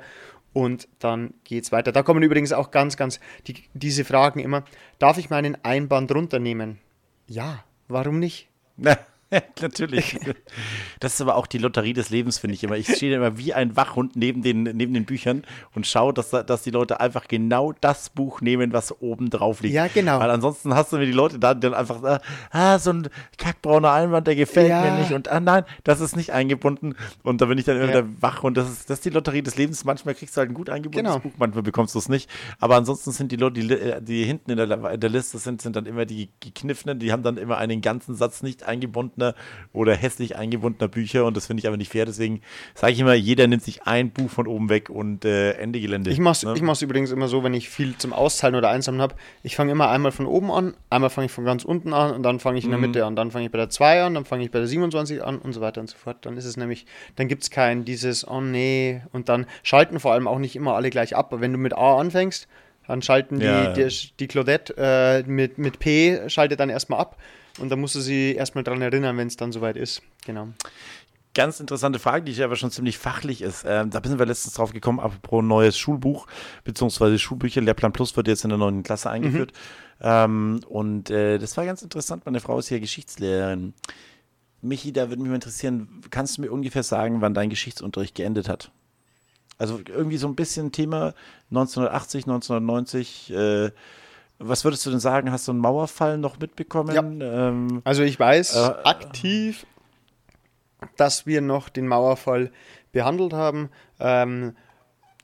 und 0.52 0.88
dann 1.00 1.34
geht 1.42 1.64
es 1.64 1.72
weiter. 1.72 1.90
Da 1.90 2.02
kommen 2.02 2.22
übrigens 2.22 2.52
auch 2.52 2.70
ganz, 2.70 2.96
ganz 2.96 3.18
die, 3.46 3.56
diese 3.74 4.04
Fragen 4.04 4.38
immer. 4.38 4.64
Darf 4.98 5.18
ich 5.18 5.30
meinen 5.30 5.62
Einband 5.64 6.14
runternehmen? 6.14 6.78
Ja, 7.26 7.64
warum 7.88 8.18
nicht? 8.20 8.48
Na, 9.34 9.40
natürlich. 9.60 10.18
Das 11.00 11.14
ist 11.14 11.20
aber 11.20 11.36
auch 11.36 11.46
die 11.46 11.58
Lotterie 11.58 11.92
des 11.92 12.08
Lebens, 12.08 12.38
finde 12.38 12.54
ich 12.54 12.64
immer. 12.64 12.76
Ich 12.76 12.88
stehe 12.96 13.14
immer 13.14 13.36
wie 13.36 13.52
ein 13.52 13.76
Wachhund 13.76 14.16
neben 14.16 14.40
den, 14.42 14.62
neben 14.62 14.94
den 14.94 15.04
Büchern 15.04 15.42
und 15.74 15.86
schaue, 15.86 16.14
dass, 16.14 16.30
da- 16.30 16.42
dass 16.42 16.62
die 16.62 16.70
Leute 16.70 16.98
einfach 17.00 17.28
genau 17.28 17.72
das 17.80 18.08
Buch 18.08 18.40
nehmen, 18.40 18.72
was 18.72 19.02
oben 19.02 19.28
drauf 19.28 19.60
liegt. 19.60 19.74
Ja, 19.74 19.88
genau. 19.88 20.18
Weil 20.20 20.30
ansonsten 20.30 20.74
hast 20.74 20.92
du 20.92 20.96
mir 20.96 21.04
die 21.04 21.12
Leute 21.12 21.38
da, 21.38 21.52
die 21.52 21.60
dann 21.60 21.74
einfach 21.74 22.00
sagen, 22.00 22.24
ah, 22.52 22.78
so 22.78 22.90
ein 22.92 23.08
kackbrauner 23.36 23.92
Einwand, 23.92 24.26
der 24.26 24.36
gefällt 24.36 24.70
Ja. 24.70 24.80
mir 24.82 24.98
nicht. 25.00 25.12
Und 25.12 25.28
ah 25.28 25.40
nein, 25.40 25.64
das 25.82 26.00
ist 26.00 26.16
nicht 26.16 26.30
eingebunden. 26.32 26.94
Und 27.22 27.40
da 27.42 27.46
bin 27.46 27.58
ich 27.58 27.64
dann 27.66 27.76
immer 27.76 27.86
Ja. 27.86 28.02
der 28.02 28.22
Wachhund. 28.22 28.56
Das 28.56 28.70
ist, 28.70 28.88
das 28.88 28.98
ist 29.00 29.04
die 29.04 29.10
Lotterie 29.10 29.42
des 29.42 29.56
Lebens. 29.56 29.84
Manchmal 29.84 30.14
kriegst 30.14 30.36
du 30.36 30.40
halt 30.40 30.50
ein 30.50 30.54
gut 30.54 30.70
eingebundenes 30.70 31.12
Genau. 31.14 31.22
Buch, 31.22 31.32
manchmal 31.38 31.62
bekommst 31.64 31.94
du 31.94 31.98
es 31.98 32.08
nicht. 32.08 32.30
Aber 32.60 32.76
ansonsten 32.76 33.10
sind 33.10 33.30
die 33.32 33.36
Leute, 33.36 33.60
die, 33.60 33.70
äh, 33.74 34.00
die 34.00 34.24
hinten 34.24 34.52
in 34.52 34.56
der, 34.56 34.90
in 34.92 35.00
der 35.00 35.10
Liste 35.10 35.36
sind, 35.38 35.60
sind 35.60 35.76
dann 35.76 35.84
immer 35.86 36.06
die 36.06 36.30
gekniffenen. 36.40 36.98
Die 36.98 37.12
haben 37.12 37.22
dann 37.22 37.36
immer 37.36 37.58
einen 37.58 37.82
ganzen 37.82 38.14
Satz 38.14 38.42
nicht 38.42 38.62
eingebundener 39.28 39.34
oder 39.72 39.94
hässlich 39.96 40.36
eingebundener 40.36 40.88
Bücher. 40.88 41.24
Und 41.24 41.36
das 41.36 41.46
finde 41.46 41.60
ich 41.60 41.66
aber 41.66 41.76
nicht 41.76 41.90
fair. 41.90 42.04
Deswegen 42.06 42.42
sage 42.74 42.92
ich 42.92 43.00
immer, 43.00 43.14
jeder 43.14 43.46
nimmt 43.46 43.62
sich 43.62 43.82
ein 43.84 44.10
Buch 44.10 44.30
von 44.30 44.46
oben 44.46 44.68
weg 44.68 44.90
und 44.90 45.24
äh, 45.24 45.52
Ende 45.52 45.80
Gelände. 45.80 46.10
Ich 46.10 46.18
mache 46.20 46.32
es 46.32 46.42
Ne? 46.44 46.52
ich 46.56 46.62
mach's 46.62 46.82
übrigens 46.82 47.10
immer 47.10 47.28
so, 47.28 47.42
wenn 47.42 47.54
ich 47.54 47.68
viel 47.70 47.96
zum 47.96 48.12
Austeilen 48.12 48.54
oder 48.54 48.68
Einsammeln 48.70 49.02
habe. 49.02 49.14
Ich 49.42 49.56
fange 49.56 49.72
immer 49.72 49.88
einmal 49.90 50.12
von 50.12 50.26
oben 50.26 50.50
an, 50.50 50.74
einmal 50.90 51.10
fange 51.10 51.26
ich 51.26 51.32
von 51.32 51.44
ganz 51.44 51.64
unten 51.64 51.92
an 51.92 52.12
und 52.14 52.22
dann 52.22 52.38
fange 52.40 52.58
ich 52.58 52.64
in 52.64 52.70
der 52.70 52.78
Mhm. 52.78 52.86
Mitte 52.86 53.04
an. 53.06 53.16
Dann 53.16 53.30
fange 53.30 53.46
ich 53.46 53.50
bei 53.50 53.58
der 53.58 53.70
2 53.70 54.02
an, 54.04 54.14
dann 54.14 54.24
fange 54.24 54.44
ich 54.44 54.50
bei 54.50 54.58
der 54.58 54.68
27 54.68 55.22
an 55.24 55.38
und 55.38 55.52
so 55.52 55.60
weiter 55.60 55.80
und 55.80 55.88
so 55.88 55.96
fort. 55.96 56.18
Dann 56.26 56.36
ist 56.36 56.44
es 56.44 56.56
nämlich, 56.56 56.86
dann 57.16 57.28
gibt 57.28 57.42
es 57.42 57.50
kein 57.50 57.84
dieses, 57.84 58.26
oh 58.28 58.40
nee, 58.40 59.00
und 59.12 59.28
dann 59.28 59.46
schalten 59.62 59.98
vor 60.00 60.12
allem 60.12 60.28
auch 60.28 60.38
nicht 60.38 60.56
immer 60.56 60.74
alle 60.74 60.90
gleich 60.90 61.16
ab. 61.16 61.32
Wenn 61.38 61.52
du 61.52 61.58
mit 61.58 61.72
A 61.74 61.98
anfängst, 61.98 62.46
dann 62.86 63.00
schalten 63.00 63.40
die, 63.40 63.46
Ja, 63.46 63.64
ja. 63.64 63.72
die, 63.72 64.10
die 64.20 64.26
Claudette 64.26 64.74
äh, 64.76 65.22
mit, 65.28 65.56
mit 65.58 65.78
P, 65.78 66.28
schaltet 66.28 66.60
dann 66.60 66.68
erstmal 66.68 67.00
ab. 67.00 67.16
Und 67.60 67.68
dann 67.70 67.80
musst 67.80 67.94
du 67.94 68.00
sie 68.00 68.34
erstmal 68.34 68.64
dran 68.64 68.82
erinnern, 68.82 69.16
wenn 69.16 69.28
es 69.28 69.36
dann 69.36 69.52
soweit 69.52 69.76
ist. 69.76 70.02
Genau. 70.26 70.48
Ganz 71.34 71.58
interessante 71.58 71.98
Frage, 71.98 72.24
die 72.24 72.42
aber 72.42 72.54
schon 72.54 72.70
ziemlich 72.70 72.96
fachlich 72.96 73.42
ist. 73.42 73.64
Ähm, 73.66 73.90
da 73.90 74.00
sind 74.04 74.18
wir 74.18 74.26
letztens 74.26 74.54
drauf 74.54 74.72
gekommen, 74.72 75.00
apropos 75.00 75.42
neues 75.42 75.76
Schulbuch, 75.76 76.26
beziehungsweise 76.62 77.18
Schulbücher. 77.18 77.60
Lehrplan 77.60 77.92
Plus 77.92 78.16
wird 78.16 78.28
jetzt 78.28 78.44
in 78.44 78.50
der 78.50 78.58
neuen 78.58 78.82
Klasse 78.84 79.10
eingeführt. 79.10 79.52
Ähm, 80.00 80.60
und 80.68 81.10
äh, 81.10 81.38
das 81.38 81.56
war 81.56 81.64
ganz 81.64 81.82
interessant. 81.82 82.26
Meine 82.26 82.40
Frau 82.40 82.58
ist 82.58 82.70
ja 82.70 82.78
Geschichtslehrerin. 82.78 83.74
Michi, 84.60 84.92
da 84.92 85.08
würde 85.08 85.22
mich 85.22 85.28
mal 85.28 85.36
interessieren, 85.36 86.02
kannst 86.10 86.36
du 86.36 86.42
mir 86.42 86.50
ungefähr 86.50 86.82
sagen, 86.82 87.20
wann 87.20 87.34
dein 87.34 87.50
Geschichtsunterricht 87.50 88.14
geendet 88.14 88.48
hat? 88.48 88.70
Also 89.58 89.80
irgendwie 89.88 90.16
so 90.16 90.26
ein 90.26 90.34
bisschen 90.34 90.72
Thema 90.72 91.14
1980, 91.50 92.24
1990. 92.24 93.30
Äh, 93.30 93.70
was 94.38 94.64
würdest 94.64 94.84
du 94.86 94.90
denn 94.90 95.00
sagen? 95.00 95.30
Hast 95.30 95.46
du 95.48 95.52
einen 95.52 95.60
Mauerfall 95.60 96.18
noch 96.18 96.38
mitbekommen? 96.38 97.20
Ähm, 97.22 97.82
Also 97.84 98.02
ich 98.02 98.18
weiß 98.18 98.54
Äh, 98.56 98.74
aktiv, 98.84 99.66
dass 100.96 101.26
wir 101.26 101.40
noch 101.40 101.68
den 101.68 101.86
Mauerfall 101.86 102.50
behandelt 102.92 103.32
haben. 103.32 103.70
Ähm, 104.00 104.54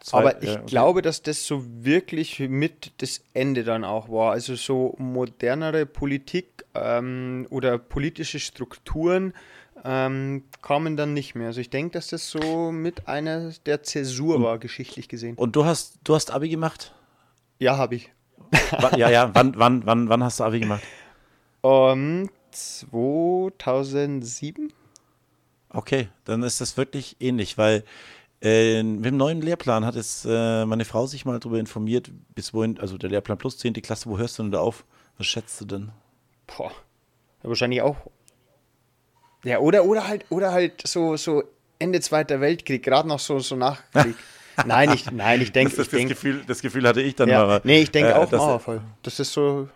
zwei- 0.01 0.19
aber 0.19 0.43
ich 0.43 0.51
ja, 0.51 0.57
okay. 0.61 0.67
glaube, 0.67 1.03
dass 1.03 1.23
das 1.23 1.47
so 1.47 1.65
wirklich 1.85 2.39
mit 2.41 2.93
das 3.03 3.23
Ende 3.35 3.65
dann 3.65 3.85
auch 3.85 4.09
war. 4.09 4.33
Also 4.33 4.55
so 4.55 4.95
modernere 4.99 5.87
Politik 5.87 6.65
ähm, 6.75 7.47
oder 7.51 7.79
politische 7.79 8.41
Strukturen 8.41 9.35
ähm, 9.85 10.45
kamen 10.63 10.97
dann 10.97 11.15
nicht 11.15 11.35
mehr. 11.35 11.49
Also 11.49 11.61
ich 11.61 11.71
denke, 11.71 11.93
dass 11.93 12.09
das 12.09 12.29
so 12.31 12.71
mit 12.73 13.09
einer 13.09 13.51
der 13.67 13.83
Zäsur 13.83 14.43
war, 14.43 14.59
geschichtlich 14.59 15.09
gesehen. 15.09 15.37
Und 15.37 15.57
du 15.57 15.65
hast, 15.65 15.99
du 16.05 16.15
hast 16.15 16.31
Abi 16.31 16.49
gemacht? 16.49 16.95
Ja, 17.59 17.77
habe 17.77 17.95
ich. 17.97 18.11
Ja, 18.97 19.11
ja. 19.11 19.31
Wann, 19.35 19.55
wann, 19.57 19.87
wann, 19.87 20.09
wann 20.09 20.25
hast 20.25 20.41
du 20.41 20.45
Abi 20.45 20.61
gemacht? 20.61 20.83
Um, 21.63 22.29
2007? 22.53 24.73
Okay, 25.69 26.09
dann 26.25 26.43
ist 26.43 26.61
das 26.61 26.77
wirklich 26.77 27.17
ähnlich, 27.21 27.59
weil 27.59 27.85
äh, 28.43 28.83
mit 28.83 29.05
dem 29.05 29.17
neuen 29.17 29.41
Lehrplan 29.41 29.85
hat 29.85 29.97
es 29.97 30.27
äh, 30.29 30.65
meine 30.65 30.85
Frau 30.85 31.07
sich 31.07 31.25
mal 31.25 31.39
darüber 31.39 31.61
informiert, 31.61 32.11
bis 32.35 32.53
wohin, 32.55 32.79
also 32.81 32.99
der 32.99 33.11
Lehrplan 33.11 33.39
plus 33.39 33.59
10. 33.59 33.75
Klasse, 33.75 34.09
wo 34.09 34.19
hörst 34.19 34.39
du 34.39 34.43
denn 34.43 34.53
da 34.53 34.61
auf? 34.61 34.85
Was 35.19 35.27
schätzt 35.27 35.61
du 35.61 35.65
denn? 35.67 35.91
Boah. 36.47 36.73
Wahrscheinlich 37.43 37.83
auch. 37.83 37.97
Ja, 39.45 39.59
oder, 39.59 39.85
oder 39.85 40.09
halt, 40.09 40.25
oder 40.31 40.53
halt 40.53 40.87
so, 40.87 41.17
so 41.17 41.45
Ende 41.79 42.01
Zweiter 42.01 42.41
Weltkrieg, 42.41 42.83
gerade 42.83 43.09
noch 43.09 43.21
so, 43.21 43.39
so 43.39 43.57
Nachkrieg. 43.57 44.17
nein, 44.67 44.93
ich, 44.93 45.11
nein, 45.11 45.41
ich 45.41 45.53
denke, 45.53 45.77
das, 45.77 45.87
das, 45.87 45.97
denke. 45.97 46.15
Gefühl, 46.15 46.43
das 46.47 46.61
Gefühl 46.61 46.87
hatte 46.87 47.01
ich 47.01 47.15
dann 47.15 47.29
Ja, 47.29 47.47
mal. 47.47 47.61
nee, 47.65 47.83
ich 47.83 47.91
denke 47.91 48.11
äh, 48.11 48.15
auch 48.15 48.31
Mauerfall. 48.31 48.81
Das 49.03 49.19
ist 49.21 49.33
so. 49.33 49.69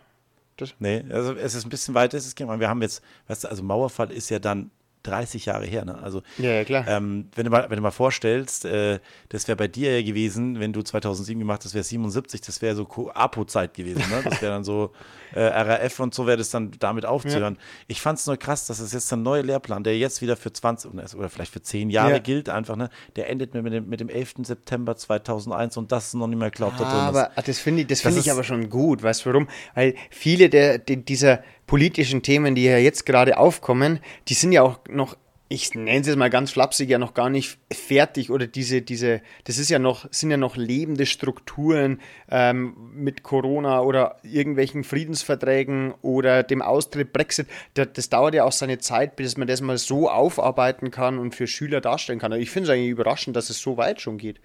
Nee, 0.79 1.05
also 1.11 1.35
es 1.35 1.55
ist 1.55 1.65
ein 1.67 1.71
bisschen 1.71 1.95
weiter. 1.95 2.17
Es 2.17 2.27
ist, 2.27 2.39
wir 2.39 2.69
haben 2.69 2.83
jetzt, 2.83 3.03
weißt 3.27 3.45
du, 3.45 3.49
also 3.49 3.63
Mauerfall 3.63 4.13
ist 4.13 4.31
ja 4.31 4.39
dann 4.39 4.71
30 5.05 5.47
Jahre 5.47 5.67
her. 5.67 5.85
Ne? 5.85 5.97
Also 6.03 6.23
Ja, 6.39 6.51
ja, 6.51 6.65
klar. 6.65 6.85
Ähm, 6.89 7.29
wenn, 7.37 7.45
du 7.45 7.51
mal, 7.51 7.71
wenn 7.71 7.77
du 7.77 7.83
mal 7.83 7.91
vorstellst, 7.93 8.65
äh, 8.65 8.99
das 9.29 9.47
wäre 9.47 9.57
bei 9.57 9.69
dir 9.69 9.99
ja 9.99 10.05
gewesen, 10.05 10.59
wenn 10.59 10.73
du 10.73 10.83
2007 10.83 11.39
gemacht 11.39 11.65
hast, 11.65 11.75
wäre 11.75 11.85
77, 11.85 12.41
das 12.41 12.61
wäre 12.63 12.75
so 12.75 12.89
APO-Zeit 13.15 13.75
gewesen. 13.75 14.03
Ne? 14.11 14.23
Das 14.25 14.43
wäre 14.43 14.53
dann 14.53 14.65
so 14.65 14.91
äh, 15.35 15.41
RAF 15.43 16.01
und 16.01 16.15
so 16.15 16.27
wäre 16.27 16.39
das 16.39 16.51
dann 16.51 16.73
damit 16.79 17.05
aufzuhören. 17.07 17.59
Ich 17.87 18.01
fand 18.01 18.19
es 18.19 18.27
nur 18.27 18.37
krass, 18.37 18.67
dass 18.67 18.81
es 18.81 18.93
jetzt 18.93 19.13
ein 19.13 19.23
neuer 19.23 19.43
Lehrplan, 19.43 19.85
der 19.85 19.97
jetzt 19.99 20.23
wieder 20.23 20.37
für 20.37 20.53
20 20.53 20.93
oder 21.15 21.29
vielleicht 21.29 21.53
für 21.53 21.63
10 21.63 21.91
Jahre 21.91 22.13
Ja. 22.13 22.19
gilt, 22.19 22.49
einfach, 22.49 22.77
ne? 22.77 22.89
der 23.17 23.29
endet 23.31 23.55
mit 23.55 23.73
dem, 23.73 23.89
mit 23.89 24.01
dem 24.01 24.09
11. 24.09 24.35
September 24.43 24.97
2001 24.97 25.77
und 25.77 25.93
das 25.93 26.09
ist 26.09 26.15
noch 26.15 26.27
nicht 26.27 26.39
mehr 26.39 26.51
glaubt 26.51 26.81
da 26.81 26.85
drin. 26.85 26.93
ist. 26.95 27.01
aber 27.09 27.31
ah, 27.37 27.43
das 27.43 27.59
finde 27.59 27.83
ich, 27.83 27.87
das 27.89 27.99
Das 28.01 28.07
finde 28.07 28.21
ich 28.21 28.31
aber 28.31 28.45
schon 28.45 28.71
gut. 28.71 29.03
Weißt 29.03 29.25
du 29.27 29.31
warum? 29.31 29.49
Weil 29.75 29.95
viele 30.11 30.49
der, 30.49 30.79
die, 30.79 31.05
dieser 31.05 31.43
politischen 31.67 32.23
Themen, 32.23 32.55
die 32.55 32.65
ja 32.65 32.79
jetzt 32.79 33.07
gerade 33.07 33.39
aufkommen, 33.39 34.01
die 34.29 34.35
sind 34.35 34.53
ja 34.53 34.63
auch 34.63 34.79
noch, 34.89 35.17
ich 35.49 35.75
nenne 35.75 36.01
es 36.01 36.07
jetzt 36.07 36.17
mal 36.17 36.31
ganz 36.31 36.51
flapsig, 36.53 36.89
ja 36.89 36.99
noch 36.99 37.15
gar 37.15 37.31
nicht 37.31 37.59
fertig 37.73 38.31
oder 38.31 38.47
diese, 38.47 38.83
diese, 38.83 39.21
das 39.45 39.59
ist 39.59 39.71
ja 39.71 39.79
noch, 39.79 40.07
sind 40.11 40.31
ja 40.31 40.37
noch 40.37 40.57
lebende 40.57 41.07
Strukturen 41.07 42.01
ähm, 42.31 42.75
mit 42.95 43.23
Corona 43.23 43.81
oder 43.83 44.17
irgendwelchen 44.23 44.85
Friedensverträgen 44.85 45.93
oder 46.03 46.43
dem 46.43 46.63
Austritt 46.63 47.13
Brexit. 47.13 47.47
Das, 47.75 47.89
das 47.93 48.09
dauert 48.09 48.35
ja 48.35 48.45
auch 48.45 48.53
seine 48.53 48.79
Zeit, 48.79 49.17
bis 49.17 49.37
man 49.37 49.49
das 49.49 49.61
mal 49.61 49.79
so 49.79 50.11
aufarbeiten 50.11 50.91
kann 50.91 51.19
und 51.19 51.35
für 51.35 51.47
Schüler 51.47 51.81
darstellen 51.81 52.19
kann. 52.19 52.33
Also 52.33 52.43
ich 52.43 52.51
finde 52.51 52.71
es 52.71 52.75
eigentlich 52.75 52.91
überraschend, 52.91 53.37
dass 53.37 53.51
es 53.51 53.61
so 53.61 53.77
weit 53.77 54.01
schon 54.01 54.19
geht. 54.19 54.41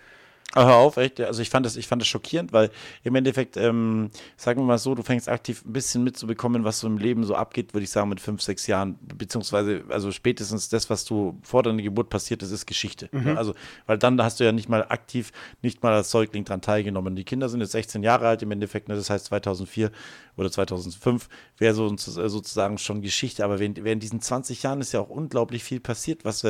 Hör 0.56 0.76
auf, 0.76 0.98
echt. 0.98 1.22
Also 1.22 1.42
ich 1.42 1.50
fand 1.50 1.66
das, 1.66 1.76
ich 1.76 1.88
fand 1.88 2.02
das 2.02 2.08
schockierend, 2.08 2.54
weil 2.54 2.72
im 3.04 3.16
Endeffekt, 3.16 3.56
ähm, 3.58 4.10
sagen 4.36 4.62
wir 4.62 4.66
mal 4.66 4.78
so, 4.78 4.96
du 4.96 5.04
fängst 5.04 5.30
aktiv 5.30 5.64
ein 5.66 5.74
bisschen 5.74 6.04
mitzubekommen, 6.04 6.64
was 6.64 6.80
so 6.80 6.88
im 6.88 6.98
Leben 6.98 7.24
so 7.24 7.36
abgeht, 7.36 7.74
würde 7.74 7.84
ich 7.84 7.92
sagen, 7.92 8.10
mit 8.10 8.20
fünf, 8.20 8.42
sechs 8.42 8.66
Jahren, 8.68 8.98
beziehungsweise, 9.02 9.84
also 9.90 10.12
spätestens 10.12 10.70
das, 10.70 10.90
was 10.90 11.06
du 11.06 11.38
vor 11.44 11.64
deiner 11.64 11.82
Geburt 11.82 12.10
passiert 12.10 12.42
ist, 12.42 12.52
ist 12.52 12.66
Geschichte. 12.66 13.10
Mhm. 13.12 13.38
Also, 13.38 13.54
weil 13.86 13.98
dann 13.98 14.22
hast 14.22 14.40
du 14.40 14.44
ja 14.44 14.52
nicht 14.52 14.70
mal 14.70 14.84
aktiv, 14.90 15.32
nicht 15.62 15.84
mal 15.84 15.94
als 15.94 16.10
Säugling 16.10 16.46
dran 16.46 16.62
teilgenommen. 16.62 17.16
Die 17.16 17.24
Kinder 17.24 17.48
sind 17.50 17.62
jetzt 17.62 17.74
16 17.74 18.02
Jahre 18.02 18.28
alt 18.28 18.42
im 18.42 18.52
Endeffekt, 18.52 18.90
ne, 18.90 18.96
das 18.96 19.10
heißt 19.10 19.26
2004 19.26 19.92
oder 20.36 20.50
2005 20.50 21.28
wäre 21.58 21.74
so 21.74 21.96
sozusagen 21.96 22.78
schon 22.78 23.02
Geschichte, 23.02 23.44
aber 23.44 23.60
während, 23.60 23.84
während 23.84 24.02
diesen 24.02 24.22
20 24.22 24.64
Jahren 24.64 24.82
ist 24.82 24.94
ja 24.94 25.02
auch 25.02 25.10
unglaublich 25.10 25.64
viel 25.64 25.80
passiert, 25.80 26.26
was, 26.26 26.44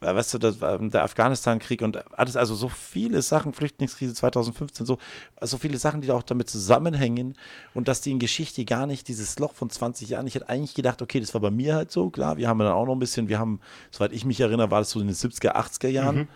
weißt 0.00 0.34
du, 0.34 0.38
das, 0.38 0.58
der 0.60 1.02
Afghanistan-Krieg 1.02 1.82
und 1.82 2.18
alles, 2.18 2.36
also 2.36 2.54
so 2.54 2.68
viele 2.68 3.22
Sachen 3.34 3.52
Flüchtlingskrise 3.52 4.14
2015, 4.14 4.86
so, 4.86 4.98
so 5.40 5.58
viele 5.58 5.78
Sachen, 5.78 6.00
die 6.00 6.06
da 6.06 6.14
auch 6.14 6.22
damit 6.22 6.48
zusammenhängen 6.48 7.34
und 7.74 7.88
dass 7.88 8.00
die 8.00 8.12
in 8.12 8.20
Geschichte 8.20 8.64
gar 8.64 8.86
nicht 8.86 9.08
dieses 9.08 9.38
Loch 9.40 9.54
von 9.54 9.70
20 9.70 10.08
Jahren, 10.08 10.28
ich 10.28 10.36
hätte 10.36 10.48
eigentlich 10.48 10.74
gedacht, 10.74 11.02
okay, 11.02 11.18
das 11.18 11.34
war 11.34 11.40
bei 11.40 11.50
mir 11.50 11.74
halt 11.74 11.90
so, 11.90 12.10
klar, 12.10 12.36
wir 12.36 12.48
haben 12.48 12.60
dann 12.60 12.68
auch 12.68 12.86
noch 12.86 12.94
ein 12.94 13.00
bisschen, 13.00 13.28
wir 13.28 13.40
haben, 13.40 13.58
soweit 13.90 14.12
ich 14.12 14.24
mich 14.24 14.40
erinnere, 14.40 14.70
war 14.70 14.80
das 14.80 14.90
so 14.90 15.00
in 15.00 15.08
den 15.08 15.16
70er, 15.16 15.56
80er 15.56 15.88
Jahren. 15.88 16.16
Mhm 16.16 16.28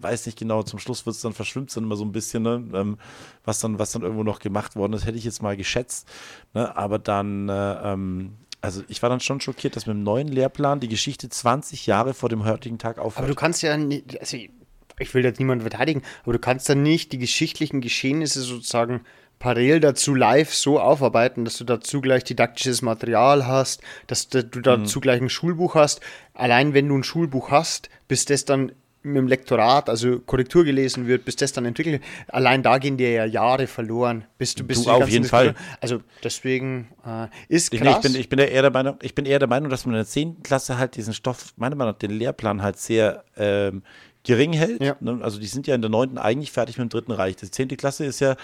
weiß 0.00 0.26
nicht 0.26 0.36
genau, 0.36 0.64
zum 0.64 0.80
Schluss 0.80 1.06
wird 1.06 1.14
es 1.14 1.22
dann 1.22 1.32
verschwimmt 1.32 1.74
dann 1.76 1.84
immer 1.84 1.94
so 1.94 2.04
ein 2.04 2.10
bisschen, 2.10 2.42
ne? 2.42 2.64
ähm, 2.74 2.98
was, 3.44 3.60
dann, 3.60 3.78
was 3.78 3.92
dann 3.92 4.02
irgendwo 4.02 4.24
noch 4.24 4.40
gemacht 4.40 4.74
worden 4.74 4.94
ist, 4.94 5.06
hätte 5.06 5.16
ich 5.16 5.22
jetzt 5.22 5.42
mal 5.42 5.56
geschätzt. 5.56 6.08
Ne? 6.54 6.76
Aber 6.76 6.98
dann, 6.98 7.48
äh, 7.48 7.92
ähm, 7.92 8.32
also 8.60 8.82
ich 8.88 9.02
war 9.02 9.08
dann 9.08 9.20
schon 9.20 9.40
schockiert, 9.40 9.76
dass 9.76 9.86
mit 9.86 9.94
dem 9.94 10.02
neuen 10.02 10.28
Lehrplan 10.28 10.80
die 10.80 10.88
Geschichte 10.88 11.28
20 11.28 11.86
Jahre 11.86 12.14
vor 12.14 12.28
dem 12.28 12.44
heutigen 12.44 12.78
Tag 12.78 12.98
aufhört. 12.98 13.18
Aber 13.18 13.28
du 13.28 13.34
kannst 13.34 13.62
ja, 13.62 13.76
nicht, 13.76 14.20
also 14.20 14.36
ich 15.00 15.14
will 15.14 15.24
jetzt 15.24 15.38
niemanden 15.38 15.62
verteidigen, 15.62 16.02
aber 16.22 16.34
du 16.34 16.38
kannst 16.38 16.68
dann 16.68 16.82
nicht 16.82 17.12
die 17.12 17.18
geschichtlichen 17.18 17.80
Geschehnisse 17.80 18.42
sozusagen 18.42 19.00
parallel 19.38 19.80
dazu 19.80 20.14
live 20.14 20.54
so 20.54 20.78
aufarbeiten, 20.78 21.44
dass 21.44 21.56
du 21.56 21.64
dazu 21.64 22.00
gleich 22.00 22.22
didaktisches 22.24 22.82
Material 22.82 23.46
hast, 23.46 23.82
dass 24.06 24.28
du 24.28 24.44
dazu 24.44 24.98
mhm. 24.98 25.02
gleich 25.02 25.20
ein 25.20 25.30
Schulbuch 25.30 25.74
hast. 25.74 26.00
Allein 26.34 26.74
wenn 26.74 26.88
du 26.88 26.98
ein 26.98 27.04
Schulbuch 27.04 27.50
hast, 27.50 27.88
bis 28.06 28.26
das 28.26 28.44
dann 28.44 28.72
mit 29.02 29.16
dem 29.16 29.28
Lektorat, 29.28 29.88
also 29.88 30.18
Korrektur 30.20 30.64
gelesen 30.64 31.06
wird, 31.06 31.24
bis 31.24 31.36
das 31.36 31.52
dann 31.54 31.64
entwickelt 31.64 32.02
allein 32.28 32.62
da 32.62 32.76
gehen 32.76 32.98
dir 32.98 33.10
ja 33.10 33.24
Jahre 33.24 33.66
verloren, 33.66 34.24
bis 34.36 34.54
du 34.54 34.62
bis 34.62 34.82
du 34.82 34.90
auf 34.90 35.08
jeden 35.08 35.24
Fall. 35.24 35.54
Also 35.80 36.02
deswegen 36.22 36.88
äh, 37.06 37.28
ist 37.48 37.70
krass. 37.70 37.96
Ich, 37.96 38.02
bin, 38.02 38.20
ich 38.20 38.28
bin 38.28 38.38
eher 38.38 38.60
der 38.60 38.70
Meinung, 38.70 38.96
ich 39.00 39.14
bin 39.14 39.24
eher 39.24 39.38
der 39.38 39.48
Meinung, 39.48 39.70
dass 39.70 39.86
man 39.86 39.94
in 39.94 40.00
der 40.00 40.06
10. 40.06 40.42
Klasse 40.42 40.76
halt 40.76 40.96
diesen 40.96 41.14
Stoff, 41.14 41.54
meiner 41.56 41.76
Meinung 41.76 41.94
nach, 41.94 41.98
den 41.98 42.10
Lehrplan 42.10 42.62
halt 42.62 42.76
sehr 42.76 43.24
ähm, 43.38 43.82
gering 44.24 44.52
hält. 44.52 44.82
Ja. 44.82 44.96
Ne? 45.00 45.20
Also 45.22 45.38
die 45.38 45.46
sind 45.46 45.66
ja 45.66 45.74
in 45.74 45.82
der 45.82 45.90
neunten 45.90 46.18
eigentlich 46.18 46.52
fertig 46.52 46.78
mit 46.78 46.84
dem 46.84 46.90
Dritten 46.90 47.12
Reich. 47.12 47.36
Die 47.36 47.50
zehnte 47.50 47.76
Klasse 47.76 48.04
ist 48.04 48.20
ja 48.20 48.36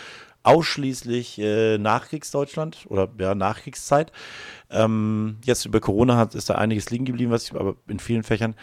ausschließlich 0.43 1.41
äh, 1.41 1.77
Nachkriegsdeutschland 1.77 2.87
oder 2.89 3.09
ja, 3.19 3.35
Nachkriegszeit. 3.35 4.13
Ähm, 4.71 5.39
jetzt 5.45 5.65
über 5.65 5.81
Corona 5.81 6.17
hat, 6.17 6.35
ist 6.35 6.49
da 6.49 6.55
einiges 6.55 6.91
liegen 6.91 7.05
geblieben, 7.05 7.33
was 7.33 7.45
ich, 7.45 7.55
aber 7.55 7.75
in 7.89 7.99
vielen 7.99 8.23
Fächern. 8.23 8.55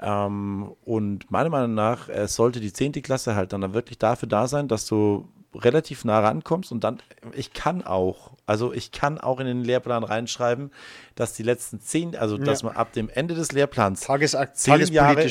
Ähm, 0.00 0.74
und 0.84 1.30
meiner 1.30 1.48
Meinung 1.48 1.74
nach 1.74 2.08
äh, 2.10 2.28
sollte 2.28 2.60
die 2.60 2.72
zehnte 2.72 3.00
Klasse 3.00 3.34
halt 3.34 3.52
dann 3.54 3.72
wirklich 3.72 3.98
dafür 3.98 4.28
da 4.28 4.48
sein, 4.48 4.68
dass 4.68 4.86
du 4.86 5.28
relativ 5.54 6.04
nah 6.04 6.20
rankommst 6.20 6.70
und 6.70 6.84
dann, 6.84 7.00
ich 7.34 7.52
kann 7.52 7.82
auch, 7.82 8.32
also 8.46 8.72
ich 8.72 8.92
kann 8.92 9.18
auch 9.18 9.40
in 9.40 9.46
den 9.46 9.64
Lehrplan 9.64 10.04
reinschreiben, 10.04 10.70
dass 11.16 11.32
die 11.32 11.42
letzten 11.42 11.80
zehn, 11.80 12.14
also 12.14 12.36
ja. 12.36 12.44
dass 12.44 12.62
man 12.62 12.76
ab 12.76 12.92
dem 12.92 13.08
Ende 13.08 13.34
des 13.34 13.50
Lehrplans 13.50 14.02
Tagesakt 14.02 14.56
zehn 14.58 14.86
Jahre, 14.92 15.28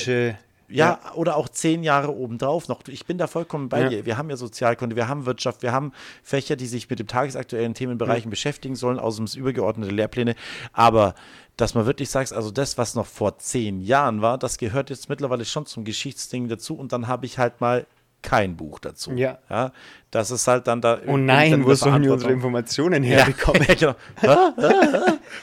ja, 0.70 1.00
ja, 1.04 1.14
oder 1.14 1.36
auch 1.36 1.50
zehn 1.50 1.84
Jahre 1.84 2.16
obendrauf 2.16 2.68
noch. 2.68 2.82
Ich 2.88 3.06
bin 3.06 3.18
da 3.18 3.28
vollkommen 3.28 3.70
bei 3.70 3.82
ja. 3.82 3.90
dir. 3.90 4.06
Wir 4.06 4.18
haben 4.18 4.30
ja 4.30 4.38
Sozialkunde, 4.38 4.96
wir 4.96 5.08
haben 5.08 5.26
Wirtschaft, 5.26 5.64
wir 5.64 5.72
haben 5.72 5.92
Fächer, 6.24 6.56
die 6.56 6.68
sich 6.68 6.90
mit 6.90 7.00
dem 7.00 7.08
tagesaktuellen 7.08 7.74
Themenbereichen 7.74 8.30
ja. 8.30 8.30
beschäftigen 8.30 8.76
sollen, 8.76 9.00
aus 9.00 9.18
dem 9.18 9.26
übergeordnete 9.26 9.92
Lehrpläne. 9.94 10.36
Aber 10.72 11.16
dass 11.58 11.74
man 11.74 11.86
wirklich 11.86 12.10
sagt, 12.10 12.32
also 12.32 12.52
das, 12.52 12.78
was 12.78 12.96
noch 12.96 13.06
vor 13.06 13.38
zehn 13.38 13.82
Jahren 13.82 14.22
war, 14.22 14.38
das 14.38 14.58
gehört 14.58 14.90
jetzt 14.90 15.10
mittlerweile 15.10 15.44
schon 15.44 15.66
zum 15.66 15.84
Geschichtsding 15.84 16.48
dazu. 16.48 16.76
Und 16.76 16.94
dann 16.94 17.08
habe 17.08 17.26
ich 17.26 17.38
halt 17.38 17.60
mal 17.60 17.86
kein 18.22 18.58
Buch 18.58 18.80
dazu. 18.80 19.12
Ja. 19.14 19.40
ja 19.50 19.72
das 20.12 20.32
ist 20.32 20.48
halt 20.48 20.66
dann 20.66 20.82
da. 20.82 21.00
Oh 21.06 21.18
nein, 21.18 21.64
wo 21.64 21.74
sollen 21.76 22.02
wir 22.02 22.14
unsere 22.14 22.32
Informationen 22.32 23.04
herbekommen? 23.04 23.64
Ja, 23.68 23.76
genau. 23.76 23.96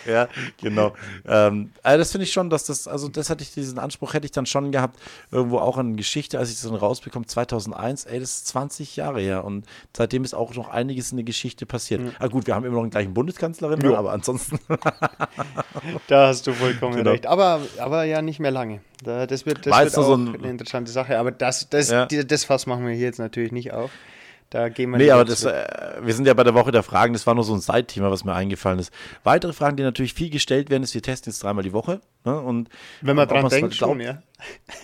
ja, 0.06 0.28
genau. 0.60 0.92
Ähm, 1.24 1.70
also 1.84 1.98
das 1.98 2.10
finde 2.10 2.24
ich 2.24 2.32
schon, 2.32 2.50
dass 2.50 2.64
das, 2.64 2.88
also 2.88 3.08
das 3.08 3.30
hatte 3.30 3.44
ich, 3.44 3.54
diesen 3.54 3.78
Anspruch 3.78 4.14
hätte 4.14 4.24
ich 4.24 4.32
dann 4.32 4.44
schon 4.44 4.72
gehabt, 4.72 4.98
irgendwo 5.30 5.58
auch 5.58 5.78
in 5.78 5.96
Geschichte, 5.96 6.38
als 6.40 6.50
ich 6.50 6.60
das 6.60 6.68
dann 6.68 6.74
rausbekomme, 6.74 7.26
2001, 7.26 8.06
ey, 8.06 8.18
das 8.18 8.30
ist 8.30 8.48
20 8.48 8.96
Jahre 8.96 9.20
her 9.20 9.44
und 9.44 9.66
seitdem 9.96 10.24
ist 10.24 10.34
auch 10.34 10.52
noch 10.54 10.68
einiges 10.68 11.12
in 11.12 11.18
der 11.18 11.24
Geschichte 11.24 11.64
passiert. 11.64 12.00
Mhm. 12.00 12.12
Ah, 12.18 12.26
gut, 12.26 12.48
wir 12.48 12.56
haben 12.56 12.64
immer 12.64 12.76
noch 12.76 12.82
einen 12.82 12.90
gleichen 12.90 13.14
Bundeskanzlerin, 13.14 13.80
ja. 13.82 13.96
aber 13.96 14.12
ansonsten. 14.12 14.58
da 16.08 16.26
hast 16.26 16.46
du 16.46 16.52
vollkommen 16.52 16.96
genau. 16.96 17.12
recht. 17.12 17.26
Aber, 17.26 17.60
aber 17.78 18.02
ja, 18.02 18.20
nicht 18.20 18.40
mehr 18.40 18.50
lange. 18.50 18.80
Das 19.02 19.46
wird, 19.46 19.66
das 19.66 19.78
wird 19.78 19.98
auch 19.98 20.06
so 20.06 20.16
ein, 20.16 20.34
eine 20.34 20.48
interessante 20.48 20.90
Sache, 20.90 21.18
aber 21.18 21.30
das, 21.30 21.68
das, 21.68 21.90
ja. 21.90 22.06
das 22.06 22.44
Fass 22.44 22.66
machen 22.66 22.86
wir 22.86 22.94
hier 22.94 23.06
jetzt 23.06 23.18
natürlich 23.18 23.52
nicht 23.52 23.72
auf. 23.72 23.90
Da 24.50 24.68
gehen 24.68 24.90
wir 24.90 24.98
Nee, 24.98 25.10
aber 25.10 25.24
das, 25.24 25.44
äh, 25.44 25.64
wir 26.00 26.14
sind 26.14 26.26
ja 26.26 26.34
bei 26.34 26.44
der 26.44 26.54
Woche 26.54 26.70
der 26.70 26.84
Fragen, 26.84 27.12
das 27.14 27.26
war 27.26 27.34
nur 27.34 27.42
so 27.42 27.52
ein 27.52 27.60
Side-Thema, 27.60 28.12
was 28.12 28.24
mir 28.24 28.32
eingefallen 28.32 28.78
ist. 28.78 28.92
Weitere 29.24 29.52
Fragen, 29.52 29.76
die 29.76 29.82
natürlich 29.82 30.14
viel 30.14 30.30
gestellt 30.30 30.70
werden, 30.70 30.84
ist, 30.84 30.94
wir 30.94 31.02
testen 31.02 31.32
jetzt 31.32 31.42
dreimal 31.42 31.64
die 31.64 31.72
Woche. 31.72 32.00
Ne? 32.24 32.40
Und 32.40 32.68
Wenn 33.00 33.16
man 33.16 33.26
dran 33.26 33.48
denkt, 33.48 33.74
schon, 33.74 33.98
ja. 33.98 34.22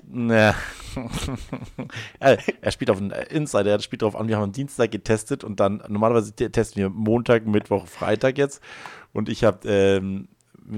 Naja. 0.09 0.57
er 2.19 2.73
spielt 2.73 2.91
auf 2.91 2.99
einen 2.99 3.13
Insider, 3.13 3.71
er 3.71 3.81
spielt 3.81 4.03
darauf 4.03 4.17
an, 4.17 4.27
wir 4.27 4.37
haben 4.37 4.45
am 4.45 4.53
Dienstag 4.53 4.91
getestet 4.91 5.45
und 5.45 5.61
dann, 5.61 5.83
normalerweise 5.89 6.35
testen 6.35 6.83
wir 6.83 6.91
Montag, 6.91 7.47
Mittwoch, 7.47 7.87
Freitag 7.87 8.39
jetzt. 8.39 8.61
Und 9.13 9.29
ich 9.29 9.45
habe 9.45 9.69
ähm, 9.69 10.29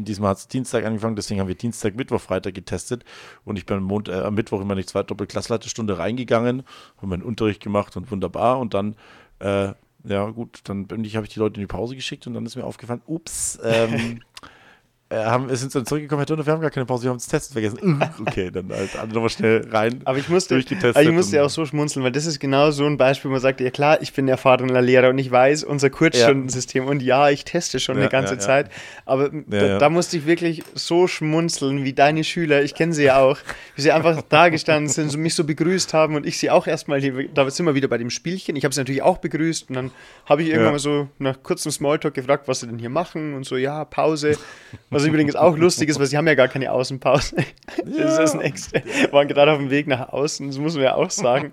diesmal 0.03 0.31
hat 0.31 0.39
es 0.39 0.49
Dienstag 0.49 0.85
angefangen, 0.85 1.15
deswegen 1.15 1.41
haben 1.41 1.49
wir 1.49 1.55
Dienstag, 1.55 1.95
Mittwoch, 1.95 2.21
Freitag 2.21 2.55
getestet. 2.55 3.05
Und 3.45 3.57
ich 3.57 3.67
bin 3.67 3.77
am, 3.77 3.85
Mond, 3.85 4.09
äh, 4.09 4.15
am 4.15 4.35
Mittwoch 4.35 4.61
immer 4.61 4.75
nicht 4.75 4.89
zwei 4.89 5.03
Doppelklassleiterstunde 5.05 5.99
reingegangen, 5.99 6.65
habe 6.97 7.07
meinen 7.07 7.23
Unterricht 7.23 7.63
gemacht 7.63 7.97
und 7.97 8.11
wunderbar. 8.11 8.59
Und 8.59 8.75
dann 8.75 8.97
äh, 9.39 9.75
ja, 10.05 10.29
gut, 10.31 10.61
dann 10.65 10.87
habe 10.91 11.03
ich 11.03 11.33
die 11.33 11.39
Leute 11.39 11.57
in 11.57 11.63
die 11.63 11.67
Pause 11.67 11.95
geschickt 11.95 12.27
und 12.27 12.35
dann 12.35 12.45
ist 12.45 12.57
mir 12.57 12.65
aufgefallen, 12.65 13.03
ups, 13.07 13.59
ähm, 13.65 13.95
äh, 13.95 14.21
haben, 15.17 15.55
sind 15.55 15.75
dann 15.75 15.87
zurückgekommen, 15.87 16.21
Herr 16.21 16.27
Dünne, 16.27 16.47
wir 16.47 16.53
haben 16.53 16.61
gar 16.61 16.71
keine 16.71 16.87
Pause, 16.87 17.05
wir 17.05 17.11
haben 17.11 17.19
das 17.19 17.29
Testen 17.29 17.53
vergessen. 17.53 18.03
okay, 18.27 18.51
dann 18.51 18.71
halt 18.71 18.97
alle 18.97 19.13
nochmal 19.13 19.31
schnell 19.31 19.67
rein. 19.71 20.01
Aber 20.05 20.19
ich 20.19 20.29
musste, 20.29 20.55
also 20.55 21.01
ich 21.01 21.13
musste 21.13 21.43
auch 21.43 21.51
so 21.51 21.65
schmunzeln, 21.67 22.05
weil 22.05 22.13
das 22.13 22.27
ist 22.27 22.41
genau 22.41 22.71
so 22.71 22.87
ein 22.87 22.97
Beispiel, 22.97 23.31
wo 23.31 23.33
man 23.33 23.41
sagt, 23.41 23.61
ja 23.61 23.71
klar, 23.71 24.01
ich 24.03 24.13
bin 24.13 24.29
erfahrener 24.29 24.83
Lehrer 24.83 25.11
und 25.11 25.19
ich 25.19 25.31
weiß 25.31 25.65
unser 25.65 25.91
Kurzstundensystem 25.91 26.85
ja. 26.85 26.91
und 26.91 27.03
ja, 27.03 27.31
ich 27.31 27.45
teste 27.45 27.81
schon 27.81 27.97
ja, 27.97 28.03
eine 28.03 28.11
ganze 28.11 28.35
ja, 28.35 28.41
Zeit, 28.41 28.71
aber 29.05 29.31
da, 29.47 29.79
da, 29.79 29.89
musste 29.89 30.17
ich 30.17 30.27
wirklich 30.27 30.63
so 30.75 31.07
schmunzeln, 31.07 31.85
wie 31.85 31.93
deine 31.93 32.25
Schüler, 32.25 32.63
ich 32.63 32.75
kenne 32.75 32.93
sie 32.93 33.05
ja 33.05 33.21
auch, 33.21 33.39
wie 33.77 33.83
sie 33.83 33.93
einfach 33.93 34.21
da 34.29 34.49
gestanden 34.49 34.89
sind 34.89 35.15
und 35.15 35.21
mich 35.21 35.35
so 35.35 35.45
begrüßt 35.45 35.95
haben 35.95 36.17
und 36.17 36.27
ich 36.27 36.39
sie 36.39 36.51
auch 36.51 36.67
erstmal, 36.67 37.01
da 37.01 37.51
sind 37.51 37.67
wir 37.67 37.75
wieder 37.75 37.89
bei 37.89 37.99
dem 37.99 38.11
Spielchen, 38.11 38.57
ich 38.57 38.65
habe 38.65 38.75
sie 38.75 38.81
natürlich 38.81 39.03
auch 39.03 39.19
begrüßt 39.19 39.69
und 39.69 39.77
dann 39.77 39.91
habe 40.27 40.43
ich 40.43 40.49
irgendwann 40.49 40.73
mal 40.73 40.79
so 40.79 41.09
nach 41.19 41.43
kurzem 41.43 41.71
Smalltalk 41.71 42.15
gefragt, 42.15 42.49
was 42.49 42.61
sie 42.61 42.67
denn 42.67 42.79
hier 42.79 42.91
machen 42.91 43.35
und 43.35 43.45
so, 43.45 43.57
ja, 43.57 43.85
Pause, 43.85 44.37
was 44.91 45.04
übrigens 45.05 45.37
auch 45.37 45.57
lustig 45.57 45.89
ist, 45.89 45.99
weil 45.99 46.07
sie 46.07 46.17
haben 46.17 46.27
ja 46.27 46.35
gar 46.35 46.49
keine 46.49 46.73
Außenpause. 46.73 47.37
Das 47.85 48.19
ist 48.19 48.35
ein 48.35 48.41
extra. 48.41 48.81
Waren 49.13 49.29
gerade 49.29 49.53
auf 49.53 49.59
dem 49.59 49.71
Weg 49.71 49.87
nach 49.87 50.09
außen, 50.09 50.47
das 50.49 50.59
muss 50.59 50.75
man 50.75 50.85
ja 50.85 50.95
auch 50.95 51.11
sagen. 51.11 51.53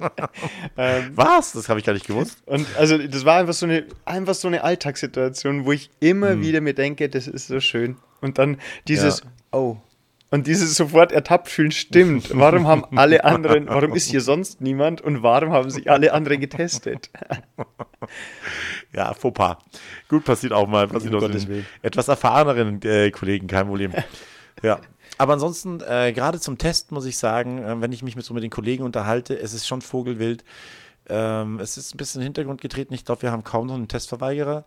ähm, 0.78 1.12
Was? 1.16 1.54
Das 1.54 1.70
habe 1.70 1.80
ich 1.80 1.86
gar 1.86 1.94
nicht 1.94 2.08
gewusst. 2.08 2.42
Und 2.46 2.66
also 2.78 2.98
das 2.98 3.26
war 3.26 3.40
einfach 3.40 3.54
so 3.54 3.66
eine, 3.66 3.86
einfach 4.06 4.34
so 4.34 4.48
eine 4.48 4.64
Alltagssituation, 4.64 5.66
wo 5.66 5.72
ich 5.72 5.90
immer 6.00 6.32
hm. 6.32 6.42
wieder 6.42 6.62
mir 6.62 6.74
denke, 6.74 7.10
das 7.10 7.28
ist 7.28 7.48
so 7.48 7.60
schön. 7.60 7.98
Und 8.22 8.38
dann 8.38 8.58
dieses, 8.88 9.22
ja. 9.22 9.26
oh, 9.52 9.78
und 10.32 10.48
dieses 10.48 10.76
sofort 10.76 11.12
ertappt 11.12 11.50
fühlen 11.50 11.72
stimmt. 11.72 12.32
Warum 12.34 12.66
haben 12.66 12.86
alle 12.98 13.26
anderen, 13.26 13.68
warum 13.68 13.94
ist 13.94 14.10
hier 14.10 14.22
sonst 14.22 14.62
niemand 14.62 15.02
und 15.02 15.24
warum 15.24 15.52
haben 15.52 15.70
sich 15.70 15.92
alle 15.92 16.14
anderen 16.14 16.40
getestet? 16.40 17.10
ja, 18.94 19.14
Fauxpas. 19.14 19.58
Gut, 20.08 20.24
passiert 20.24 20.54
auch 20.54 20.68
mal. 20.68 20.88
Passiert 20.88 21.14
auch 21.16 21.30
etwas 21.82 22.08
erfahreneren 22.08 22.82
äh, 22.84 23.12
Kollegen, 23.12 23.48
kein 23.48 23.68
Problem. 23.68 23.92
Ja. 24.64 24.80
Aber 25.18 25.34
ansonsten, 25.34 25.82
äh, 25.82 26.14
gerade 26.14 26.40
zum 26.40 26.58
Test 26.58 26.94
muss 26.94 27.06
ich 27.06 27.18
sagen, 27.18 27.62
äh, 27.62 27.82
wenn 27.82 27.92
ich 27.92 28.02
mich 28.02 28.16
mit 28.16 28.24
so 28.24 28.34
mit 28.34 28.42
den 28.42 28.50
Kollegen 28.50 28.84
unterhalte, 28.84 29.38
es 29.38 29.54
ist 29.54 29.68
schon 29.68 29.82
Vogelwild. 29.82 30.46
Ähm, 31.10 31.60
es 31.60 31.78
ist 31.78 31.94
ein 31.94 31.98
bisschen 31.98 32.22
in 32.22 32.24
den 32.24 32.28
Hintergrund 32.28 32.62
getreten. 32.62 32.94
Ich 32.94 33.04
glaube, 33.04 33.24
wir 33.24 33.32
haben 33.32 33.44
kaum 33.44 33.68
noch 33.68 33.76
einen 33.76 33.90
Testverweigerer. 33.90 34.64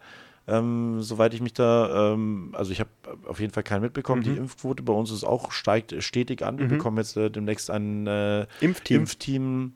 Ähm, 0.46 1.00
soweit 1.00 1.33
ich 1.33 1.40
mich 1.40 1.54
da, 1.54 2.12
ähm, 2.12 2.50
also 2.52 2.70
ich 2.70 2.80
habe 2.80 2.90
auf 3.26 3.40
jeden 3.40 3.52
Fall 3.52 3.62
keinen 3.62 3.80
mitbekommen. 3.80 4.20
Mhm. 4.20 4.24
Die 4.24 4.37
Impfquote 4.37 4.83
bei 4.83 4.92
uns 4.92 5.11
ist 5.11 5.24
auch 5.24 5.52
steigt 5.52 5.94
stetig 6.02 6.44
an. 6.44 6.59
Wir 6.59 6.66
mhm. 6.66 6.70
bekommen 6.70 6.98
jetzt 6.98 7.16
äh, 7.16 7.30
demnächst 7.30 7.70
ein 7.70 8.07
äh, 8.07 8.46
Impfteam. 8.61 9.00
Impfteam, 9.00 9.72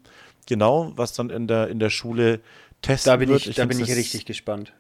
genau, 0.47 0.93
was 0.97 1.15
dann 1.15 1.31
in 1.31 1.47
der, 1.47 1.69
in 1.69 1.79
der 1.79 1.91
Schule 1.91 2.41
testen 2.83 3.11
da 3.11 3.17
bin 3.17 3.31
wird. 3.31 3.41
Ich, 3.43 3.49
ich 3.49 3.57
da 3.57 3.65
bin 3.65 3.81
ich 3.81 3.89
richtig 3.89 4.27
gespannt. 4.27 4.75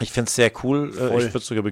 Ich 0.00 0.10
fände 0.10 0.28
es 0.28 0.34
sehr 0.34 0.50
cool. 0.64 0.90
Äh, 0.90 1.08
Voll. 1.08 1.22
Ich 1.22 1.34
würde 1.34 1.44
sogar 1.46 1.64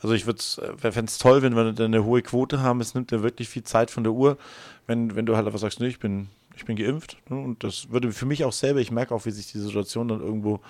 also 0.00 0.14
ich 0.14 0.26
würde 0.26 0.42
äh, 0.82 0.92
fände 0.92 1.10
es 1.10 1.18
toll, 1.18 1.42
wenn 1.42 1.54
wir 1.54 1.84
eine 1.84 2.04
hohe 2.04 2.22
Quote 2.22 2.60
haben. 2.60 2.80
Es 2.80 2.94
nimmt 2.94 3.12
ja 3.12 3.22
wirklich 3.22 3.48
viel 3.48 3.64
Zeit 3.64 3.90
von 3.90 4.04
der 4.04 4.12
Uhr. 4.12 4.38
Wenn, 4.86 5.14
wenn 5.14 5.26
du 5.26 5.36
halt 5.36 5.46
einfach 5.46 5.58
sagst, 5.58 5.80
nee, 5.80 5.88
ich 5.88 5.98
bin 5.98 6.28
ich 6.58 6.64
bin 6.64 6.76
geimpft. 6.76 7.16
Ne? 7.30 7.38
Und 7.38 7.62
das 7.62 7.90
würde 7.90 8.12
für 8.12 8.26
mich 8.26 8.44
auch 8.44 8.52
selber, 8.52 8.80
ich 8.80 8.90
merke 8.90 9.14
auch, 9.14 9.24
wie 9.24 9.30
sich 9.30 9.50
die 9.50 9.58
Situation 9.58 10.08
dann 10.08 10.20
irgendwo, 10.20 10.60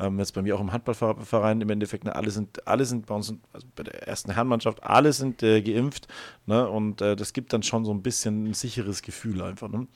ähm, 0.00 0.18
jetzt 0.18 0.32
bei 0.32 0.42
mir 0.42 0.56
auch 0.56 0.60
im 0.60 0.72
Handballverein 0.72 1.60
im 1.60 1.70
Endeffekt, 1.70 2.04
ne, 2.04 2.16
alle 2.16 2.30
sind, 2.30 2.66
alle 2.66 2.84
sind 2.84 3.06
bei 3.06 3.14
uns, 3.14 3.34
also 3.52 3.66
bei 3.76 3.82
der 3.82 4.08
ersten 4.08 4.32
Herrenmannschaft, 4.32 4.82
alle 4.82 5.12
sind 5.12 5.42
äh, 5.42 5.60
geimpft. 5.60 6.08
Ne? 6.46 6.68
Und 6.68 7.02
äh, 7.02 7.14
das 7.14 7.32
gibt 7.32 7.52
dann 7.52 7.62
schon 7.62 7.84
so 7.84 7.92
ein 7.92 8.02
bisschen 8.02 8.50
ein 8.50 8.54
sicheres 8.54 9.02
Gefühl 9.02 9.42
einfach. 9.42 9.68
Ne? 9.68 9.86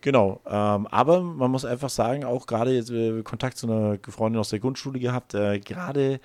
Genau, 0.00 0.40
ähm, 0.46 0.86
aber 0.88 1.22
man 1.22 1.50
muss 1.50 1.64
einfach 1.64 1.90
sagen, 1.90 2.24
auch 2.24 2.46
gerade 2.46 2.72
jetzt 2.72 2.90
äh, 2.90 3.22
Kontakt 3.22 3.56
zu 3.56 3.66
einer 3.66 3.98
Freundin 4.08 4.40
aus 4.40 4.50
der 4.50 4.60
Grundschule 4.60 4.98
gehabt, 4.98 5.34
äh, 5.34 5.60
gerade 5.60 6.20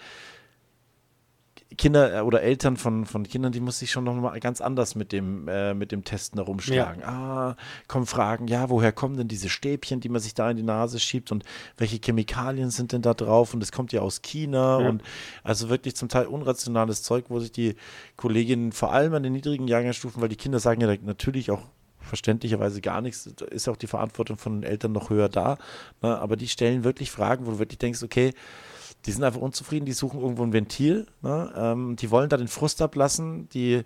Kinder 1.77 2.19
äh, 2.19 2.21
oder 2.21 2.41
Eltern 2.41 2.77
von, 2.77 3.05
von 3.05 3.23
Kindern, 3.23 3.51
die 3.51 3.59
muss 3.59 3.79
sich 3.79 3.91
schon 3.91 4.03
noch 4.03 4.13
mal 4.15 4.39
ganz 4.39 4.61
anders 4.61 4.95
mit 4.95 5.11
dem, 5.11 5.47
äh, 5.47 5.73
mit 5.73 5.91
dem 5.91 6.03
Testen 6.03 6.39
herumschlagen. 6.39 7.01
Ja. 7.01 7.07
Ah, 7.07 7.55
kommen 7.87 8.05
Fragen, 8.05 8.47
ja, 8.47 8.69
woher 8.69 8.91
kommen 8.91 9.17
denn 9.17 9.27
diese 9.27 9.49
Stäbchen, 9.49 9.99
die 9.99 10.09
man 10.09 10.21
sich 10.21 10.33
da 10.33 10.49
in 10.49 10.57
die 10.57 10.63
Nase 10.63 10.99
schiebt 10.99 11.31
und 11.31 11.43
welche 11.77 11.97
Chemikalien 11.97 12.69
sind 12.69 12.91
denn 12.91 13.01
da 13.01 13.13
drauf? 13.13 13.53
Und 13.53 13.59
das 13.59 13.71
kommt 13.71 13.93
ja 13.93 14.01
aus 14.01 14.21
China 14.21 14.81
ja. 14.81 14.89
und 14.89 15.03
also 15.43 15.69
wirklich 15.69 15.95
zum 15.95 16.09
Teil 16.09 16.27
unrationales 16.27 17.03
Zeug, 17.03 17.25
wo 17.29 17.39
sich 17.39 17.51
die 17.51 17.75
Kolleginnen 18.17 18.71
vor 18.71 18.93
allem 18.93 19.13
an 19.13 19.23
den 19.23 19.33
niedrigen 19.33 19.67
Jahrgangsstufen, 19.67 20.21
weil 20.21 20.29
die 20.29 20.35
Kinder 20.35 20.59
sagen 20.59 20.81
ja 20.81 20.95
natürlich 21.03 21.51
auch 21.51 21.61
verständlicherweise 22.03 22.81
gar 22.81 23.01
nichts, 23.01 23.29
da 23.35 23.45
ist 23.45 23.67
auch 23.67 23.77
die 23.77 23.87
Verantwortung 23.87 24.37
von 24.37 24.61
den 24.61 24.69
Eltern 24.69 24.91
noch 24.91 25.09
höher 25.09 25.29
da, 25.29 25.57
ne? 26.01 26.19
aber 26.19 26.35
die 26.35 26.47
stellen 26.47 26.83
wirklich 26.83 27.11
Fragen, 27.11 27.45
wo 27.45 27.51
du 27.51 27.59
wirklich 27.59 27.79
denkst, 27.79 28.03
okay, 28.03 28.33
die 29.05 29.11
sind 29.11 29.23
einfach 29.23 29.41
unzufrieden, 29.41 29.85
die 29.85 29.93
suchen 29.93 30.21
irgendwo 30.21 30.43
ein 30.43 30.53
Ventil, 30.53 31.07
ne? 31.21 31.51
ähm, 31.55 31.95
die 31.95 32.09
wollen 32.09 32.29
da 32.29 32.37
den 32.37 32.47
Frust 32.47 32.81
ablassen, 32.81 33.49
die 33.49 33.83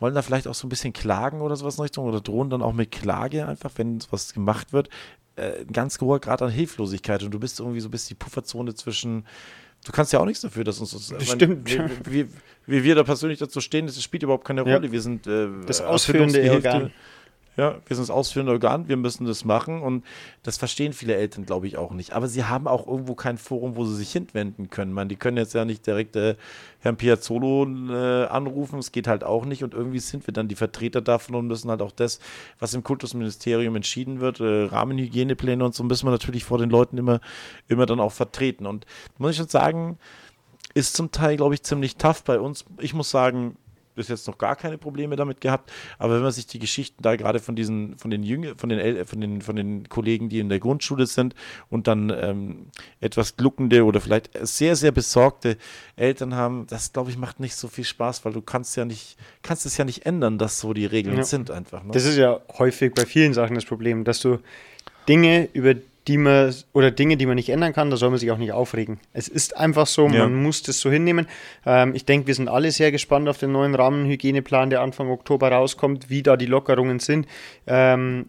wollen 0.00 0.14
da 0.14 0.22
vielleicht 0.22 0.48
auch 0.48 0.54
so 0.54 0.66
ein 0.66 0.70
bisschen 0.70 0.92
klagen 0.92 1.40
oder 1.40 1.56
sowas 1.56 1.76
in 1.76 1.82
Richtung 1.82 2.06
oder 2.06 2.20
drohen 2.20 2.50
dann 2.50 2.62
auch 2.62 2.72
mit 2.72 2.90
Klage 2.90 3.46
einfach, 3.46 3.70
wenn 3.76 3.98
was 4.10 4.34
gemacht 4.34 4.72
wird. 4.72 4.88
Äh, 5.36 5.60
ein 5.60 5.72
ganz 5.72 6.00
hoher 6.00 6.20
Grad 6.20 6.42
an 6.42 6.50
Hilflosigkeit 6.50 7.22
und 7.22 7.30
du 7.30 7.38
bist 7.38 7.60
irgendwie 7.60 7.80
so 7.80 7.88
bis 7.88 8.06
die 8.06 8.14
Pufferzone 8.14 8.74
zwischen 8.74 9.24
Du 9.84 9.92
kannst 9.92 10.12
ja 10.12 10.18
auch 10.18 10.24
nichts 10.24 10.40
dafür, 10.40 10.64
dass 10.64 10.80
uns 10.80 10.90
das. 10.90 11.08
das 11.08 11.28
stimmt. 11.28 11.70
Wie, 11.70 12.24
wie, 12.24 12.28
wie, 12.66 12.82
wir 12.82 12.96
da 12.96 13.04
persönlich 13.04 13.38
dazu 13.38 13.60
stehen, 13.60 13.86
das 13.86 14.02
spielt 14.02 14.24
überhaupt 14.24 14.44
keine 14.44 14.62
Rolle. 14.62 14.86
Ja. 14.86 14.92
Wir 14.92 15.00
sind 15.00 15.28
äh, 15.28 15.46
das 15.64 15.80
ausführende 15.80 16.50
Organ. 16.50 16.90
Ja, 17.56 17.76
wir 17.86 17.96
sind 17.96 18.02
das 18.02 18.14
ausführende 18.14 18.52
Organ, 18.52 18.86
wir 18.86 18.98
müssen 18.98 19.26
das 19.26 19.46
machen 19.46 19.80
und 19.80 20.04
das 20.42 20.58
verstehen 20.58 20.92
viele 20.92 21.14
Eltern, 21.14 21.46
glaube 21.46 21.66
ich, 21.66 21.78
auch 21.78 21.92
nicht. 21.92 22.12
Aber 22.12 22.28
sie 22.28 22.44
haben 22.44 22.68
auch 22.68 22.86
irgendwo 22.86 23.14
kein 23.14 23.38
Forum, 23.38 23.76
wo 23.76 23.86
sie 23.86 23.96
sich 23.96 24.12
hinwenden 24.12 24.68
können. 24.68 24.92
Man, 24.92 25.08
die 25.08 25.16
können 25.16 25.38
jetzt 25.38 25.54
ja 25.54 25.64
nicht 25.64 25.86
direkt 25.86 26.16
äh, 26.16 26.36
Herrn 26.80 26.96
Piazzolo 26.96 27.64
äh, 27.64 28.26
anrufen, 28.26 28.78
es 28.78 28.92
geht 28.92 29.08
halt 29.08 29.24
auch 29.24 29.46
nicht 29.46 29.64
und 29.64 29.72
irgendwie 29.72 30.00
sind 30.00 30.26
wir 30.26 30.34
dann 30.34 30.48
die 30.48 30.54
Vertreter 30.54 31.00
davon 31.00 31.34
und 31.34 31.46
müssen 31.46 31.70
halt 31.70 31.80
auch 31.80 31.92
das, 31.92 32.20
was 32.58 32.74
im 32.74 32.84
Kultusministerium 32.84 33.74
entschieden 33.74 34.20
wird, 34.20 34.40
äh, 34.40 34.64
Rahmenhygienepläne 34.64 35.64
und 35.64 35.74
so, 35.74 35.82
müssen 35.82 36.06
wir 36.06 36.10
natürlich 36.10 36.44
vor 36.44 36.58
den 36.58 36.68
Leuten 36.68 36.98
immer, 36.98 37.20
immer 37.68 37.86
dann 37.86 38.00
auch 38.00 38.12
vertreten. 38.12 38.66
Und 38.66 38.84
muss 39.16 39.30
ich 39.30 39.36
schon 39.38 39.48
sagen, 39.48 39.98
ist 40.74 40.94
zum 40.94 41.10
Teil, 41.10 41.38
glaube 41.38 41.54
ich, 41.54 41.62
ziemlich 41.62 41.96
tough 41.96 42.22
bei 42.22 42.38
uns. 42.38 42.66
Ich 42.80 42.92
muss 42.92 43.10
sagen, 43.10 43.56
bis 43.96 44.08
jetzt 44.08 44.26
noch 44.28 44.38
gar 44.38 44.54
keine 44.54 44.78
Probleme 44.78 45.16
damit 45.16 45.40
gehabt. 45.40 45.72
Aber 45.98 46.14
wenn 46.14 46.22
man 46.22 46.32
sich 46.32 46.46
die 46.46 46.58
Geschichten 46.58 47.02
da 47.02 47.16
gerade 47.16 47.40
von 47.40 47.56
diesen, 47.56 47.98
von 47.98 48.10
den 48.10 48.22
Jüngern, 48.22 48.56
von 48.56 48.68
den, 48.68 48.78
El 48.78 49.04
von 49.04 49.20
den, 49.20 49.42
von 49.42 49.56
den 49.56 49.88
Kollegen, 49.88 50.28
die 50.28 50.38
in 50.38 50.48
der 50.48 50.60
Grundschule 50.60 51.06
sind 51.06 51.34
und 51.68 51.88
dann 51.88 52.10
ähm, 52.10 52.66
etwas 53.00 53.36
gluckende 53.36 53.84
oder 53.84 54.00
vielleicht 54.00 54.30
sehr, 54.46 54.76
sehr 54.76 54.92
besorgte 54.92 55.56
Eltern 55.96 56.34
haben, 56.34 56.66
das 56.68 56.92
glaube 56.92 57.10
ich 57.10 57.18
macht 57.18 57.40
nicht 57.40 57.56
so 57.56 57.68
viel 57.68 57.84
Spaß, 57.84 58.24
weil 58.24 58.32
du 58.32 58.42
kannst 58.42 58.76
ja 58.76 58.84
nicht, 58.84 59.16
kannst 59.42 59.66
es 59.66 59.76
ja 59.76 59.84
nicht 59.84 60.06
ändern, 60.06 60.38
dass 60.38 60.60
so 60.60 60.72
die 60.72 60.86
Regeln 60.86 61.16
ja. 61.16 61.24
sind 61.24 61.50
einfach. 61.50 61.82
Ne? 61.82 61.90
Das 61.92 62.04
ist 62.04 62.16
ja 62.16 62.40
häufig 62.58 62.94
bei 62.94 63.06
vielen 63.06 63.34
Sachen 63.34 63.54
das 63.54 63.64
Problem, 63.64 64.04
dass 64.04 64.20
du 64.20 64.38
Dinge, 65.08 65.48
über 65.52 65.74
die 65.74 65.95
man 66.16 66.54
oder 66.72 66.90
Dinge, 66.90 67.16
die 67.16 67.26
man 67.26 67.34
nicht 67.34 67.48
ändern 67.48 67.72
kann, 67.72 67.90
da 67.90 67.96
soll 67.96 68.10
man 68.10 68.18
sich 68.18 68.30
auch 68.30 68.38
nicht 68.38 68.52
aufregen. 68.52 69.00
Es 69.12 69.28
ist 69.28 69.56
einfach 69.56 69.86
so, 69.86 70.08
ja. 70.08 70.20
man 70.20 70.42
muss 70.42 70.62
das 70.62 70.80
so 70.80 70.90
hinnehmen. 70.90 71.26
Ähm, 71.64 71.94
ich 71.94 72.04
denke, 72.04 72.28
wir 72.28 72.34
sind 72.34 72.48
alle 72.48 72.70
sehr 72.70 72.92
gespannt 72.92 73.28
auf 73.28 73.38
den 73.38 73.52
neuen 73.52 73.74
Rahmenhygieneplan, 73.74 74.70
der 74.70 74.82
Anfang 74.82 75.10
Oktober 75.10 75.50
rauskommt, 75.50 76.08
wie 76.08 76.22
da 76.22 76.36
die 76.36 76.46
Lockerungen 76.46 77.00
sind. 77.00 77.26
Ähm, 77.66 78.26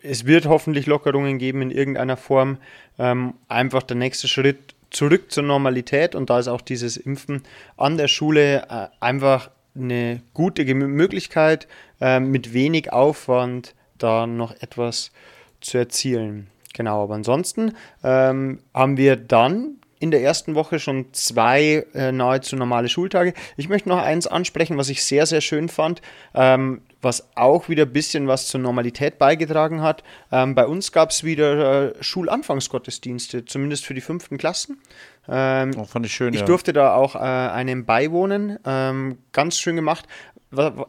es 0.00 0.26
wird 0.26 0.46
hoffentlich 0.46 0.86
Lockerungen 0.86 1.38
geben 1.38 1.62
in 1.62 1.70
irgendeiner 1.70 2.16
Form. 2.16 2.58
Ähm, 2.98 3.34
einfach 3.48 3.82
der 3.82 3.96
nächste 3.96 4.28
Schritt 4.28 4.74
zurück 4.90 5.30
zur 5.30 5.42
Normalität 5.42 6.14
und 6.14 6.30
da 6.30 6.38
ist 6.38 6.48
auch 6.48 6.62
dieses 6.62 6.96
Impfen 6.96 7.42
an 7.76 7.98
der 7.98 8.08
Schule 8.08 8.66
äh, 8.70 8.88
einfach 9.00 9.50
eine 9.74 10.22
gute 10.34 10.64
Möglichkeit, 10.74 11.68
äh, 12.00 12.20
mit 12.20 12.52
wenig 12.52 12.92
Aufwand 12.92 13.74
da 13.98 14.26
noch 14.26 14.54
etwas 14.60 15.12
zu 15.60 15.78
erzielen. 15.78 16.48
Genau, 16.78 17.02
aber 17.02 17.16
ansonsten 17.16 17.74
ähm, 18.04 18.60
haben 18.72 18.96
wir 18.96 19.16
dann 19.16 19.78
in 19.98 20.12
der 20.12 20.22
ersten 20.22 20.54
Woche 20.54 20.78
schon 20.78 21.06
zwei 21.12 21.84
äh, 21.92 22.12
nahezu 22.12 22.54
normale 22.54 22.88
Schultage. 22.88 23.34
Ich 23.56 23.68
möchte 23.68 23.88
noch 23.88 23.98
eins 24.00 24.28
ansprechen, 24.28 24.78
was 24.78 24.88
ich 24.88 25.04
sehr, 25.04 25.26
sehr 25.26 25.40
schön 25.40 25.68
fand, 25.68 26.02
ähm, 26.34 26.82
was 27.02 27.30
auch 27.34 27.68
wieder 27.68 27.82
ein 27.82 27.92
bisschen 27.92 28.28
was 28.28 28.46
zur 28.46 28.60
Normalität 28.60 29.18
beigetragen 29.18 29.82
hat. 29.82 30.04
Ähm, 30.30 30.54
bei 30.54 30.68
uns 30.68 30.92
gab 30.92 31.10
es 31.10 31.24
wieder 31.24 31.96
äh, 31.96 32.00
Schulanfangsgottesdienste, 32.00 33.44
zumindest 33.44 33.84
für 33.84 33.94
die 33.94 34.00
fünften 34.00 34.38
Klassen. 34.38 34.80
Ähm, 35.28 35.72
oh, 35.78 35.84
fand 35.84 36.06
ich 36.06 36.12
schön. 36.12 36.32
Ich 36.32 36.40
ja. 36.40 36.46
durfte 36.46 36.72
da 36.72 36.94
auch 36.94 37.16
äh, 37.16 37.18
einem 37.18 37.86
beiwohnen. 37.86 38.60
Ähm, 38.64 39.18
ganz 39.32 39.58
schön 39.58 39.74
gemacht. 39.74 40.06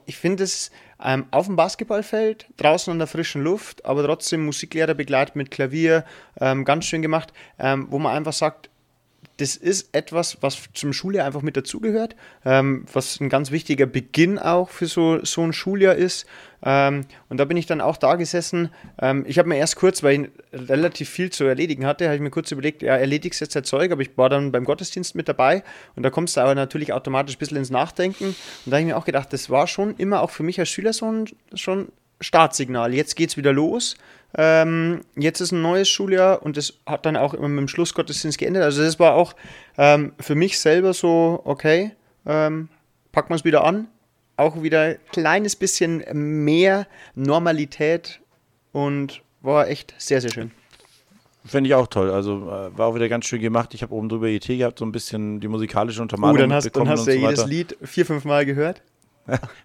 Ich 0.05 0.17
finde 0.17 0.43
es 0.43 0.69
ähm, 1.03 1.25
auf 1.31 1.45
dem 1.45 1.55
Basketballfeld, 1.55 2.47
draußen 2.57 2.91
an 2.91 2.99
der 2.99 3.07
frischen 3.07 3.43
Luft, 3.43 3.85
aber 3.85 4.03
trotzdem 4.03 4.45
Musiklehrer 4.45 4.93
begleitet 4.93 5.35
mit 5.35 5.51
Klavier, 5.51 6.03
ähm, 6.39 6.65
ganz 6.65 6.85
schön 6.85 7.01
gemacht, 7.01 7.33
ähm, 7.57 7.87
wo 7.89 7.99
man 7.99 8.15
einfach 8.15 8.33
sagt, 8.33 8.69
das 9.39 9.55
ist 9.55 9.95
etwas, 9.95 10.37
was 10.41 10.69
zum 10.73 10.91
Schuljahr 10.91 11.25
einfach 11.25 11.41
mit 11.41 11.55
dazugehört, 11.55 12.15
ähm, 12.43 12.85
was 12.91 13.19
ein 13.21 13.29
ganz 13.29 13.51
wichtiger 13.51 13.85
Beginn 13.85 14.37
auch 14.37 14.69
für 14.69 14.85
so, 14.85 15.23
so 15.23 15.41
ein 15.41 15.53
Schuljahr 15.53 15.95
ist. 15.95 16.25
Ähm, 16.61 17.05
und 17.29 17.37
da 17.37 17.45
bin 17.45 17.55
ich 17.55 17.65
dann 17.65 17.79
auch 17.79 17.95
da 17.95 18.15
gesessen. 18.15 18.69
Ähm, 19.01 19.23
ich 19.25 19.39
habe 19.39 19.47
mir 19.47 19.55
erst 19.55 19.77
kurz, 19.77 20.03
weil 20.03 20.23
ich 20.23 20.29
relativ 20.51 21.09
viel 21.09 21.29
zu 21.29 21.45
erledigen 21.45 21.85
hatte, 21.85 22.05
habe 22.05 22.15
ich 22.15 22.21
mir 22.21 22.31
kurz 22.31 22.51
überlegt, 22.51 22.81
ja, 22.81 22.97
erledigst 22.97 23.39
jetzt 23.39 23.55
das 23.55 23.63
Zeug, 23.63 23.93
aber 23.93 24.01
ich 24.01 24.17
war 24.17 24.29
dann 24.29 24.51
beim 24.51 24.65
Gottesdienst 24.65 25.15
mit 25.15 25.29
dabei 25.29 25.63
und 25.95 26.03
da 26.03 26.09
kommst 26.09 26.35
du 26.35 26.41
aber 26.41 26.53
natürlich 26.53 26.91
automatisch 26.91 27.37
ein 27.37 27.39
bisschen 27.39 27.57
ins 27.57 27.69
Nachdenken. 27.69 28.25
Und 28.25 28.35
da 28.65 28.73
habe 28.73 28.81
ich 28.81 28.87
mir 28.87 28.97
auch 28.97 29.05
gedacht, 29.05 29.31
das 29.31 29.49
war 29.49 29.67
schon 29.67 29.95
immer 29.95 30.21
auch 30.21 30.31
für 30.31 30.43
mich 30.43 30.59
als 30.59 30.67
Schüler 30.67 30.91
so 30.91 31.09
ein, 31.09 31.25
schon 31.53 31.87
Startsignal. 32.21 32.93
Jetzt 32.93 33.15
geht 33.15 33.29
es 33.29 33.37
wieder 33.37 33.53
los. 33.53 33.95
Ähm, 34.37 35.01
jetzt 35.15 35.41
ist 35.41 35.51
ein 35.51 35.61
neues 35.61 35.89
Schuljahr 35.89 36.43
und 36.43 36.55
das 36.55 36.73
hat 36.85 37.05
dann 37.05 37.17
auch 37.17 37.33
immer 37.33 37.47
mit 37.47 37.59
dem 37.59 37.67
Schlussgottesdienst 37.67 38.37
geendet. 38.37 38.63
Also 38.63 38.83
das 38.83 38.99
war 38.99 39.15
auch 39.15 39.33
ähm, 39.77 40.13
für 40.19 40.35
mich 40.35 40.59
selber 40.59 40.93
so, 40.93 41.41
okay, 41.45 41.91
ähm, 42.25 42.69
packen 43.11 43.29
wir 43.29 43.35
es 43.35 43.45
wieder 43.45 43.63
an. 43.63 43.87
Auch 44.37 44.61
wieder 44.61 44.81
ein 44.81 44.97
kleines 45.11 45.55
bisschen 45.55 46.03
mehr 46.43 46.87
Normalität 47.15 48.21
und 48.71 49.21
war 49.41 49.67
echt 49.67 49.93
sehr, 49.97 50.21
sehr 50.21 50.31
schön. 50.31 50.51
Finde 51.45 51.69
ich 51.69 51.73
auch 51.73 51.87
toll. 51.87 52.11
Also 52.11 52.43
äh, 52.47 52.77
war 52.77 52.87
auch 52.87 52.95
wieder 52.95 53.09
ganz 53.09 53.25
schön 53.25 53.41
gemacht. 53.41 53.73
Ich 53.73 53.81
habe 53.81 53.93
oben 53.93 54.09
drüber 54.09 54.27
ET 54.27 54.45
gehabt, 54.45 54.79
so 54.79 54.85
ein 54.85 54.91
bisschen 54.91 55.39
die 55.39 55.47
musikalische 55.47 56.01
Untermalung. 56.01 56.37
Oh, 56.37 56.41
dann 56.41 56.53
hast, 56.53 56.75
dann 56.75 56.87
hast 56.87 57.07
du 57.07 57.11
ja 57.11 57.19
so 57.19 57.27
jedes 57.27 57.45
Lied 57.47 57.77
vier, 57.81 58.05
fünf 58.05 58.25
Mal 58.25 58.45
gehört. 58.45 58.81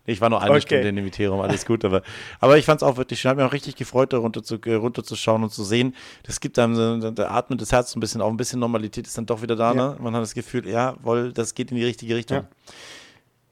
Ich 0.06 0.20
war 0.20 0.30
nur 0.30 0.40
eine 0.40 0.50
okay. 0.50 0.60
Stunde 0.60 0.88
in 0.88 0.96
dem 0.96 1.04
Viterum, 1.04 1.40
alles 1.40 1.66
gut. 1.66 1.84
Aber, 1.84 2.02
aber 2.40 2.58
ich 2.58 2.64
fand 2.64 2.82
es 2.82 2.86
auch 2.86 2.96
wirklich 2.96 3.20
schön. 3.20 3.30
Hat 3.30 3.36
mich 3.36 3.46
auch 3.46 3.52
richtig 3.52 3.76
gefreut, 3.76 4.12
da 4.12 4.18
runter 4.18 4.42
zu, 4.42 4.56
äh, 4.64 4.74
runterzuschauen 4.74 5.42
und 5.42 5.52
zu 5.52 5.64
sehen. 5.64 5.94
Das 6.24 6.40
gibt 6.40 6.58
einem, 6.58 7.14
da 7.14 7.30
atmet 7.30 7.60
das 7.60 7.72
Herz 7.72 7.94
ein 7.94 8.00
bisschen 8.00 8.20
auf, 8.20 8.30
ein 8.30 8.36
bisschen 8.36 8.60
Normalität 8.60 9.06
ist 9.06 9.16
dann 9.18 9.26
doch 9.26 9.42
wieder 9.42 9.56
da. 9.56 9.74
Ja. 9.74 9.90
Ne? 9.90 9.96
Man 10.00 10.14
hat 10.14 10.22
das 10.22 10.34
Gefühl, 10.34 10.68
ja, 10.68 10.94
wohl, 11.02 11.32
das 11.32 11.54
geht 11.54 11.70
in 11.70 11.76
die 11.76 11.84
richtige 11.84 12.16
Richtung. 12.16 12.38
Ja. 12.38 12.48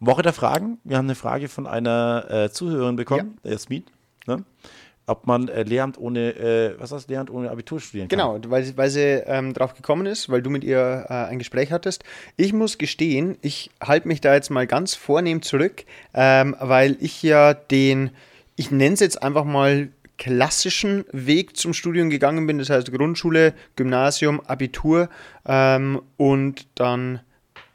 Woche 0.01 0.23
der 0.23 0.33
Fragen. 0.33 0.79
Wir 0.85 0.97
haben 0.97 1.07
eine 1.07 1.15
Frage 1.15 1.49
von 1.49 1.67
einer 1.67 2.27
äh, 2.29 2.51
Zuhörerin 2.51 2.97
bekommen, 2.97 3.35
ja. 3.37 3.41
der 3.45 3.53
Jasmin. 3.53 3.85
Ne? 4.27 4.45
Ob 5.13 5.27
man 5.27 5.49
äh, 5.49 5.63
Lehramt 5.63 5.99
ohne, 5.99 6.31
äh, 6.31 6.81
was 6.81 6.91
heißt 6.91 7.09
Lehramt 7.11 7.31
ohne 7.31 7.51
Abitur 7.51 7.79
studieren 7.81 8.09
kann. 8.09 8.19
Genau, 8.19 8.51
weil, 8.51 8.77
weil 8.77 8.91
sie 8.91 9.23
ähm, 9.27 9.53
drauf 9.53 9.75
gekommen 9.75 10.07
ist, 10.07 10.31
weil 10.31 10.43
du 10.43 10.49
mit 10.49 10.65
ihr 10.65 11.07
äh, 11.09 11.13
ein 11.13 11.39
Gespräch 11.39 11.71
hattest. 11.71 12.03
Ich 12.37 12.53
muss 12.53 12.79
gestehen, 12.79 13.37
ich 13.43 13.71
halte 13.81 14.09
mich 14.09 14.23
da 14.23 14.35
jetzt 14.35 14.51
mal 14.51 14.67
ganz 14.67 14.95
vornehm 14.95 15.43
zurück, 15.43 15.85
ähm, 16.15 16.57
weil 16.59 16.97
ich 17.01 17.23
ja 17.23 17.53
den, 17.53 18.11
ich 18.57 18.71
nenne 18.71 18.95
es 18.95 19.01
jetzt 19.01 19.23
einfach 19.23 19.45
mal 19.45 19.91
klassischen 20.17 21.05
Weg 21.13 21.57
zum 21.57 21.75
Studium 21.75 22.09
gegangen 22.09 22.47
bin, 22.47 22.59
das 22.59 22.71
heißt 22.71 22.91
Grundschule, 22.91 23.55
Gymnasium, 23.77 24.41
Abitur 24.41 25.09
ähm, 25.47 26.01
und 26.17 26.67
dann 26.75 27.21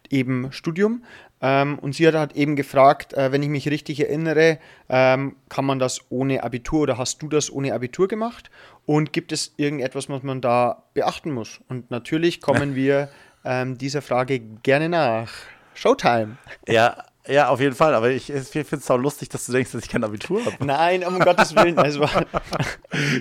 eben 0.10 0.52
Studium. 0.52 1.04
Ähm, 1.42 1.78
und 1.80 1.94
sie 1.94 2.08
hat 2.08 2.16
halt 2.16 2.36
eben 2.36 2.56
gefragt, 2.56 3.14
äh, 3.14 3.32
wenn 3.32 3.44
ich 3.44 3.50
mich 3.50 3.70
richtig 3.70 4.00
erinnere, 4.00 4.60
ähm, 4.90 5.36
kann 5.50 5.66
man 5.66 5.80
das 5.80 6.02
ohne 6.10 6.44
Abitur 6.44 6.82
oder 6.82 6.98
hast 6.98 7.22
du 7.22 7.28
das 7.28 7.52
ohne 7.52 7.74
Abitur 7.74 8.08
gemacht? 8.08 8.50
Und 8.86 9.14
gibt 9.14 9.32
es 9.32 9.54
irgendetwas, 9.58 10.10
was 10.10 10.24
man 10.24 10.42
da 10.42 10.84
beachten 10.94 11.32
muss? 11.32 11.60
Und 11.68 11.92
natürlich 11.92 12.42
kommen 12.42 12.76
wir 12.76 13.10
ähm, 13.46 13.78
dieser 13.78 14.02
Frage 14.02 14.40
gerne 14.40 14.90
nach. 14.90 15.32
Showtime. 15.76 16.38
Ja, 16.68 17.04
Ja, 17.28 17.50
auf 17.50 17.60
jeden 17.60 17.76
Fall. 17.76 17.94
Aber 17.94 18.10
ich, 18.10 18.30
ich 18.30 18.48
finde 18.48 18.78
es 18.78 18.90
auch 18.90 18.98
lustig, 18.98 19.30
dass 19.30 19.46
du 19.46 19.52
denkst, 19.52 19.72
dass 19.72 19.84
ich 19.84 19.90
kein 19.90 20.04
Abitur 20.04 20.44
habe. 20.46 20.66
Nein, 20.66 21.04
um 21.04 21.20
Gottes 21.20 21.56
Willen. 21.56 21.78
Also, 21.88 22.06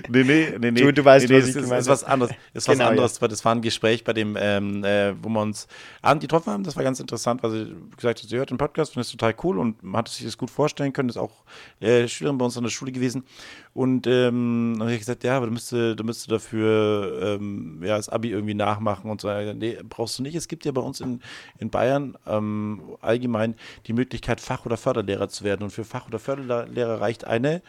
nee, 0.09 0.23
nee, 0.23 0.53
nee, 0.59 0.71
nee. 0.71 0.81
Du, 0.81 0.91
du 0.91 1.05
weißt, 1.05 1.29
nee, 1.29 1.35
nee, 1.35 1.41
was 1.41 1.47
ich 1.47 1.53
das 1.53 1.63
ist, 1.63 1.69
gemeint 1.69 1.81
ist 1.81 1.87
was 1.87 2.03
anderes. 2.03 2.33
Ist 2.53 2.65
Genau, 2.67 2.79
was 2.79 2.89
anderes. 2.89 3.21
weil 3.21 3.29
Das 3.29 3.45
war 3.45 3.53
ein 3.55 3.61
Gespräch, 3.61 4.03
bei 4.03 4.13
dem, 4.13 4.37
ähm, 4.39 4.83
äh, 4.83 5.13
wo 5.21 5.29
wir 5.29 5.41
uns 5.41 5.67
abend 6.01 6.21
getroffen 6.21 6.51
haben. 6.51 6.63
Das 6.63 6.75
war 6.75 6.83
ganz 6.83 6.99
interessant, 6.99 7.43
weil 7.43 7.51
sie 7.51 7.75
gesagt 7.95 8.21
hat, 8.21 8.29
sie 8.29 8.37
hört 8.37 8.49
den 8.49 8.57
Podcast, 8.57 8.93
findet 8.93 9.07
es 9.07 9.11
total 9.11 9.35
cool 9.43 9.59
und 9.59 9.81
man 9.83 9.99
hat 9.99 10.09
sich 10.09 10.25
das 10.25 10.37
gut 10.37 10.49
vorstellen 10.49 10.91
können. 10.93 11.09
Ist 11.09 11.17
auch 11.17 11.43
äh, 11.79 12.07
Schülerin 12.07 12.37
bei 12.37 12.45
uns 12.45 12.57
an 12.57 12.63
der 12.63 12.71
Schule 12.71 12.91
gewesen. 12.91 13.23
Und 13.77 14.07
ähm, 14.07 14.73
dann 14.73 14.87
habe 14.87 14.93
ich 14.93 15.01
gesagt, 15.01 15.23
ja, 15.23 15.37
aber 15.37 15.45
du 15.45 15.51
müsstest, 15.51 15.99
du 15.99 16.03
müsstest 16.03 16.31
dafür 16.31 17.37
ähm, 17.39 17.79
ja, 17.83 17.95
das 17.95 18.09
Abi 18.09 18.31
irgendwie 18.31 18.55
nachmachen 18.55 19.11
und 19.11 19.21
so. 19.21 19.29
Nee, 19.53 19.77
brauchst 19.87 20.17
du 20.17 20.23
nicht. 20.23 20.33
Es 20.33 20.47
gibt 20.47 20.65
ja 20.65 20.71
bei 20.71 20.81
uns 20.81 20.99
in, 20.99 21.21
in 21.59 21.69
Bayern 21.69 22.17
ähm, 22.25 22.81
allgemein 23.01 23.53
die 23.85 23.93
Möglichkeit, 23.93 24.41
Fach- 24.41 24.65
oder 24.65 24.77
Förderlehrer 24.77 25.29
zu 25.29 25.43
werden. 25.43 25.61
Und 25.61 25.69
für 25.69 25.83
Fach- 25.83 26.07
oder 26.07 26.17
Förderlehrer 26.17 27.01
reicht 27.01 27.25
eine 27.25 27.61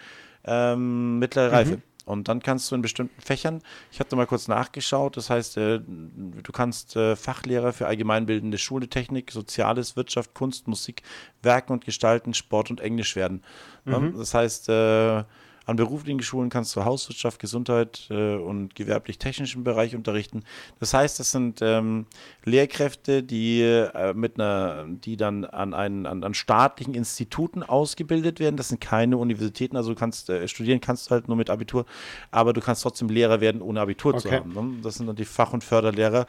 ähm, 0.46 1.18
mittlere 1.18 1.52
Reife. 1.52 1.82
Und 2.06 2.28
dann 2.28 2.40
kannst 2.40 2.70
du 2.70 2.76
in 2.76 2.80
bestimmten 2.80 3.20
Fächern, 3.20 3.60
ich 3.92 4.00
habe 4.00 4.08
da 4.08 4.16
mal 4.16 4.26
kurz 4.26 4.48
nachgeschaut, 4.48 5.18
das 5.18 5.28
heißt, 5.28 5.58
äh, 5.58 5.78
du 5.78 6.52
kannst 6.54 6.96
äh, 6.96 7.16
Fachlehrer 7.16 7.74
für 7.74 7.86
allgemeinbildende 7.86 8.56
Schule, 8.56 8.88
Technik, 8.88 9.30
Soziales, 9.30 9.94
Wirtschaft, 9.94 10.32
Kunst, 10.32 10.68
Musik, 10.68 11.02
Werken 11.42 11.74
und 11.74 11.84
Gestalten, 11.84 12.32
Sport 12.32 12.70
und 12.70 12.80
Englisch 12.80 13.14
werden. 13.14 13.42
Ja, 13.84 14.00
das 14.00 14.32
heißt, 14.32 14.70
äh, 14.70 15.24
an 15.68 15.76
beruflichen 15.76 16.22
Schulen 16.22 16.48
kannst 16.48 16.74
du 16.74 16.86
Hauswirtschaft, 16.86 17.38
Gesundheit 17.38 18.06
äh, 18.08 18.36
und 18.36 18.74
gewerblich-technischen 18.74 19.64
Bereich 19.64 19.94
unterrichten. 19.94 20.42
Das 20.80 20.94
heißt, 20.94 21.20
das 21.20 21.30
sind 21.30 21.60
ähm, 21.60 22.06
Lehrkräfte, 22.44 23.22
die 23.22 23.60
äh, 23.60 24.14
mit 24.14 24.40
einer, 24.40 24.86
die 24.88 25.18
dann 25.18 25.44
an, 25.44 25.74
einen, 25.74 26.06
an, 26.06 26.24
an 26.24 26.32
staatlichen 26.32 26.94
Instituten 26.94 27.62
ausgebildet 27.62 28.40
werden. 28.40 28.56
Das 28.56 28.68
sind 28.68 28.80
keine 28.80 29.18
Universitäten, 29.18 29.76
also 29.76 29.90
du 29.92 29.98
kannst 29.98 30.30
äh, 30.30 30.48
studieren 30.48 30.80
kannst 30.80 31.08
du 31.08 31.10
halt 31.10 31.28
nur 31.28 31.36
mit 31.36 31.50
Abitur, 31.50 31.84
aber 32.30 32.54
du 32.54 32.62
kannst 32.62 32.82
trotzdem 32.82 33.10
Lehrer 33.10 33.42
werden, 33.42 33.60
ohne 33.60 33.82
Abitur 33.82 34.16
zu 34.16 34.28
Okay. 34.28 34.38
haben. 34.38 34.54
Ne? 34.54 34.80
Das 34.82 34.94
sind 34.94 35.06
dann 35.06 35.16
die 35.16 35.26
Fach- 35.26 35.52
und 35.52 35.62
Förderlehrer, 35.62 36.26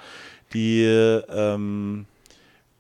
die 0.53 0.83
ähm, 0.83 2.07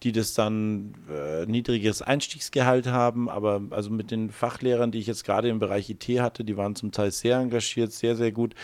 die 0.03 0.11
das 0.11 0.33
dann 0.33 0.93
äh, 1.09 1.45
niedrigeres 1.45 2.01
Einstiegsgehalt 2.01 2.87
haben, 2.87 3.29
aber 3.29 3.61
also 3.71 3.89
mit 3.89 4.11
den 4.11 4.29
Fachlehrern, 4.29 4.91
die 4.91 4.99
ich 4.99 5.07
jetzt 5.07 5.25
gerade 5.25 5.49
im 5.49 5.59
Bereich 5.59 5.89
IT 5.89 6.05
hatte, 6.19 6.43
die 6.43 6.55
waren 6.57 6.75
zum 6.75 6.91
Teil 6.91 7.11
sehr 7.11 7.37
engagiert, 7.37 7.91
sehr, 7.91 8.15
sehr 8.15 8.31
gut. 8.31 8.55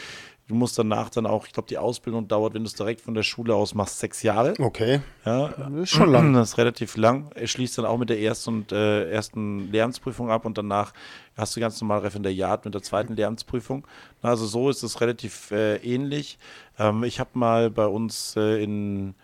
Du 0.47 0.53
musst 0.53 0.77
danach 0.77 1.09
dann 1.09 1.25
auch, 1.25 1.47
ich 1.47 1.53
glaube, 1.53 1.67
die 1.67 1.79
Ausbildung 1.79 2.27
dauert, 2.27 2.53
wenn 2.53 2.61
du 2.63 2.67
es 2.67 2.75
direkt 2.75 3.01
von 3.01 3.15
der 3.15 3.23
Schule 3.23 3.55
aus 3.55 3.73
machst, 3.73 3.97
sechs 3.99 4.21
Jahre. 4.21 4.53
okay. 4.59 5.01
Ja, 5.25 5.47
Das 5.47 5.73
ist 5.73 5.89
schon 5.89 6.11
lang. 6.11 6.33
das 6.33 6.49
ist 6.51 6.57
relativ 6.59 6.97
lang. 6.97 7.31
Er 7.33 7.47
schließt 7.47 7.79
dann 7.79 7.85
auch 7.85 7.97
mit 7.97 8.11
der 8.11 8.19
ersten 8.19 8.49
und 8.51 8.71
äh, 8.71 9.09
ersten 9.09 9.71
Lehramtsprüfung 9.71 10.29
ab 10.29 10.45
und 10.45 10.55
danach 10.59 10.93
hast 11.35 11.55
du 11.55 11.59
ganz 11.59 11.81
normal 11.81 11.99
Referendariat 12.01 12.63
mit 12.63 12.75
der 12.75 12.83
zweiten 12.83 13.15
Lehramtsprüfung. 13.15 13.87
Also 14.21 14.45
so 14.45 14.69
ist 14.69 14.83
es 14.83 15.01
relativ 15.01 15.49
äh, 15.49 15.77
ähnlich. 15.77 16.37
Ähm, 16.77 17.03
ich 17.03 17.19
habe 17.19 17.31
mal 17.33 17.71
bei 17.71 17.87
uns 17.87 18.35
äh, 18.37 18.63
in 18.63 19.15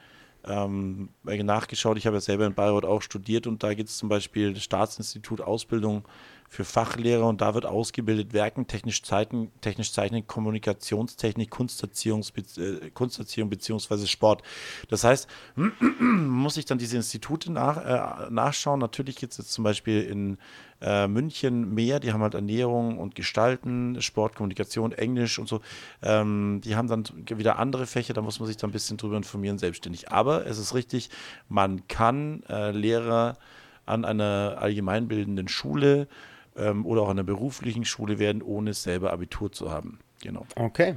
ähm, 0.45 1.09
nachgeschaut, 1.23 1.97
ich 1.97 2.05
habe 2.05 2.17
ja 2.17 2.21
selber 2.21 2.45
in 2.45 2.53
Bayreuth 2.53 2.85
auch 2.85 3.01
studiert 3.01 3.47
und 3.47 3.63
da 3.63 3.73
gibt 3.73 3.89
es 3.89 3.97
zum 3.97 4.09
Beispiel 4.09 4.53
das 4.53 4.63
Staatsinstitut 4.63 5.41
Ausbildung 5.41 6.03
für 6.51 6.65
Fachlehrer 6.65 7.29
und 7.29 7.39
da 7.39 7.53
wird 7.53 7.65
ausgebildet 7.65 8.33
Werken, 8.33 8.67
technisch 8.67 9.03
Zeichnen, 9.03 9.53
technisch 9.61 9.93
Zeichnen, 9.93 10.27
Kommunikationstechnik, 10.27 11.49
Kunsterziehung, 11.49 12.25
äh, 12.57 12.89
Kunsterziehung 12.89 13.49
beziehungsweise 13.49 14.05
Sport. 14.05 14.43
Das 14.89 15.05
heißt, 15.05 15.29
muss 16.01 16.55
sich 16.55 16.65
dann 16.65 16.77
diese 16.77 16.97
Institute 16.97 17.49
nach, 17.49 17.77
äh, 17.77 18.29
nachschauen. 18.29 18.81
Natürlich 18.81 19.15
gibt 19.15 19.31
es 19.31 19.37
jetzt 19.37 19.53
zum 19.53 19.63
Beispiel 19.63 20.01
in 20.01 20.39
äh, 20.81 21.07
München 21.07 21.73
mehr, 21.73 22.01
die 22.01 22.11
haben 22.11 22.21
halt 22.21 22.33
Ernährung 22.33 22.97
und 22.97 23.15
Gestalten, 23.15 24.01
Sport, 24.01 24.35
Kommunikation, 24.35 24.91
Englisch 24.91 25.39
und 25.39 25.47
so. 25.47 25.61
Ähm, 26.03 26.59
die 26.65 26.75
haben 26.75 26.89
dann 26.89 27.05
wieder 27.27 27.59
andere 27.59 27.85
Fächer, 27.85 28.13
da 28.13 28.21
muss 28.21 28.41
man 28.41 28.47
sich 28.47 28.57
dann 28.57 28.71
ein 28.71 28.73
bisschen 28.73 28.97
drüber 28.97 29.15
informieren, 29.15 29.57
selbstständig. 29.57 30.11
Aber 30.11 30.45
es 30.45 30.57
ist 30.57 30.73
richtig, 30.73 31.11
man 31.47 31.87
kann 31.87 32.43
äh, 32.49 32.71
Lehrer 32.71 33.37
an 33.85 34.03
einer 34.03 34.57
allgemeinbildenden 34.59 35.47
Schule 35.47 36.09
ähm, 36.57 36.85
oder 36.85 37.01
auch 37.01 37.09
an 37.09 37.17
einer 37.17 37.23
beruflichen 37.23 37.85
Schule 37.85 38.19
werden, 38.19 38.41
ohne 38.41 38.73
selber 38.73 39.13
Abitur 39.13 39.51
zu 39.51 39.71
haben. 39.71 39.99
Genau. 40.21 40.45
Okay. 40.55 40.95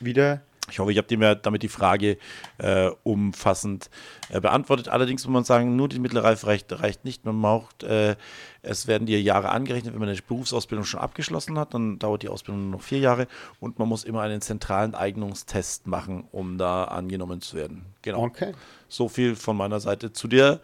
Wieder. 0.00 0.42
Ich 0.70 0.78
hoffe, 0.78 0.92
ich 0.92 0.96
habe 0.96 1.06
dir 1.06 1.34
damit 1.34 1.62
die 1.62 1.68
Frage 1.68 2.16
äh, 2.56 2.90
umfassend 3.02 3.90
äh, 4.30 4.40
beantwortet. 4.40 4.88
Allerdings 4.88 5.24
muss 5.24 5.32
man 5.32 5.44
sagen, 5.44 5.76
nur 5.76 5.88
die 5.88 5.98
mittlere 5.98 6.24
Reife 6.24 6.46
reicht, 6.46 6.72
reicht 6.80 7.04
nicht. 7.04 7.26
Man 7.26 7.40
braucht, 7.42 7.82
äh, 7.82 8.16
es 8.62 8.86
werden 8.86 9.06
dir 9.06 9.20
Jahre 9.20 9.50
angerechnet, 9.50 9.92
wenn 9.92 10.00
man 10.00 10.08
eine 10.08 10.18
Berufsausbildung 10.26 10.86
schon 10.86 11.00
abgeschlossen 11.00 11.58
hat, 11.58 11.74
dann 11.74 11.98
dauert 11.98 12.22
die 12.22 12.30
Ausbildung 12.30 12.62
nur 12.62 12.78
noch 12.78 12.82
vier 12.82 12.98
Jahre 12.98 13.26
und 13.60 13.78
man 13.78 13.88
muss 13.88 14.04
immer 14.04 14.22
einen 14.22 14.40
zentralen 14.40 14.94
Eignungstest 14.94 15.86
machen, 15.86 16.24
um 16.32 16.56
da 16.56 16.84
angenommen 16.84 17.42
zu 17.42 17.56
werden. 17.56 17.84
Genau. 18.00 18.22
Okay. 18.22 18.52
So 18.88 19.10
viel 19.10 19.36
von 19.36 19.58
meiner 19.58 19.80
Seite 19.80 20.14
zu 20.14 20.28
dir. 20.28 20.60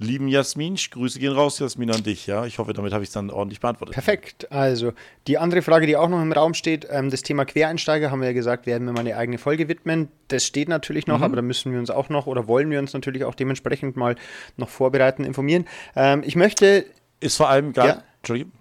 Lieben 0.00 0.26
Jasmin, 0.26 0.76
Grüße 0.90 1.20
gehen 1.20 1.32
raus, 1.32 1.60
Jasmin, 1.60 1.88
an 1.92 2.02
dich. 2.02 2.26
Ja, 2.26 2.44
ich 2.46 2.58
hoffe, 2.58 2.72
damit 2.72 2.92
habe 2.92 3.04
ich 3.04 3.10
es 3.10 3.12
dann 3.12 3.30
ordentlich 3.30 3.60
beantwortet. 3.60 3.94
Perfekt. 3.94 4.50
Also, 4.50 4.92
die 5.28 5.38
andere 5.38 5.62
Frage, 5.62 5.86
die 5.86 5.96
auch 5.96 6.08
noch 6.08 6.20
im 6.20 6.32
Raum 6.32 6.54
steht, 6.54 6.86
ähm, 6.90 7.10
das 7.10 7.22
Thema 7.22 7.44
Quereinsteiger, 7.44 8.10
haben 8.10 8.20
wir 8.20 8.26
ja 8.26 8.32
gesagt, 8.34 8.66
werden 8.66 8.86
wir 8.86 8.92
mal 8.92 9.00
eine 9.00 9.16
eigene 9.16 9.38
Folge 9.38 9.68
widmen. 9.68 10.08
Das 10.28 10.44
steht 10.44 10.68
natürlich 10.68 11.06
noch, 11.06 11.20
aber 11.20 11.36
da 11.36 11.42
müssen 11.42 11.70
wir 11.70 11.78
uns 11.78 11.90
auch 11.90 12.08
noch 12.08 12.26
oder 12.26 12.48
wollen 12.48 12.70
wir 12.70 12.80
uns 12.80 12.92
natürlich 12.92 13.22
auch 13.24 13.36
dementsprechend 13.36 13.96
mal 13.96 14.16
noch 14.56 14.68
vorbereiten, 14.68 15.22
informieren. 15.22 15.64
Ähm, 15.94 16.22
ich 16.26 16.34
möchte, 16.34 16.86
Ist 17.20 17.36
vor 17.36 17.48
allem 17.48 17.72
gerade, 17.72 17.88
Ja. 17.88 18.02
Entschuldigung, 18.18 18.52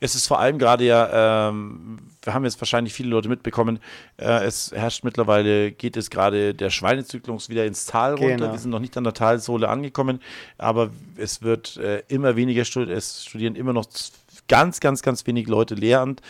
es 0.00 0.14
ist 0.14 0.26
vor 0.26 0.40
allem 0.40 0.58
gerade 0.58 0.84
ja, 0.84 1.48
ähm, 1.48 1.98
wir 2.22 2.34
haben 2.34 2.44
jetzt 2.44 2.60
wahrscheinlich 2.60 2.92
viele 2.92 3.10
Leute 3.10 3.28
mitbekommen, 3.28 3.78
äh, 4.16 4.44
es 4.44 4.72
herrscht 4.72 5.04
mittlerweile, 5.04 5.72
geht 5.72 5.96
es 5.96 6.10
gerade 6.10 6.54
der 6.54 6.70
Schweinezyklus 6.70 7.48
wieder 7.48 7.66
ins 7.66 7.86
Tal 7.86 8.14
runter. 8.14 8.36
Genau. 8.36 8.52
Wir 8.52 8.58
sind 8.58 8.70
noch 8.70 8.80
nicht 8.80 8.96
an 8.96 9.04
der 9.04 9.14
Talsohle 9.14 9.68
angekommen, 9.68 10.20
aber 10.58 10.90
es 11.16 11.42
wird 11.42 11.76
äh, 11.76 12.02
immer 12.08 12.36
weniger 12.36 12.64
studieren, 12.64 12.96
es 12.96 13.26
studieren 13.26 13.54
immer 13.54 13.72
noch 13.72 13.86
ganz, 14.48 14.80
ganz, 14.80 15.02
ganz 15.02 15.26
wenig 15.26 15.46
Leute 15.46 15.74
Lehramt. 15.74 16.22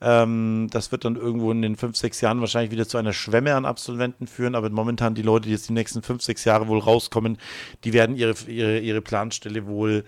Ähm, 0.00 0.68
das 0.70 0.92
wird 0.92 1.04
dann 1.04 1.16
irgendwo 1.16 1.50
in 1.50 1.62
den 1.62 1.76
fünf, 1.76 1.96
sechs 1.96 2.20
Jahren 2.20 2.40
wahrscheinlich 2.40 2.70
wieder 2.70 2.86
zu 2.86 2.98
einer 2.98 3.12
Schwemme 3.12 3.54
an 3.54 3.64
Absolventen 3.64 4.26
führen, 4.26 4.54
aber 4.54 4.70
momentan 4.70 5.14
die 5.14 5.22
Leute, 5.22 5.46
die 5.46 5.52
jetzt 5.52 5.68
die 5.68 5.72
nächsten 5.72 6.02
fünf, 6.02 6.22
sechs 6.22 6.44
Jahre 6.44 6.68
wohl 6.68 6.78
rauskommen, 6.78 7.38
die 7.84 7.92
werden 7.92 8.16
ihre, 8.16 8.34
ihre, 8.46 8.78
ihre 8.78 9.00
Planstelle 9.00 9.66
wohl 9.66 10.04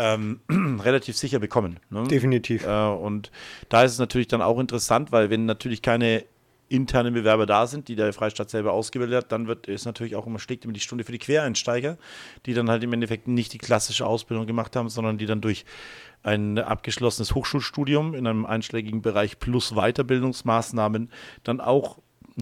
ähm, 0.00 0.40
relativ 0.82 1.16
sicher 1.16 1.38
bekommen. 1.38 1.78
Ne? 1.90 2.04
definitiv. 2.04 2.66
Äh, 2.66 2.88
und 2.88 3.30
da 3.68 3.84
ist 3.84 3.92
es 3.92 3.98
natürlich 3.98 4.28
dann 4.28 4.42
auch 4.42 4.58
interessant, 4.58 5.12
weil 5.12 5.30
wenn 5.30 5.44
natürlich 5.44 5.82
keine 5.82 6.24
internen 6.68 7.12
Bewerber 7.12 7.46
da 7.46 7.66
sind, 7.66 7.88
die 7.88 7.96
der 7.96 8.12
Freistaat 8.12 8.48
selber 8.48 8.72
ausgebildet 8.72 9.24
hat, 9.24 9.32
dann 9.32 9.48
wird 9.48 9.68
es 9.68 9.84
natürlich 9.84 10.14
auch 10.14 10.26
immer 10.26 10.38
schlägt 10.38 10.64
immer 10.64 10.72
die 10.72 10.80
Stunde 10.80 11.04
für 11.04 11.12
die 11.12 11.18
Quereinsteiger, 11.18 11.98
die 12.46 12.54
dann 12.54 12.70
halt 12.70 12.84
im 12.84 12.92
Endeffekt 12.92 13.26
nicht 13.26 13.52
die 13.52 13.58
klassische 13.58 14.06
Ausbildung 14.06 14.46
gemacht 14.46 14.76
haben, 14.76 14.88
sondern 14.88 15.18
die 15.18 15.26
dann 15.26 15.40
durch 15.40 15.64
ein 16.22 16.58
abgeschlossenes 16.58 17.34
Hochschulstudium 17.34 18.14
in 18.14 18.26
einem 18.26 18.46
einschlägigen 18.46 19.02
Bereich 19.02 19.40
plus 19.40 19.72
Weiterbildungsmaßnahmen 19.72 21.10
dann 21.42 21.60
auch 21.60 21.98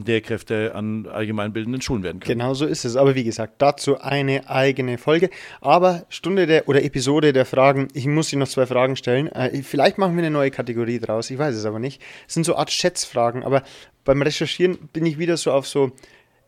Lehrkräfte 0.06 0.74
an 0.74 1.06
allgemeinbildenden 1.06 1.82
Schulen 1.82 2.02
werden 2.02 2.20
können. 2.20 2.38
Genau 2.38 2.54
so 2.54 2.66
ist 2.66 2.84
es. 2.84 2.96
Aber 2.96 3.14
wie 3.14 3.24
gesagt, 3.24 3.54
dazu 3.58 4.00
eine 4.00 4.48
eigene 4.48 4.98
Folge. 4.98 5.30
Aber 5.60 6.06
Stunde 6.08 6.46
der 6.46 6.68
oder 6.68 6.82
Episode 6.82 7.32
der 7.32 7.44
Fragen, 7.44 7.88
ich 7.94 8.06
muss 8.06 8.32
Ihnen 8.32 8.40
noch 8.40 8.48
zwei 8.48 8.66
Fragen 8.66 8.96
stellen. 8.96 9.28
Äh, 9.28 9.62
vielleicht 9.62 9.98
machen 9.98 10.16
wir 10.16 10.22
eine 10.22 10.30
neue 10.30 10.50
Kategorie 10.50 10.98
draus, 10.98 11.30
ich 11.30 11.38
weiß 11.38 11.54
es 11.54 11.64
aber 11.64 11.78
nicht. 11.78 12.02
Es 12.26 12.34
sind 12.34 12.44
so 12.44 12.56
Art 12.56 12.70
Schätzfragen, 12.70 13.42
aber 13.42 13.62
beim 14.04 14.22
Recherchieren 14.22 14.78
bin 14.92 15.04
ich 15.04 15.18
wieder 15.18 15.36
so 15.36 15.52
auf 15.52 15.66
so 15.66 15.92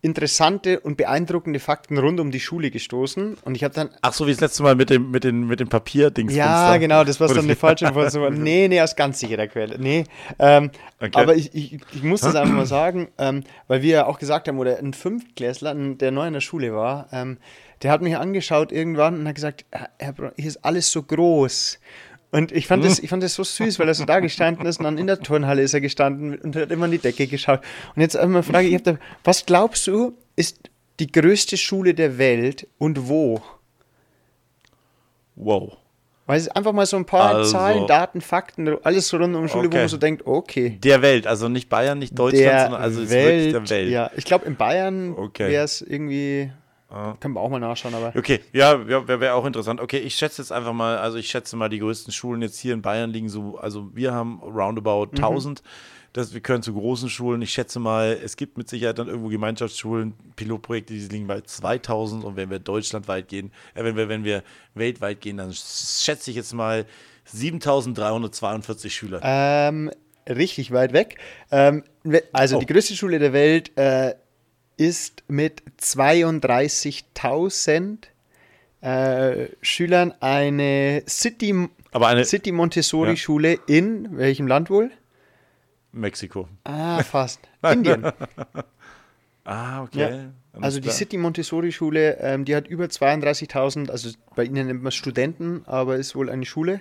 interessante 0.03 0.81
und 0.81 0.97
beeindruckende 0.97 1.61
Fakten 1.61 1.99
rund 1.99 2.21
um 2.21 2.31
die 2.31 2.41
Schule 2.41 2.71
gestoßen. 2.71 3.37
Und 3.45 3.55
ich 3.55 3.65
habe 3.65 3.75
dann 3.75 3.91
Ach 4.01 4.13
so, 4.13 4.27
wie 4.27 4.31
das 4.31 4.41
letzte 4.41 4.63
Mal 4.63 4.75
mit 4.75 4.91
dem, 4.91 5.11
mit 5.11 5.25
den, 5.25 5.47
mit 5.47 5.61
dem 5.61 5.69
Papierdings. 5.69 6.35
Ja, 6.35 6.77
genau, 6.79 7.05
das 7.05 7.21
war 7.21 7.29
dann 7.29 7.45
eine 7.45 7.57
falsche 7.57 7.87
Information. 7.87 8.43
Nee, 8.43 8.69
nee, 8.69 8.81
aus 8.81 8.97
ganz 8.97 9.21
sicherer 9.21 9.47
Quelle. 9.47 9.79
Nee, 9.79 10.05
ähm, 10.39 10.71
Okay. 11.03 11.19
aber 11.19 11.35
ich, 11.35 11.55
ich, 11.55 11.79
ich 11.95 12.03
muss 12.03 12.21
das 12.21 12.35
einfach 12.35 12.55
mal 12.55 12.67
sagen, 12.67 13.09
ähm, 13.17 13.43
weil 13.69 13.81
wir 13.81 13.91
ja 13.91 14.07
auch 14.07 14.19
gesagt 14.19 14.49
haben, 14.49 14.59
oder 14.59 14.79
ein 14.79 14.93
Fünftklässler, 14.93 15.75
der 15.75 16.11
neu 16.11 16.27
in 16.27 16.35
der 16.35 16.43
Schule 16.43 16.75
war, 16.75 17.09
ähm, 17.11 17.39
der 17.83 17.91
hat 17.91 18.03
mich 18.03 18.19
angeschaut 18.19 18.71
irgendwann 18.71 19.19
und 19.19 19.27
hat 19.27 19.35
gesagt, 19.35 19.65
Herr 19.99 20.13
Braun, 20.13 20.33
hier 20.37 20.49
ist 20.49 20.63
alles 20.63 20.91
so 20.93 21.03
groß. 21.03 21.79
Und 22.33 22.53
ich 22.53 22.69
fand, 22.69 22.85
das, 22.85 23.01
ich 23.01 23.11
fand 23.11 23.23
das 23.25 23.35
so 23.35 23.43
süß, 23.43 23.79
weil 23.81 23.89
er 23.89 23.95
so 23.95 24.05
da 24.05 24.21
gestanden 24.21 24.65
ist 24.67 24.79
und 24.79 24.85
dann 24.85 24.99
in 24.99 25.09
der 25.09 25.19
Turnhalle 25.21 25.63
ist 25.63 25.75
er 25.75 25.81
gestanden 25.81 26.39
und 26.39 26.55
hat 26.55 26.71
immer 26.71 26.85
an 26.85 26.93
die 26.93 26.99
Decke 26.99 27.27
geschaut. 27.27 27.61
Und 27.97 28.03
jetzt 28.03 28.17
einmal 28.17 28.45
Frage, 28.45 28.69
ich 28.69 28.75
hab 28.75 28.85
da, 28.85 28.99
was 29.25 29.45
glaubst 29.47 29.87
du, 29.89 30.17
ist 30.37 30.71
die 31.01 31.11
größte 31.11 31.57
Schule 31.57 31.93
der 31.93 32.19
Welt 32.19 32.69
und 32.79 33.09
wo? 33.09 33.41
Wow. 35.35 35.77
Weil 36.27 36.39
es 36.39 36.49
einfach 36.49 36.73
mal 36.73 36.87
so 36.87 36.97
ein 36.97 37.05
paar 37.07 37.35
Also- 37.35 37.51
Zahlen, 37.53 37.87
Daten, 37.89 38.21
Fakten, 38.21 38.77
alles 38.85 39.09
so 39.09 39.17
rund 39.17 39.35
um 39.35 39.43
die 39.43 39.49
Schule, 39.49 39.65
wo 39.65 39.69
Okay. 39.69 39.79
man 39.79 39.89
so 39.89 39.97
denkt, 39.97 40.25
okay. 40.27 40.79
Der 40.85 41.03
Welt, 41.03 41.27
also 41.27 41.49
nicht 41.49 41.69
Bayern, 41.69 41.99
nicht 41.99 42.17
Deutschland, 42.17 42.45
der 42.47 42.61
sondern 42.63 42.81
also 42.83 43.03
ist 43.03 43.11
Welt, 43.11 43.53
wirklich 43.53 43.69
der 43.69 43.77
Welt. 43.77 43.91
Ja, 43.91 44.11
ich 44.17 44.25
glaube, 44.25 44.45
in 44.47 44.55
Bayern 44.55 45.15
Okay. 45.17 45.49
wäre 45.51 45.65
es 45.65 45.83
irgendwie 45.83 46.53
Ah. 46.91 47.15
Können 47.21 47.35
wir 47.35 47.41
auch 47.41 47.49
mal 47.49 47.61
nachschauen, 47.61 47.95
aber. 47.95 48.13
Okay, 48.17 48.41
ja, 48.53 48.87
wäre 48.87 49.21
wär 49.21 49.37
auch 49.37 49.47
interessant. 49.47 49.81
Okay, 49.81 49.99
ich 49.99 50.17
schätze 50.17 50.43
jetzt 50.43 50.51
einfach 50.51 50.73
mal, 50.73 50.99
also 50.99 51.19
ich 51.19 51.29
schätze 51.29 51.57
mal, 51.57 51.69
die 51.69 51.79
größten 51.79 52.13
Schulen 52.13 52.43
jetzt 52.43 52.59
hier 52.59 52.75
in 52.75 52.83
Bayern 52.83 53.11
liegen 53.11 53.29
so, 53.29 53.59
also 53.59 53.95
wir 53.95 54.13
haben 54.13 54.41
roundabout 54.43 55.11
1000. 55.13 55.63
Mhm. 55.63 55.69
Das, 56.13 56.35
wir 56.35 56.41
können 56.41 56.65
zu 56.65 56.75
großen 56.75 57.09
Schulen. 57.09 57.41
Ich 57.43 57.53
schätze 57.53 57.79
mal, 57.79 58.19
es 58.25 58.37
gibt 58.37 58.59
mit 58.59 58.69
Sicherheit 58.69 58.99
dann 58.99 59.07
irgendwo 59.07 59.29
Gemeinschaftsschulen, 59.29 60.15
Pilotprojekte, 60.35 60.93
die 60.93 60.99
liegen 61.07 61.29
bei 61.29 61.41
2000. 61.41 62.25
Und 62.25 62.35
wenn 62.35 62.51
wir 62.51 62.59
deutschlandweit 62.59 63.29
gehen, 63.29 63.53
äh, 63.75 63.85
wenn, 63.85 63.95
wir, 63.95 64.09
wenn 64.09 64.25
wir 64.25 64.43
weltweit 64.75 65.21
gehen, 65.21 65.37
dann 65.37 65.53
schätze 65.53 66.31
ich 66.31 66.37
jetzt 66.37 66.53
mal 66.53 66.85
7342 67.27 68.93
Schüler. 68.93 69.21
Ähm, 69.23 69.93
richtig 70.29 70.73
weit 70.73 70.93
weg. 70.93 71.19
Ähm, 71.53 71.85
also 72.33 72.57
oh. 72.57 72.61
die 72.61 72.67
größte 72.67 72.97
Schule 72.97 73.21
der 73.21 73.33
Welt 73.33 73.71
äh, 73.79 74.15
ist 74.81 75.23
mit 75.29 75.63
32.000 75.79 77.99
äh, 78.81 79.49
Schülern 79.61 80.15
eine 80.21 81.03
City, 81.07 81.69
Aber 81.93 82.09
eine, 82.09 82.25
City 82.25 82.51
Montessori 82.51 83.11
ja. 83.11 83.17
Schule 83.17 83.59
in 83.67 84.17
welchem 84.17 84.47
Land 84.47 84.71
wohl? 84.71 84.91
Mexiko. 85.93 86.49
Ah, 86.65 87.03
fast. 87.03 87.41
Indien. 87.63 88.07
ah, 89.45 89.83
okay. 89.83 89.99
Ja. 89.99 90.31
Also 90.63 90.81
die 90.81 90.89
City 90.89 91.19
Montessori 91.19 91.73
Schule, 91.73 92.17
ähm, 92.21 92.47
die 92.47 92.57
hat 92.57 92.67
über 92.67 92.87
32.000, 92.87 93.91
also 93.91 94.09
bei 94.35 94.45
ihnen 94.45 94.67
nennt 94.67 94.83
man 94.83 94.89
es 94.89 94.95
Studenten, 94.95 95.63
aber 95.67 95.97
ist 95.97 96.17
wohl 96.17 96.31
eine 96.31 96.47
Schule. 96.47 96.81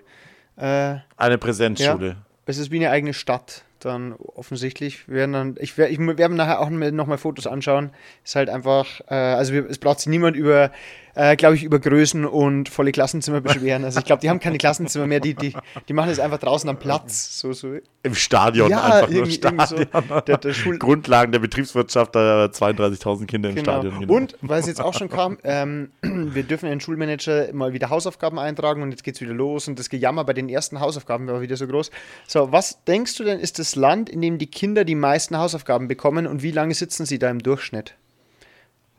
Äh, 0.55 0.95
eine 1.17 1.37
Präsenzschule. 1.37 2.07
Ja, 2.07 2.15
es 2.45 2.59
ist 2.59 2.71
wie 2.71 2.77
eine 2.77 2.91
eigene 2.91 3.13
Stadt 3.13 3.65
dann 3.79 4.13
offensichtlich. 4.13 5.07
Werden 5.07 5.33
dann, 5.33 5.55
ich, 5.59 5.77
ich 5.77 5.99
werde 5.99 6.35
nachher 6.35 6.59
auch 6.59 6.69
noch 6.69 7.07
mal 7.07 7.17
Fotos 7.17 7.47
anschauen. 7.47 7.91
Ist 8.23 8.35
halt 8.35 8.49
einfach, 8.49 9.01
äh, 9.09 9.13
also 9.13 9.53
wir, 9.53 9.69
es 9.69 9.77
braucht 9.77 9.99
sich 9.99 10.07
niemand 10.07 10.35
über 10.35 10.71
äh, 11.15 11.35
glaube 11.35 11.55
ich, 11.55 11.63
über 11.63 11.79
Größen 11.79 12.25
und 12.25 12.69
volle 12.69 12.91
Klassenzimmer 12.91 13.41
beschweren. 13.41 13.83
Also 13.83 13.99
ich 13.99 14.05
glaube, 14.05 14.21
die 14.21 14.29
haben 14.29 14.39
keine 14.39 14.57
Klassenzimmer 14.57 15.07
mehr, 15.07 15.19
die, 15.19 15.33
die, 15.33 15.53
die 15.87 15.93
machen 15.93 16.09
es 16.09 16.19
einfach 16.19 16.39
draußen 16.39 16.69
am 16.69 16.77
Platz. 16.77 17.39
So, 17.39 17.53
so. 17.53 17.75
Im 18.03 18.15
Stadion 18.15 18.69
ja, 18.69 18.83
einfach 18.83 19.09
nur 19.09 19.25
Stadion. 19.25 19.65
So. 19.67 20.21
Der, 20.21 20.37
der 20.37 20.53
Grundlagen 20.77 21.31
der 21.31 21.39
Betriebswirtschaft, 21.39 22.15
da 22.15 22.45
32.000 22.45 23.25
Kinder 23.25 23.49
im 23.49 23.55
genau. 23.55 23.71
Stadion. 23.71 23.99
Genau. 23.99 24.13
Und, 24.13 24.35
weil 24.41 24.59
es 24.59 24.67
jetzt 24.67 24.81
auch 24.81 24.93
schon 24.93 25.09
kam, 25.09 25.37
ähm, 25.43 25.91
wir 26.01 26.43
dürfen 26.43 26.69
den 26.69 26.79
Schulmanager 26.79 27.53
mal 27.53 27.73
wieder 27.73 27.89
Hausaufgaben 27.89 28.39
eintragen 28.39 28.81
und 28.81 28.91
jetzt 28.91 29.03
geht 29.03 29.15
es 29.15 29.21
wieder 29.21 29.33
los 29.33 29.67
und 29.67 29.79
das 29.79 29.89
Gejammer 29.89 30.23
bei 30.23 30.33
den 30.33 30.49
ersten 30.49 30.79
Hausaufgaben 30.79 31.27
war 31.27 31.41
wieder 31.41 31.57
so 31.57 31.67
groß. 31.67 31.91
So, 32.27 32.51
was 32.51 32.83
denkst 32.85 33.15
du 33.15 33.23
denn, 33.23 33.39
ist 33.39 33.59
das 33.59 33.75
Land, 33.75 34.09
in 34.09 34.21
dem 34.21 34.37
die 34.37 34.47
Kinder 34.47 34.85
die 34.85 34.95
meisten 34.95 35.37
Hausaufgaben 35.37 35.87
bekommen 35.87 36.27
und 36.27 36.43
wie 36.43 36.51
lange 36.51 36.73
sitzen 36.73 37.05
sie 37.05 37.19
da 37.19 37.29
im 37.29 37.39
Durchschnitt? 37.39 37.95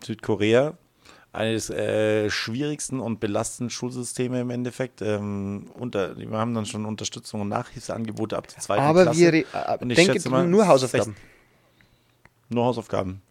Südkorea, 0.04 0.74
eines 1.32 1.70
äh, 1.70 2.28
schwierigsten 2.28 3.00
und 3.00 3.20
belastenden 3.20 3.70
Schulsysteme 3.70 4.40
im 4.40 4.50
Endeffekt. 4.50 5.00
Ähm, 5.02 5.70
unter, 5.74 6.16
wir 6.16 6.30
haben 6.32 6.54
dann 6.54 6.66
schon 6.66 6.84
Unterstützung 6.84 7.42
und 7.42 7.48
Nachhilfeangebote 7.48 8.36
ab 8.36 8.48
der 8.48 8.58
zweiten 8.58 8.82
Aber 8.82 9.02
Klasse. 9.04 9.20
wir 9.20 9.34
äh, 9.34 9.44
und 9.80 9.90
ich 9.90 9.96
denke 9.96 10.28
mal, 10.28 10.46
nur 10.46 10.66
Hausaufgaben. 10.66 11.14
nur 12.48 12.64
Hausaufgaben. 12.64 13.22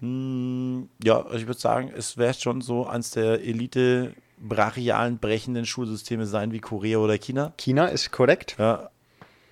Hm, 0.00 0.88
ja, 1.02 1.22
also 1.22 1.36
ich 1.36 1.46
würde 1.46 1.60
sagen, 1.60 1.92
es 1.96 2.16
wäre 2.16 2.34
schon 2.34 2.60
so 2.60 2.86
eines 2.86 3.12
der 3.12 3.40
Elite 3.42 4.14
brachialen, 4.38 5.18
brechenden 5.18 5.66
Schulsysteme 5.66 6.26
sein 6.26 6.52
wie 6.52 6.60
Korea 6.60 6.98
oder 6.98 7.16
China. 7.16 7.52
China 7.56 7.86
ist 7.86 8.10
korrekt. 8.10 8.56
Ja, 8.58 8.90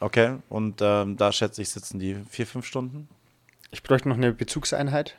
okay. 0.00 0.36
Und 0.48 0.80
ähm, 0.82 1.16
da 1.16 1.30
schätze 1.30 1.62
ich, 1.62 1.70
sitzen 1.70 2.00
die 2.00 2.16
vier, 2.28 2.46
fünf 2.46 2.66
Stunden. 2.66 3.08
Ich 3.70 3.82
bräuchte 3.82 4.08
noch 4.08 4.16
eine 4.16 4.32
Bezugseinheit. 4.32 5.16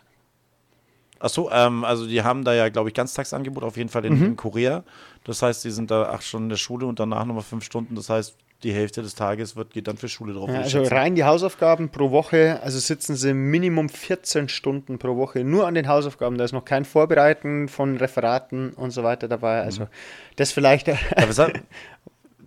Achso, 1.24 1.50
ähm, 1.54 1.86
also 1.86 2.06
die 2.06 2.22
haben 2.22 2.44
da 2.44 2.54
ja, 2.54 2.68
glaube 2.68 2.90
ich, 2.90 2.96
Ganztagsangebot 2.96 3.64
auf 3.64 3.78
jeden 3.78 3.88
Fall 3.88 4.04
in, 4.04 4.20
mhm. 4.20 4.26
in, 4.26 4.36
Korea. 4.36 4.84
Das 5.24 5.42
heißt, 5.42 5.64
die 5.64 5.72
sind 5.72 5.90
da 5.90 6.10
acht 6.10 6.24
Stunden 6.24 6.48
in 6.48 6.50
der 6.50 6.58
Schule 6.58 6.86
und 6.86 7.00
danach 7.00 7.24
nochmal 7.24 7.44
fünf 7.44 7.64
Stunden. 7.64 7.96
Das 7.96 8.10
heißt, 8.10 8.36
die 8.64 8.74
Hälfte 8.74 9.02
des 9.02 9.16
Tages 9.16 9.56
wird, 9.56 9.72
geht 9.72 9.88
dann 9.88 9.96
für 9.96 10.10
Schule 10.10 10.34
drauf. 10.34 10.50
Ja, 10.50 10.60
also 10.60 10.84
rein 10.84 11.16
die 11.16 11.24
Hausaufgaben 11.24 11.88
pro 11.88 12.12
Woche, 12.12 12.60
also 12.62 12.78
sitzen 12.78 13.16
sie 13.16 13.34
Minimum 13.34 13.88
14 13.88 14.50
Stunden 14.50 15.00
pro 15.00 15.16
Woche 15.16 15.46
nur 15.46 15.66
an 15.66 15.76
den 15.76 15.88
Hausaufgaben. 15.88 16.38
Da 16.38 16.44
ist 16.44 16.52
noch 16.52 16.66
kein 16.66 16.84
Vorbereiten 16.84 17.70
von 17.70 17.96
Referaten 17.96 18.74
und 18.74 18.92
so 18.92 19.04
weiter 19.04 19.30
dabei. 19.30 19.62
Also 19.62 19.84
mhm. 19.84 19.88
das 20.36 20.52
vielleicht. 20.52 20.88
Ja, 20.88 20.98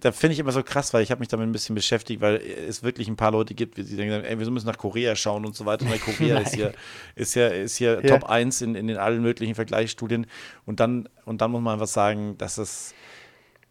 da 0.06 0.12
finde 0.12 0.34
ich 0.34 0.38
immer 0.38 0.52
so 0.52 0.62
krass, 0.62 0.94
weil 0.94 1.02
ich 1.02 1.10
habe 1.10 1.18
mich 1.18 1.26
damit 1.26 1.48
ein 1.48 1.52
bisschen 1.52 1.74
beschäftigt, 1.74 2.20
weil 2.20 2.36
es 2.36 2.84
wirklich 2.84 3.08
ein 3.08 3.16
paar 3.16 3.32
Leute 3.32 3.54
gibt, 3.54 3.76
die 3.76 3.82
denken, 3.82 4.24
ey, 4.24 4.38
wir 4.38 4.50
müssen 4.50 4.66
nach 4.66 4.78
Korea 4.78 5.16
schauen 5.16 5.44
und 5.44 5.56
so 5.56 5.66
weiter. 5.66 5.84
Weil 5.90 5.98
Korea 5.98 6.38
ist 6.46 6.54
hier, 6.54 6.72
ist 7.16 7.34
ja, 7.34 7.48
ist 7.48 7.76
hier 7.76 8.00
ja. 8.04 8.16
Top 8.16 8.30
1 8.30 8.62
in, 8.62 8.76
in 8.76 8.86
den 8.86 8.98
allen 8.98 9.20
möglichen 9.20 9.56
Vergleichsstudien. 9.56 10.28
Und 10.64 10.78
dann, 10.78 11.08
und 11.24 11.40
dann 11.40 11.50
muss 11.50 11.60
man 11.60 11.80
was 11.80 11.92
sagen, 11.92 12.38
dass 12.38 12.56
es 12.56 12.94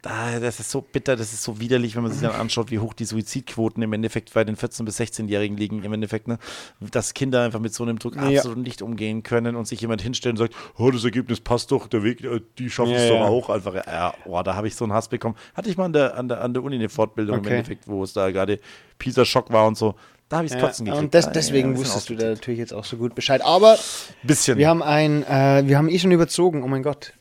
das 0.06 0.60
ist 0.60 0.70
so 0.70 0.80
bitter, 0.80 1.16
das 1.16 1.32
ist 1.32 1.42
so 1.42 1.60
widerlich, 1.60 1.96
wenn 1.96 2.02
man 2.02 2.12
sich 2.12 2.22
dann 2.22 2.32
anschaut, 2.32 2.70
wie 2.70 2.78
hoch 2.78 2.94
die 2.94 3.04
Suizidquoten 3.04 3.82
im 3.82 3.92
Endeffekt 3.92 4.32
bei 4.34 4.44
den 4.44 4.56
14- 4.56 4.84
bis 4.84 5.00
16-Jährigen 5.00 5.56
liegen, 5.56 5.82
im 5.82 5.92
Endeffekt, 5.92 6.28
ne? 6.28 6.38
dass 6.80 7.14
Kinder 7.14 7.42
einfach 7.42 7.60
mit 7.60 7.74
so 7.74 7.84
einem 7.84 7.98
Druck 7.98 8.16
ja. 8.16 8.22
absolut 8.22 8.58
nicht 8.58 8.82
umgehen 8.82 9.22
können 9.22 9.56
und 9.56 9.66
sich 9.66 9.80
jemand 9.80 10.02
hinstellen 10.02 10.36
und 10.36 10.38
sagt, 10.38 10.54
oh, 10.78 10.90
das 10.90 11.04
Ergebnis 11.04 11.40
passt 11.40 11.72
doch, 11.72 11.88
der 11.88 12.02
Weg, 12.02 12.22
äh, 12.24 12.40
die 12.58 12.70
schaffen 12.70 12.92
ja, 12.92 12.98
es 12.98 13.08
doch 13.08 13.20
auch 13.20 13.50
einfach. 13.50 13.74
Ja, 13.74 14.14
oh, 14.24 14.42
da 14.42 14.54
habe 14.54 14.68
ich 14.68 14.74
so 14.74 14.84
einen 14.84 14.92
Hass 14.92 15.08
bekommen. 15.08 15.36
Hatte 15.54 15.70
ich 15.70 15.76
mal 15.76 15.86
an 15.86 15.92
der, 15.92 16.16
an 16.16 16.28
der, 16.28 16.42
an 16.42 16.54
der 16.54 16.62
Uni 16.62 16.76
eine 16.76 16.88
Fortbildung 16.88 17.38
okay. 17.38 17.48
im 17.48 17.52
Endeffekt, 17.54 17.88
wo 17.88 18.02
es 18.02 18.12
da 18.12 18.30
gerade 18.30 18.60
Pisa-Schock 18.98 19.52
war 19.52 19.66
und 19.66 19.76
so. 19.76 19.94
Da 20.28 20.38
habe 20.38 20.46
ich 20.46 20.52
es 20.52 20.60
ja, 20.60 20.66
gekriegt. 20.66 20.96
Und 20.96 21.14
das, 21.14 21.30
deswegen 21.30 21.72
ja, 21.72 21.78
wusstest 21.78 22.10
du 22.10 22.16
da 22.16 22.30
natürlich 22.30 22.58
jetzt 22.58 22.72
auch 22.72 22.84
so 22.84 22.96
gut 22.96 23.14
Bescheid. 23.14 23.44
Aber 23.44 23.78
bisschen. 24.24 24.58
wir 24.58 24.68
haben 24.68 24.82
ein, 24.82 25.22
äh, 25.22 25.62
wir 25.66 25.78
haben 25.78 25.88
eh 25.88 25.98
schon 25.98 26.10
überzogen, 26.10 26.64
oh 26.64 26.68
mein 26.68 26.82
Gott. 26.82 27.12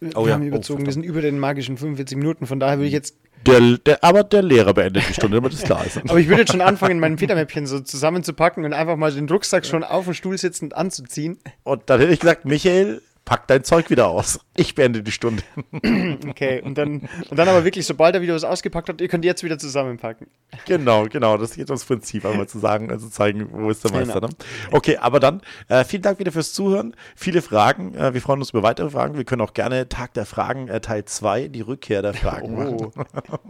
Wir 0.00 0.16
oh, 0.16 0.28
haben 0.28 0.42
ja. 0.42 0.48
überzogen, 0.48 0.82
oh, 0.82 0.86
wir 0.86 0.92
sind 0.92 1.04
über 1.04 1.20
den 1.20 1.38
magischen 1.38 1.76
45 1.76 2.18
Minuten, 2.18 2.46
von 2.46 2.60
daher 2.60 2.78
würde 2.78 2.86
ich 2.86 2.92
jetzt. 2.92 3.16
Der, 3.46 3.60
der, 3.78 4.02
aber 4.02 4.24
der 4.24 4.42
Lehrer 4.42 4.72
beendet 4.72 5.08
die 5.08 5.14
Stunde, 5.14 5.36
damit 5.36 5.52
das 5.52 5.62
klar 5.62 5.84
ist. 5.84 5.98
aber 6.08 6.18
ich 6.18 6.28
würde 6.28 6.40
jetzt 6.40 6.52
schon 6.52 6.62
anfangen, 6.62 6.98
mein 6.98 7.18
Federmäppchen 7.18 7.66
so 7.66 7.80
zusammenzupacken 7.80 8.64
und 8.64 8.72
einfach 8.72 8.96
mal 8.96 9.12
den 9.12 9.28
Rucksack 9.28 9.66
schon 9.66 9.84
auf 9.84 10.04
dem 10.04 10.14
Stuhl 10.14 10.38
sitzend 10.38 10.74
anzuziehen. 10.74 11.38
Und 11.62 11.82
dann 11.86 12.00
hätte 12.00 12.12
ich 12.12 12.20
gesagt, 12.20 12.46
Michael, 12.46 13.02
pack 13.24 13.46
dein 13.48 13.64
Zeug 13.64 13.90
wieder 13.90 14.08
aus. 14.08 14.40
Ich 14.56 14.74
beende 14.74 15.02
die 15.02 15.10
Stunde. 15.10 15.42
okay, 16.28 16.60
und 16.62 16.76
dann, 16.76 17.08
und 17.30 17.36
dann 17.36 17.48
aber 17.48 17.64
wirklich, 17.64 17.86
sobald 17.86 18.14
er 18.14 18.22
wieder 18.22 18.34
was 18.34 18.44
ausgepackt 18.44 18.88
hat, 18.88 19.00
ihr 19.00 19.08
könnt 19.08 19.24
jetzt 19.24 19.42
wieder 19.42 19.58
zusammenpacken. 19.58 20.26
Genau, 20.66 21.04
genau, 21.04 21.36
das 21.36 21.54
geht 21.54 21.70
ums 21.70 21.84
Prinzip, 21.84 22.24
einmal 22.26 22.48
zu 22.48 22.58
sagen, 22.58 22.90
also 22.90 23.08
zeigen, 23.08 23.48
wo 23.50 23.70
ist 23.70 23.82
der 23.84 23.92
Meister. 23.92 24.20
Genau. 24.20 24.28
Ne? 24.28 24.34
Okay, 24.72 24.98
aber 24.98 25.20
dann, 25.20 25.40
äh, 25.68 25.84
vielen 25.84 26.02
Dank 26.02 26.18
wieder 26.18 26.32
fürs 26.32 26.52
Zuhören. 26.52 26.94
Viele 27.16 27.42
Fragen, 27.42 27.94
äh, 27.94 28.14
wir 28.14 28.20
freuen 28.20 28.40
uns 28.40 28.50
über 28.50 28.62
weitere 28.62 28.90
Fragen. 28.90 29.16
Wir 29.16 29.24
können 29.24 29.42
auch 29.42 29.54
gerne 29.54 29.88
Tag 29.88 30.14
der 30.14 30.26
Fragen, 30.26 30.68
äh, 30.68 30.80
Teil 30.80 31.04
2, 31.04 31.48
die 31.48 31.62
Rückkehr 31.62 32.02
der 32.02 32.14
Fragen 32.14 32.56
oh. 32.56 32.92
machen. 32.94 33.42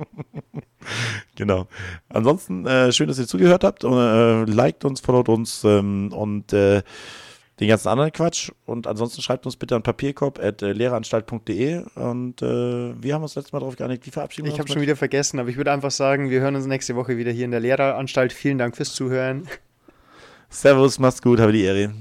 genau. 1.37 1.66
Ansonsten, 2.09 2.66
äh, 2.66 2.93
schön, 2.93 3.09
dass 3.09 3.18
ihr 3.18 3.27
zugehört 3.27 3.64
habt. 3.64 3.85
Äh, 3.85 4.45
liked 4.45 4.85
uns, 4.85 5.01
followt 5.01 5.29
uns 5.29 5.64
ähm, 5.64 6.12
und 6.12 6.53
äh, 6.53 6.83
den 7.61 7.68
ganzen 7.68 7.88
anderen 7.88 8.12
Quatsch. 8.12 8.50
Und 8.66 8.86
ansonsten 8.86 9.22
schreibt 9.22 9.46
uns 9.46 9.57
bitte 9.57 9.76
an 9.76 9.82
papierkorb.lehreranstalt.de 9.82 11.84
und 11.94 12.42
äh, 12.42 13.02
wir 13.02 13.14
haben 13.14 13.22
uns 13.22 13.34
letztes 13.34 13.52
Mal 13.52 13.61
darauf 13.61 13.76
geeinigt, 13.76 14.07
wie 14.07 14.11
verabschieden 14.11 14.46
wir 14.46 14.52
Ich 14.52 14.59
habe 14.59 14.68
schon 14.68 14.82
wieder 14.82 14.96
vergessen, 14.96 15.38
aber 15.38 15.48
ich 15.48 15.57
würde 15.57 15.72
einfach 15.72 15.90
sagen, 15.90 16.30
wir 16.30 16.40
hören 16.40 16.57
uns 16.57 16.66
nächste 16.66 16.96
Woche 16.96 17.16
wieder 17.16 17.30
hier 17.30 17.44
in 17.44 17.50
der 17.50 17.61
Lehreranstalt. 17.61 18.32
Vielen 18.32 18.59
Dank 18.59 18.76
fürs 18.76 18.94
Zuhören. 18.94 19.46
Servus, 20.50 20.98
mach's 20.98 21.22
gut, 21.22 21.40
habe 21.40 21.52
die 21.52 21.62
Ehre. 21.62 21.92